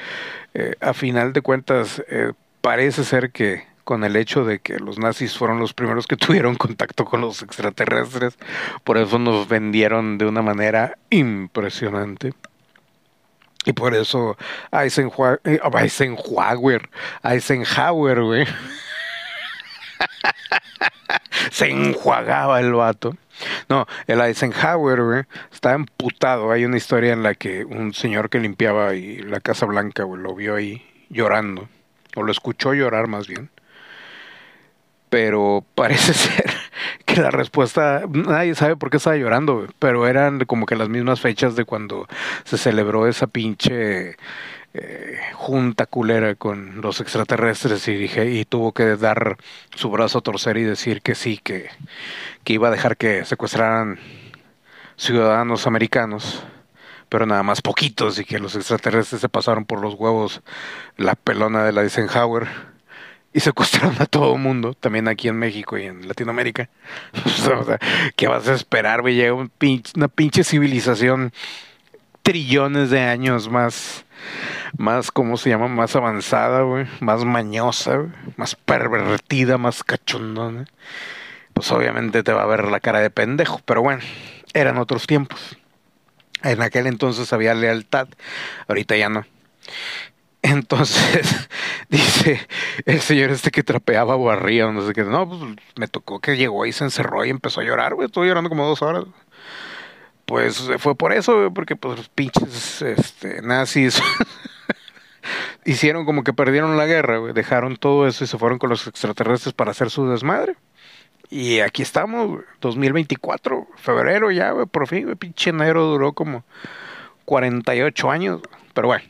eh, 0.55 0.73
a 0.81 0.95
final 0.95 1.35
de 1.35 1.43
cuentas 1.43 2.03
eh, 2.09 2.33
parece 2.63 3.05
ser 3.05 3.33
que 3.33 3.67
con 3.85 4.03
el 4.03 4.17
hecho 4.17 4.47
de 4.47 4.61
que 4.61 4.79
los 4.79 4.99
nazis 4.99 5.37
fueron 5.37 5.61
los 5.61 5.75
primeros 5.75 6.07
que 6.07 6.17
tuvieron 6.17 6.55
contacto 6.55 7.05
con 7.05 7.21
los 7.21 7.43
extraterrestres, 7.43 8.39
por 8.83 8.97
eso 8.97 9.19
nos 9.19 9.47
vendieron 9.47 10.17
de 10.17 10.25
una 10.25 10.41
manera 10.41 10.97
impresionante. 11.11 12.33
Y 13.67 13.75
por 13.75 13.95
eso 13.95 14.39
Eisenhower, 14.73 15.43
eh, 15.45 15.61
Eisenhower, 15.83 16.89
Eisenhower, 17.23 18.23
güey, 18.23 18.47
se 21.51 21.69
enjuagaba 21.69 22.59
el 22.61 22.73
vato 22.73 23.19
no, 23.69 23.87
el 24.07 24.21
Eisenhower, 24.21 25.03
güey, 25.03 25.23
estaba 25.53 25.75
emputado. 25.75 26.51
Hay 26.51 26.65
una 26.65 26.77
historia 26.77 27.13
en 27.13 27.23
la 27.23 27.35
que 27.35 27.65
un 27.65 27.95
señor 27.95 28.31
que 28.31 28.41
limpiaba 28.41 28.93
la 28.93 29.41
Casa 29.41 29.67
Blanca, 29.67 30.05
güey, 30.05 30.23
lo 30.23 30.35
vio 30.35 30.57
ahí 30.57 30.85
llorando. 31.09 31.69
O 32.17 32.23
lo 32.23 32.33
escuchó 32.33 32.75
llorar 32.75 33.07
más 33.07 33.27
bien. 33.27 33.51
Pero 35.11 35.65
parece 35.75 36.13
ser 36.15 36.55
que 37.05 37.21
la 37.21 37.31
respuesta, 37.31 38.03
nadie 38.09 38.55
sabe 38.55 38.77
por 38.77 38.91
qué 38.91 38.99
estaba 38.99 39.17
llorando, 39.17 39.67
pero 39.79 40.07
eran 40.07 40.41
como 40.41 40.67
que 40.67 40.77
las 40.77 40.89
mismas 40.89 41.21
fechas 41.21 41.57
de 41.57 41.65
cuando 41.65 42.07
se 42.45 42.59
celebró 42.59 43.07
esa 43.07 43.27
pinche 43.27 44.17
eh, 44.75 45.19
junta 45.35 45.87
culera 45.87 46.35
con 46.35 46.81
los 46.83 47.01
extraterrestres 47.01 47.89
y 47.89 48.45
tuvo 48.45 48.73
que 48.73 48.97
dar 48.97 49.39
su 49.75 49.91
brazo 49.91 50.19
a 50.19 50.21
torcer 50.21 50.59
y 50.59 50.65
decir 50.65 51.01
que 51.01 51.15
sí 51.15 51.39
que, 51.39 51.71
iba 52.47 52.69
a 52.69 52.71
dejar 52.71 52.97
que 52.97 53.25
secuestraran 53.25 53.99
ciudadanos 54.97 55.67
americanos 55.67 56.45
pero 57.09 57.25
nada 57.25 57.43
más 57.43 57.63
poquitos 57.63 58.19
y 58.19 58.25
que 58.25 58.39
los 58.39 58.55
extraterrestres 58.57 59.23
se 59.23 59.29
pasaron 59.31 59.65
por 59.65 59.81
los 59.81 59.95
huevos 59.95 60.43
la 60.99 61.15
pelona 61.15 61.65
de 61.65 61.73
la 61.73 61.83
Eisenhower 61.83 62.49
y 63.33 63.41
secuestraron 63.41 63.97
a 64.01 64.07
todo 64.07 64.35
el 64.35 64.41
mundo, 64.41 64.75
también 64.75 65.09
aquí 65.09 65.29
en 65.29 65.39
México 65.39 65.79
y 65.79 65.85
en 65.85 66.09
Latinoamérica. 66.09 66.69
¿qué 68.17 68.27
vas 68.27 68.49
a 68.49 68.55
esperar, 68.55 69.03
güey? 69.03 69.15
Llega 69.15 69.35
un 69.35 69.51
una 69.97 70.09
pinche 70.09 70.45
civilización 70.45 71.33
trillones 72.29 72.91
de 72.91 73.01
años 73.01 73.49
más 73.49 74.05
más, 74.77 75.11
¿cómo 75.11 75.39
se 75.39 75.49
llama? 75.49 75.67
Más 75.67 75.97
avanzada, 75.97 76.61
güey, 76.61 76.85
más 77.01 77.25
mañosa, 77.25 78.05
más 78.37 78.55
pervertida, 78.55 79.57
más 79.57 79.83
cachondona, 79.83 80.67
pues 81.55 81.73
obviamente 81.73 82.23
te 82.23 82.35
va 82.35 82.43
a 82.43 82.47
ver 82.47 82.65
la 82.65 82.81
cara 82.81 83.01
de 83.01 83.09
pendejo, 83.09 83.63
pero 83.65 83.81
bueno, 83.81 84.03
eran 84.53 84.77
otros 84.77 85.07
tiempos. 85.07 85.57
En 86.43 86.61
aquel 86.61 86.87
entonces 86.87 87.33
había 87.33 87.55
lealtad, 87.55 88.09
ahorita 88.69 88.95
ya 88.99 89.09
no. 89.09 89.25
Entonces, 90.43 91.49
dice 91.89 92.47
el 92.85 93.01
señor 93.01 93.31
este 93.31 93.51
que 93.51 93.63
trapeaba 93.63 94.17
o 94.17 94.25
barría, 94.25 94.71
no 94.71 94.87
sé 94.87 94.93
qué, 94.93 95.03
no, 95.03 95.27
pues 95.27 95.41
me 95.77 95.89
tocó 95.89 96.21
que 96.21 96.37
llegó 96.37 96.67
y 96.67 96.73
se 96.73 96.85
encerró 96.85 97.25
y 97.25 97.31
empezó 97.31 97.63
a 97.63 97.65
llorar, 97.65 97.95
güey, 97.95 98.05
estuvo 98.05 98.27
llorando 98.27 98.51
como 98.51 98.67
dos 98.67 98.83
horas. 98.83 99.07
Pues 100.29 100.71
fue 100.77 100.95
por 100.95 101.15
eso, 101.15 101.51
porque 101.55 101.75
pues 101.75 101.97
los 101.97 102.11
pinches 102.11 102.83
este, 102.83 103.41
nazis 103.41 103.99
hicieron 105.65 106.05
como 106.05 106.23
que 106.23 106.35
perdieron 106.35 106.77
la 106.77 106.85
guerra, 106.85 107.19
dejaron 107.33 107.79
todo 107.79 108.07
eso 108.07 108.25
y 108.25 108.27
se 108.27 108.37
fueron 108.37 108.59
con 108.59 108.69
los 108.69 108.87
extraterrestres 108.87 109.55
para 109.55 109.71
hacer 109.71 109.89
su 109.89 110.07
desmadre. 110.07 110.57
Y 111.31 111.61
aquí 111.61 111.81
estamos, 111.81 112.43
2024, 112.61 113.69
febrero 113.77 114.31
ya, 114.31 114.51
güey, 114.51 114.67
por 114.67 114.87
fin, 114.87 115.17
pinche 115.17 115.49
enero 115.49 115.87
duró 115.87 116.13
como 116.13 116.45
48 117.25 118.11
años, 118.11 118.43
pero 118.75 118.89
bueno. 118.89 119.05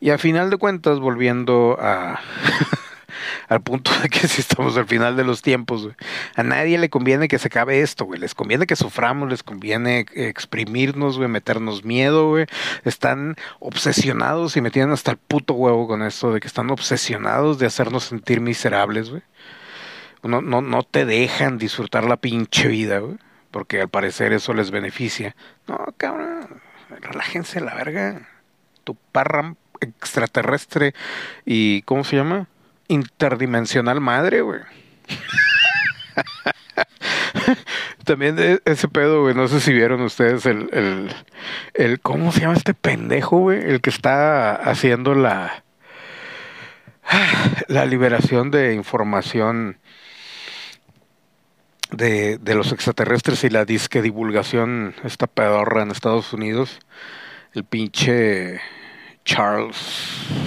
Y 0.00 0.10
a 0.10 0.18
final 0.18 0.48
de 0.48 0.56
cuentas, 0.56 0.98
volviendo 0.98 1.76
a 1.78 2.20
al 3.48 3.60
punto 3.60 3.90
de 4.02 4.08
que 4.08 4.28
si 4.28 4.40
estamos 4.40 4.76
al 4.76 4.86
final 4.86 5.16
de 5.16 5.24
los 5.24 5.42
tiempos, 5.42 5.88
a 6.34 6.42
nadie 6.42 6.78
le 6.78 6.90
conviene 6.90 7.28
que 7.28 7.38
se 7.38 7.48
acabe 7.48 7.80
esto, 7.80 8.04
güey. 8.04 8.20
Les 8.20 8.34
conviene 8.34 8.66
que 8.66 8.76
suframos, 8.76 9.28
les 9.28 9.42
conviene 9.42 10.06
exprimirnos, 10.14 11.16
güey, 11.16 11.28
meternos 11.28 11.84
miedo, 11.84 12.28
güey. 12.28 12.46
Están 12.84 13.36
obsesionados 13.60 14.56
y 14.56 14.60
me 14.60 14.70
tienen 14.70 14.92
hasta 14.92 15.12
el 15.12 15.16
puto 15.16 15.54
huevo 15.54 15.86
con 15.86 16.02
esto 16.02 16.32
de 16.32 16.40
que 16.40 16.48
están 16.48 16.70
obsesionados 16.70 17.58
de 17.58 17.66
hacernos 17.66 18.04
sentir 18.04 18.40
miserables, 18.40 19.10
güey. 19.10 19.22
No, 20.22 20.40
no, 20.40 20.60
no 20.60 20.82
te 20.82 21.04
dejan 21.04 21.58
disfrutar 21.58 22.04
la 22.04 22.16
pinche 22.16 22.68
vida, 22.68 22.98
güey. 22.98 23.16
Porque 23.50 23.80
al 23.80 23.88
parecer 23.88 24.32
eso 24.32 24.52
les 24.54 24.70
beneficia. 24.70 25.36
No, 25.66 25.78
cabrón, 25.96 26.60
relájense 27.00 27.60
la 27.60 27.74
verga. 27.74 28.28
Tu 28.84 28.94
parra 29.12 29.54
extraterrestre 29.80 30.94
y 31.44 31.82
¿cómo 31.82 32.04
se 32.04 32.16
llama? 32.16 32.48
Interdimensional 32.88 34.00
madre, 34.00 34.40
güey. 34.40 34.60
También 38.04 38.60
ese 38.64 38.88
pedo, 38.88 39.22
güey, 39.22 39.34
no 39.34 39.48
sé 39.48 39.60
si 39.60 39.72
vieron 39.72 40.00
ustedes 40.00 40.46
el, 40.46 40.68
el, 40.72 41.14
el, 41.74 42.00
¿cómo 42.00 42.32
se 42.32 42.40
llama 42.40 42.54
este 42.54 42.74
pendejo, 42.74 43.38
güey? 43.38 43.58
El 43.58 43.80
que 43.80 43.90
está 43.90 44.54
haciendo 44.54 45.14
la, 45.14 45.64
la 47.68 47.86
liberación 47.86 48.50
de 48.50 48.74
información 48.74 49.78
de, 51.90 52.38
de 52.38 52.54
los 52.54 52.72
extraterrestres 52.72 53.44
y 53.44 53.50
la 53.50 53.64
disque 53.64 54.02
divulgación, 54.02 54.94
esta 55.04 55.26
pedorra 55.26 55.82
en 55.82 55.90
Estados 55.90 56.32
Unidos, 56.32 56.78
el 57.54 57.64
pinche 57.64 58.60
Charles 59.24 60.45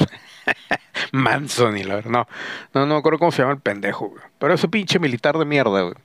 Manson 1.11 1.77
y 1.77 1.83
la 1.83 1.95
verdad. 1.95 2.11
No, 2.11 2.27
no, 2.73 2.85
no 2.85 2.95
acuerdo 2.97 3.19
cómo 3.19 3.31
se 3.31 3.41
llama 3.41 3.53
el 3.53 3.59
pendejo, 3.59 4.09
güey. 4.09 4.23
Pero 4.37 4.53
ese 4.53 4.67
pinche 4.67 4.99
militar 4.99 5.37
de 5.37 5.45
mierda, 5.45 5.81
güey. 5.81 5.95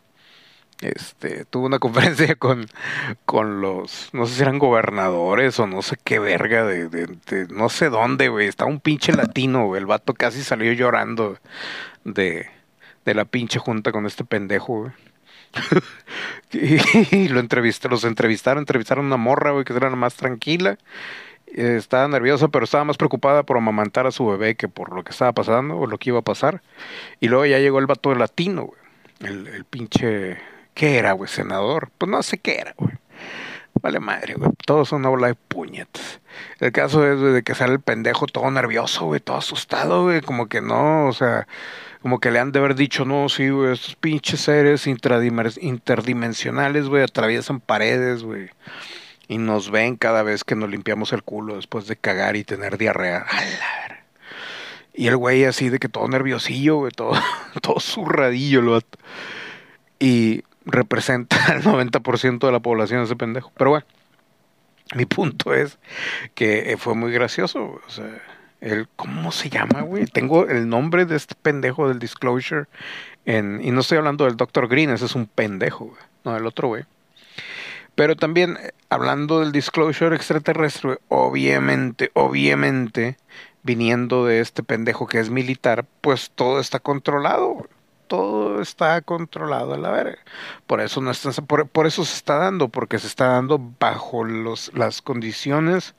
Este, 0.80 1.44
tuvo 1.44 1.66
una 1.66 1.78
conferencia 1.80 2.34
con, 2.36 2.66
con 3.24 3.60
los, 3.60 4.10
no 4.12 4.26
sé 4.26 4.34
si 4.34 4.42
eran 4.42 4.58
gobernadores 4.58 5.58
o 5.60 5.66
no 5.66 5.82
sé 5.82 5.96
qué 6.02 6.18
verga 6.18 6.64
de, 6.64 7.46
no 7.50 7.68
sé 7.68 7.88
dónde, 7.88 8.28
güey. 8.28 8.48
Estaba 8.48 8.70
un 8.70 8.80
pinche 8.80 9.12
latino, 9.12 9.66
güey. 9.66 9.80
El 9.80 9.86
vato 9.86 10.14
casi 10.14 10.42
salió 10.42 10.72
llorando 10.72 11.38
de, 12.04 12.50
de 13.04 13.14
la 13.14 13.24
pinche 13.24 13.58
junta 13.58 13.92
con 13.92 14.06
este 14.06 14.24
pendejo, 14.24 14.80
güey. 14.80 14.92
y, 16.52 17.28
lo 17.28 17.38
entrevisté, 17.38 17.88
los 17.88 18.02
entrevistaron, 18.02 18.62
entrevistaron 18.62 19.04
a 19.04 19.08
una 19.08 19.16
morra, 19.16 19.52
güey, 19.52 19.64
que 19.64 19.72
era 19.72 19.88
la 19.88 19.96
más 19.96 20.14
tranquila 20.16 20.78
estaba 21.54 22.08
nerviosa, 22.08 22.48
pero 22.48 22.64
estaba 22.64 22.84
más 22.84 22.96
preocupada 22.96 23.44
por 23.44 23.56
amamantar 23.56 24.06
a 24.06 24.10
su 24.10 24.26
bebé 24.26 24.56
que 24.56 24.68
por 24.68 24.92
lo 24.92 25.04
que 25.04 25.12
estaba 25.12 25.32
pasando 25.32 25.78
o 25.78 25.86
lo 25.86 25.98
que 25.98 26.10
iba 26.10 26.18
a 26.18 26.22
pasar. 26.22 26.62
Y 27.20 27.28
luego 27.28 27.46
ya 27.46 27.58
llegó 27.58 27.78
el 27.78 27.86
vato 27.86 28.14
latino, 28.14 28.64
güey. 28.64 28.80
El, 29.20 29.46
el 29.48 29.64
pinche. 29.64 30.38
¿Qué 30.74 30.98
era, 30.98 31.12
güey? 31.12 31.30
Senador. 31.30 31.90
Pues 31.96 32.10
no 32.10 32.22
sé 32.22 32.38
qué 32.38 32.58
era, 32.58 32.74
güey. 32.76 32.94
Vale 33.80 34.00
madre, 34.00 34.34
güey. 34.34 34.50
Todos 34.66 34.88
son 34.88 35.00
una 35.00 35.10
bola 35.10 35.28
de 35.28 35.34
puñetas. 35.34 36.20
El 36.58 36.72
caso 36.72 37.06
es 37.06 37.20
de 37.20 37.42
que 37.42 37.54
sale 37.54 37.74
el 37.74 37.80
pendejo 37.80 38.26
todo 38.26 38.50
nervioso, 38.50 39.06
güey, 39.06 39.20
todo 39.20 39.36
asustado, 39.36 40.04
güey. 40.04 40.20
Como 40.20 40.48
que 40.48 40.60
no, 40.60 41.06
o 41.06 41.12
sea, 41.12 41.46
como 42.02 42.18
que 42.18 42.30
le 42.30 42.40
han 42.40 42.52
de 42.52 42.58
haber 42.58 42.74
dicho, 42.74 43.04
no, 43.04 43.28
sí, 43.28 43.50
güey, 43.50 43.72
estos 43.72 43.94
pinches 43.96 44.40
seres 44.40 44.86
interdimensionales, 44.86 46.88
güey, 46.88 47.02
atraviesan 47.02 47.60
paredes, 47.60 48.24
güey 48.24 48.50
y 49.28 49.38
nos 49.38 49.70
ven 49.70 49.96
cada 49.96 50.22
vez 50.22 50.44
que 50.44 50.54
nos 50.54 50.70
limpiamos 50.70 51.12
el 51.12 51.22
culo 51.22 51.56
después 51.56 51.86
de 51.86 51.96
cagar 51.96 52.36
y 52.36 52.44
tener 52.44 52.78
diarrea. 52.78 53.26
Y 54.92 55.08
el 55.08 55.16
güey 55.16 55.44
así 55.44 55.70
de 55.70 55.78
que 55.78 55.88
todo 55.88 56.06
nerviosillo, 56.08 56.76
güey, 56.76 56.92
todo, 56.92 57.12
todo 57.62 57.80
zurradillo 57.80 58.62
lo 58.62 58.80
Y 59.98 60.44
representa 60.64 61.36
el 61.52 61.62
90% 61.62 62.38
de 62.38 62.52
la 62.52 62.60
población 62.60 63.02
ese 63.02 63.16
pendejo. 63.16 63.50
Pero 63.56 63.70
bueno, 63.70 63.86
mi 64.94 65.06
punto 65.06 65.52
es 65.52 65.78
que 66.34 66.72
eh, 66.72 66.76
fue 66.76 66.94
muy 66.94 67.10
gracioso. 67.12 67.80
O 67.86 67.90
sea, 67.90 68.22
el, 68.60 68.88
¿cómo 68.94 69.32
se 69.32 69.50
llama, 69.50 69.82
güey? 69.82 70.06
Tengo 70.06 70.48
el 70.48 70.68
nombre 70.68 71.06
de 71.06 71.16
este 71.16 71.34
pendejo 71.34 71.88
del 71.88 71.98
disclosure 71.98 72.66
y 73.26 73.70
no 73.70 73.80
estoy 73.80 73.98
hablando 73.98 74.26
del 74.26 74.36
Dr. 74.36 74.68
Green, 74.68 74.90
ese 74.90 75.06
es 75.06 75.14
un 75.14 75.26
pendejo, 75.26 75.86
güey. 75.86 76.00
No, 76.24 76.36
el 76.36 76.46
otro 76.46 76.68
güey. 76.68 76.84
Pero 77.94 78.16
también, 78.16 78.56
eh, 78.60 78.72
hablando 78.88 79.40
del 79.40 79.52
disclosure 79.52 80.16
extraterrestre, 80.16 80.98
obviamente, 81.08 82.10
obviamente, 82.14 83.16
viniendo 83.62 84.26
de 84.26 84.40
este 84.40 84.62
pendejo 84.62 85.06
que 85.06 85.20
es 85.20 85.30
militar, 85.30 85.86
pues 86.00 86.30
todo 86.34 86.60
está 86.60 86.80
controlado. 86.80 87.68
Todo 88.06 88.60
está 88.60 89.00
controlado 89.00 89.74
a 89.74 89.78
la 89.78 89.90
verga. 89.90 90.18
Por 90.66 90.80
eso 90.80 91.00
no 91.00 91.10
está, 91.10 91.30
por, 91.42 91.86
eso 91.86 92.04
se 92.04 92.16
está 92.16 92.36
dando, 92.36 92.68
porque 92.68 92.98
se 92.98 93.06
está 93.06 93.28
dando 93.28 93.58
bajo 93.80 94.24
los, 94.24 94.70
las 94.74 95.00
condiciones 95.00 95.94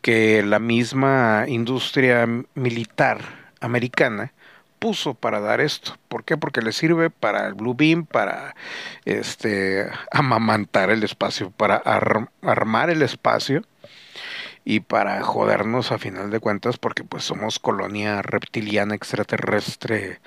que 0.00 0.42
la 0.42 0.60
misma 0.60 1.44
industria 1.48 2.26
militar 2.54 3.20
americana 3.60 4.32
puso 4.80 5.14
para 5.14 5.38
dar 5.38 5.60
esto. 5.60 5.96
¿Por 6.08 6.24
qué? 6.24 6.36
Porque 6.36 6.62
le 6.62 6.72
sirve 6.72 7.10
para 7.10 7.46
el 7.46 7.54
Blue 7.54 7.74
Beam, 7.74 8.06
para 8.06 8.56
este 9.04 9.88
amamantar 10.10 10.90
el 10.90 11.04
espacio, 11.04 11.52
para 11.52 11.76
armar 11.76 12.90
el 12.90 13.02
espacio 13.02 13.62
y 14.64 14.80
para 14.80 15.22
jodernos 15.22 15.92
a 15.92 15.98
final 15.98 16.30
de 16.30 16.40
cuentas 16.40 16.76
porque 16.76 17.04
pues 17.04 17.24
somos 17.24 17.58
colonia 17.58 18.22
reptiliana 18.22 18.94
extraterrestre 18.94 20.20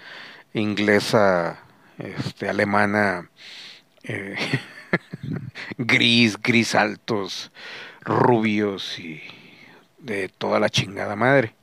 inglesa 0.54 1.60
este 2.00 2.50
alemana 2.50 3.30
eh, 4.04 4.36
gris 5.78 6.42
gris 6.42 6.74
altos 6.74 7.52
rubios 8.02 8.98
y 9.00 9.22
de 10.00 10.30
toda 10.30 10.60
la 10.60 10.70
chingada 10.70 11.16
madre 11.16 11.56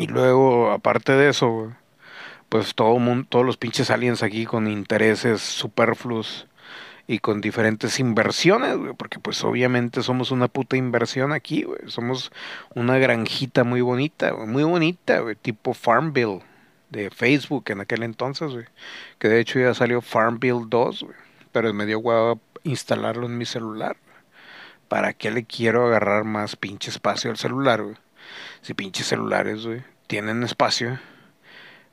y 0.00 0.06
luego, 0.06 0.70
aparte 0.70 1.12
de 1.12 1.28
eso, 1.28 1.74
pues 2.48 2.74
todo 2.74 2.98
mundo, 2.98 3.26
todos 3.28 3.44
los 3.44 3.58
pinches 3.58 3.90
aliens 3.90 4.22
aquí 4.22 4.46
con 4.46 4.66
intereses 4.66 5.42
superfluos 5.42 6.46
y 7.06 7.18
con 7.18 7.40
diferentes 7.42 8.00
inversiones, 8.00 8.76
güey, 8.78 8.94
porque 8.94 9.18
pues 9.18 9.44
obviamente 9.44 10.02
somos 10.02 10.30
una 10.30 10.48
puta 10.48 10.76
inversión 10.76 11.32
aquí, 11.32 11.64
güey. 11.64 11.80
Somos 11.86 12.32
una 12.74 12.98
granjita 12.98 13.62
muy 13.64 13.82
bonita, 13.82 14.34
muy 14.34 14.62
bonita, 14.62 15.20
güey, 15.20 15.36
tipo 15.36 15.74
Farmville 15.74 16.40
de 16.88 17.10
Facebook 17.10 17.64
en 17.68 17.80
aquel 17.80 18.02
entonces, 18.02 18.52
güey. 18.52 18.66
Que 19.18 19.28
de 19.28 19.40
hecho 19.40 19.60
ya 19.60 19.74
salió 19.74 20.00
Farmville 20.00 20.64
2, 20.68 21.02
güey. 21.02 21.16
Pero 21.52 21.74
me 21.74 21.84
dio 21.84 21.98
guau 21.98 22.40
instalarlo 22.62 23.26
en 23.26 23.36
mi 23.36 23.44
celular. 23.44 23.96
¿Para 24.88 25.12
qué 25.12 25.30
le 25.30 25.44
quiero 25.44 25.86
agarrar 25.86 26.24
más 26.24 26.56
pinche 26.56 26.90
espacio 26.90 27.30
al 27.30 27.36
celular, 27.36 27.82
güey? 27.82 27.96
Si 28.62 28.74
pinches 28.74 29.06
celulares, 29.06 29.64
güey, 29.64 29.82
tienen 30.06 30.42
espacio, 30.42 30.98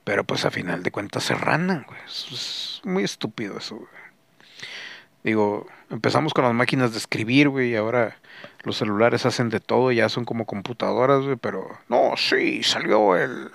pero 0.03 0.23
pues 0.23 0.45
a 0.45 0.51
final 0.51 0.83
de 0.83 0.91
cuentas 0.91 1.23
se 1.23 1.35
ranan, 1.35 1.85
güey. 1.87 1.99
Es, 2.05 2.81
muy 2.83 3.03
estúpido 3.03 3.57
eso, 3.57 3.75
güey. 3.75 3.89
Digo, 5.23 5.67
empezamos 5.89 6.33
con 6.33 6.45
las 6.45 6.53
máquinas 6.53 6.91
de 6.91 6.97
escribir, 6.97 7.49
güey, 7.49 7.71
y 7.71 7.75
ahora 7.75 8.17
los 8.63 8.77
celulares 8.77 9.25
hacen 9.25 9.49
de 9.49 9.59
todo, 9.59 9.91
ya 9.91 10.09
son 10.09 10.23
como 10.25 10.45
computadoras, 10.45 11.23
güey, 11.23 11.35
pero 11.35 11.77
no, 11.89 12.13
sí, 12.15 12.63
salió 12.63 13.17
el, 13.17 13.49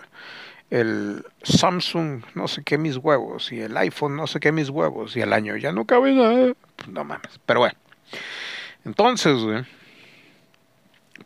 el 0.70 1.24
Samsung, 1.43 2.22
no 2.35 2.49
sé 2.49 2.62
qué 2.62 2.78
mis 2.78 2.97
huevos, 2.97 3.53
y 3.53 3.61
el 3.61 3.76
iPhone, 3.76 4.16
no 4.16 4.26
sé 4.26 4.41
qué 4.41 4.53
mis 4.53 4.68
huevos, 4.68 5.16
y 5.16 5.20
el 5.20 5.33
año 5.33 5.57
ya 5.57 5.72
no 5.72 5.87
cabe 5.87 6.12
nada. 6.12 6.55
Pues 6.76 6.89
no 6.89 7.05
mames, 7.05 7.41
pero 7.47 7.61
bueno. 7.61 7.78
Entonces, 8.85 9.43
güey, 9.43 9.64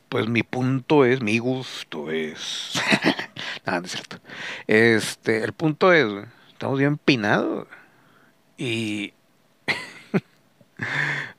pues 0.09 0.29
mi 0.29 0.43
punto 0.43 1.05
es, 1.05 1.21
mi 1.21 1.39
gusto 1.39 2.11
es. 2.11 2.81
Nada, 3.67 3.81
no 3.81 3.87
es 3.87 3.93
cierto. 3.93 4.19
Este, 4.67 5.45
el 5.45 5.53
punto 5.53 5.93
es, 5.93 6.07
estamos 6.53 6.79
bien 6.79 6.99
pinados. 6.99 7.67
Y. 8.57 9.13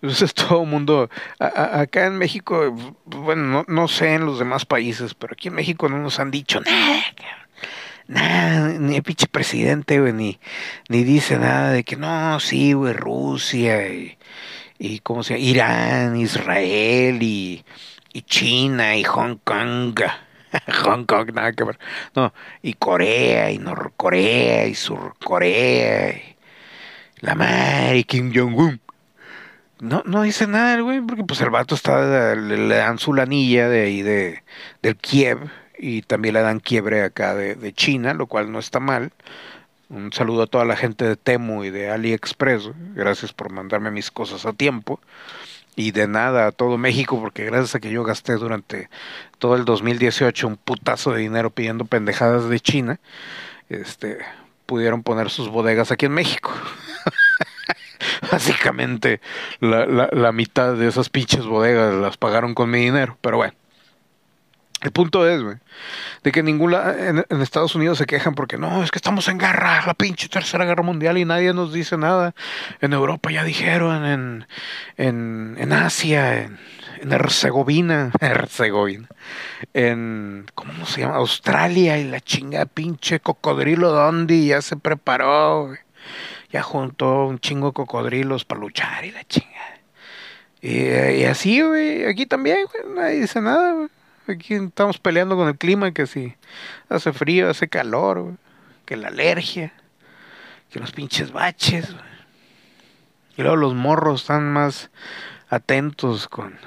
Entonces 0.02 0.34
todo 0.34 0.64
el 0.64 0.70
mundo. 0.70 1.10
acá 1.40 2.06
en 2.06 2.18
México, 2.18 2.76
bueno, 3.06 3.66
no, 3.68 3.88
sé 3.88 4.16
en 4.16 4.26
los 4.26 4.40
demás 4.40 4.66
países, 4.66 5.14
pero 5.14 5.34
aquí 5.34 5.48
en 5.48 5.56
México 5.56 5.90
no 5.90 6.00
nos 6.00 6.20
han 6.20 6.32
dicho 6.32 6.60
nada, 6.60 7.04
Nada, 8.08 8.70
ni 8.80 8.96
el 8.96 9.04
pinche 9.04 9.28
presidente, 9.28 10.00
ni, 10.14 10.40
ni 10.88 11.04
dice 11.04 11.38
nada 11.38 11.72
de 11.72 11.84
que 11.84 11.98
no, 11.98 12.40
sí, 12.40 12.74
Rusia 12.74 13.86
y, 13.90 14.18
y 14.80 15.00
¿cómo 15.00 15.24
se? 15.24 15.38
Irán, 15.38 16.16
Israel 16.16 17.22
y 17.22 17.66
y 18.18 18.24
China 18.24 18.98
y 18.98 19.04
Hong 19.04 19.36
Kong. 19.44 20.00
Hong 20.84 21.06
Kong, 21.06 21.32
nada 21.34 21.54
que 21.54 21.64
ver. 21.64 21.78
No, 22.16 22.34
y 22.64 22.74
Corea, 22.74 23.52
y 23.52 23.60
Norcorea, 23.60 24.66
y 24.66 24.74
Surcorea, 24.74 26.10
y 26.18 26.36
la 27.20 27.36
madre, 27.36 28.00
y 28.00 28.04
Kim 28.06 28.34
Jong-un. 28.34 28.82
No, 29.80 30.02
no 30.08 30.24
dice 30.24 30.48
nada 30.48 30.74
el 30.74 30.82
güey, 30.82 31.00
porque 31.02 31.24
pues 31.26 31.42
el 31.42 31.52
vato 31.52 31.76
está, 31.76 32.34
le, 32.34 32.76
dan 32.76 32.98
su 32.98 33.14
lanilla 33.14 33.70
de 33.70 33.84
ahí 33.84 34.02
de, 34.02 34.44
del 34.82 34.96
Kiev, 34.96 35.52
y 35.78 36.02
también 36.02 36.34
le 36.34 36.42
dan 36.42 36.60
quiebre 36.60 37.04
acá 37.04 37.36
de, 37.36 37.54
de 37.54 37.72
China, 37.72 38.16
lo 38.16 38.26
cual 38.26 38.52
no 38.52 38.58
está 38.58 38.80
mal. 38.80 39.12
Un 39.90 40.12
saludo 40.12 40.42
a 40.42 40.48
toda 40.48 40.66
la 40.66 40.76
gente 40.76 41.06
de 41.06 41.18
Temu 41.18 41.64
y 41.64 41.70
de 41.70 41.92
AliExpress. 41.92 42.72
Gracias 42.96 43.32
por 43.32 43.52
mandarme 43.52 43.92
mis 43.92 44.10
cosas 44.10 44.48
a 44.48 44.54
tiempo. 44.54 45.00
Y 45.78 45.92
de 45.92 46.08
nada 46.08 46.48
a 46.48 46.52
todo 46.52 46.78
México, 46.78 47.20
porque 47.22 47.46
gracias 47.46 47.76
a 47.76 47.80
que 47.80 47.92
yo 47.92 48.04
gasté 48.04 48.34
durante 48.34 48.90
todo 49.38 49.56
el 49.56 49.64
2018 49.64 50.48
un 50.48 50.58
putazo 50.58 51.12
de 51.12 51.22
dinero 51.22 51.52
pidiendo 51.52 51.86
pendejadas 51.86 52.50
de 52.50 52.60
China, 52.60 53.00
este, 53.70 54.18
pudieron 54.66 55.04
poner 55.04 55.30
sus 55.30 55.50
bodegas 55.50 55.92
aquí 55.92 56.08
en 56.08 56.14
México. 56.14 56.52
Básicamente 58.32 59.22
la, 59.60 59.86
la, 59.86 60.10
la 60.12 60.32
mitad 60.32 60.74
de 60.74 60.88
esas 60.88 61.10
pinches 61.10 61.46
bodegas 61.46 61.94
las 61.94 62.18
pagaron 62.18 62.56
con 62.56 62.70
mi 62.70 62.80
dinero, 62.80 63.18
pero 63.22 63.38
bueno. 63.38 63.54
El 64.82 64.92
punto 64.92 65.28
es, 65.28 65.42
güey, 65.42 65.58
de 66.22 66.32
que 66.32 66.44
ninguna 66.44 66.94
en, 67.00 67.26
en, 67.28 67.42
Estados 67.42 67.74
Unidos 67.74 67.98
se 67.98 68.06
quejan 68.06 68.36
porque 68.36 68.60
no, 68.60 68.84
es 68.84 68.92
que 68.92 69.00
estamos 69.00 69.28
en 69.28 69.40
guerra, 69.40 69.84
la 69.88 69.96
pinche 69.96 70.30
tercera 70.30 70.66
guerra 70.66 70.84
mundial 70.84 71.18
y 71.18 71.26
nadie 71.26 71.52
nos 71.52 71.74
dice 71.74 71.98
nada. 71.98 72.36
En 72.80 72.94
Europa 72.94 73.32
ya 73.32 73.44
dijeron, 73.44 74.06
en, 74.06 74.48
en, 74.98 75.56
en 75.58 75.74
Asia, 75.74 76.44
en, 76.44 76.60
en 77.02 77.12
Herzegovina, 77.12 78.12
Herzegovina, 78.22 79.08
en, 79.74 80.46
¿cómo 80.54 80.86
se 80.86 81.02
llama? 81.02 81.16
Australia 81.16 81.98
y 81.98 82.04
la 82.04 82.22
chinga 82.22 82.68
pinche 82.68 83.20
cocodrilo 83.20 83.92
Dondi 83.92 84.46
ya 84.46 84.62
se 84.62 84.78
preparó, 84.78 85.68
güey. 85.68 85.80
ya 86.52 86.62
juntó 86.62 87.26
un 87.26 87.40
chingo 87.40 87.68
de 87.68 87.74
cocodrilos 87.74 88.46
para 88.46 88.62
luchar 88.62 89.06
y 89.06 89.12
la 89.12 89.24
chinga. 89.24 89.48
Y, 90.62 90.84
y 90.84 91.26
así, 91.26 91.62
güey, 91.62 92.06
aquí 92.06 92.28
también, 92.28 92.68
güey, 92.72 92.96
nadie 92.96 93.22
dice 93.22 93.42
nada, 93.42 93.72
güey. 93.72 93.97
Aquí 94.28 94.56
estamos 94.56 94.98
peleando 95.00 95.38
con 95.38 95.48
el 95.48 95.58
clima, 95.58 95.92
que 95.92 96.06
si 96.06 96.36
hace 96.90 97.14
frío, 97.14 97.50
hace 97.50 97.70
calor, 97.70 98.36
que 98.86 98.98
la 98.98 99.08
alergia, 99.08 99.74
que 100.70 100.80
los 100.80 100.92
pinches 100.92 101.32
baches. 101.32 101.96
Y 103.38 103.42
luego 103.42 103.56
los 103.56 103.74
morros 103.74 104.22
están 104.22 104.52
más 104.52 104.90
atentos 105.50 106.28
con 106.28 106.60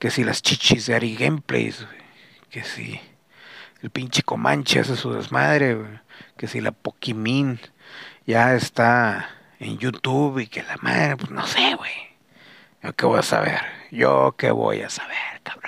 que 0.00 0.10
si 0.10 0.24
las 0.24 0.42
chichis 0.42 0.86
de 0.86 0.94
Ari 0.94 1.14
Gameplays, 1.14 1.86
que 2.50 2.64
si 2.64 3.00
el 3.82 3.90
pinche 3.90 4.22
Comanche 4.22 4.80
hace 4.80 4.96
su 4.96 5.12
desmadre, 5.12 6.00
que 6.36 6.48
si 6.48 6.60
la 6.60 6.72
Pokimin 6.72 7.60
ya 8.26 8.54
está 8.54 9.28
en 9.58 9.78
YouTube 9.78 10.40
y 10.40 10.46
que 10.48 10.62
la 10.62 10.76
madre, 10.78 11.16
pues 11.16 11.30
no 11.30 11.46
sé, 11.46 11.74
güey. 11.76 11.92
Yo 12.82 12.94
qué 12.94 13.06
voy 13.06 13.18
a 13.18 13.22
saber, 13.22 13.60
yo 13.90 14.34
qué 14.38 14.50
voy 14.50 14.80
a 14.80 14.88
saber, 14.88 15.40
cabrón. 15.42 15.50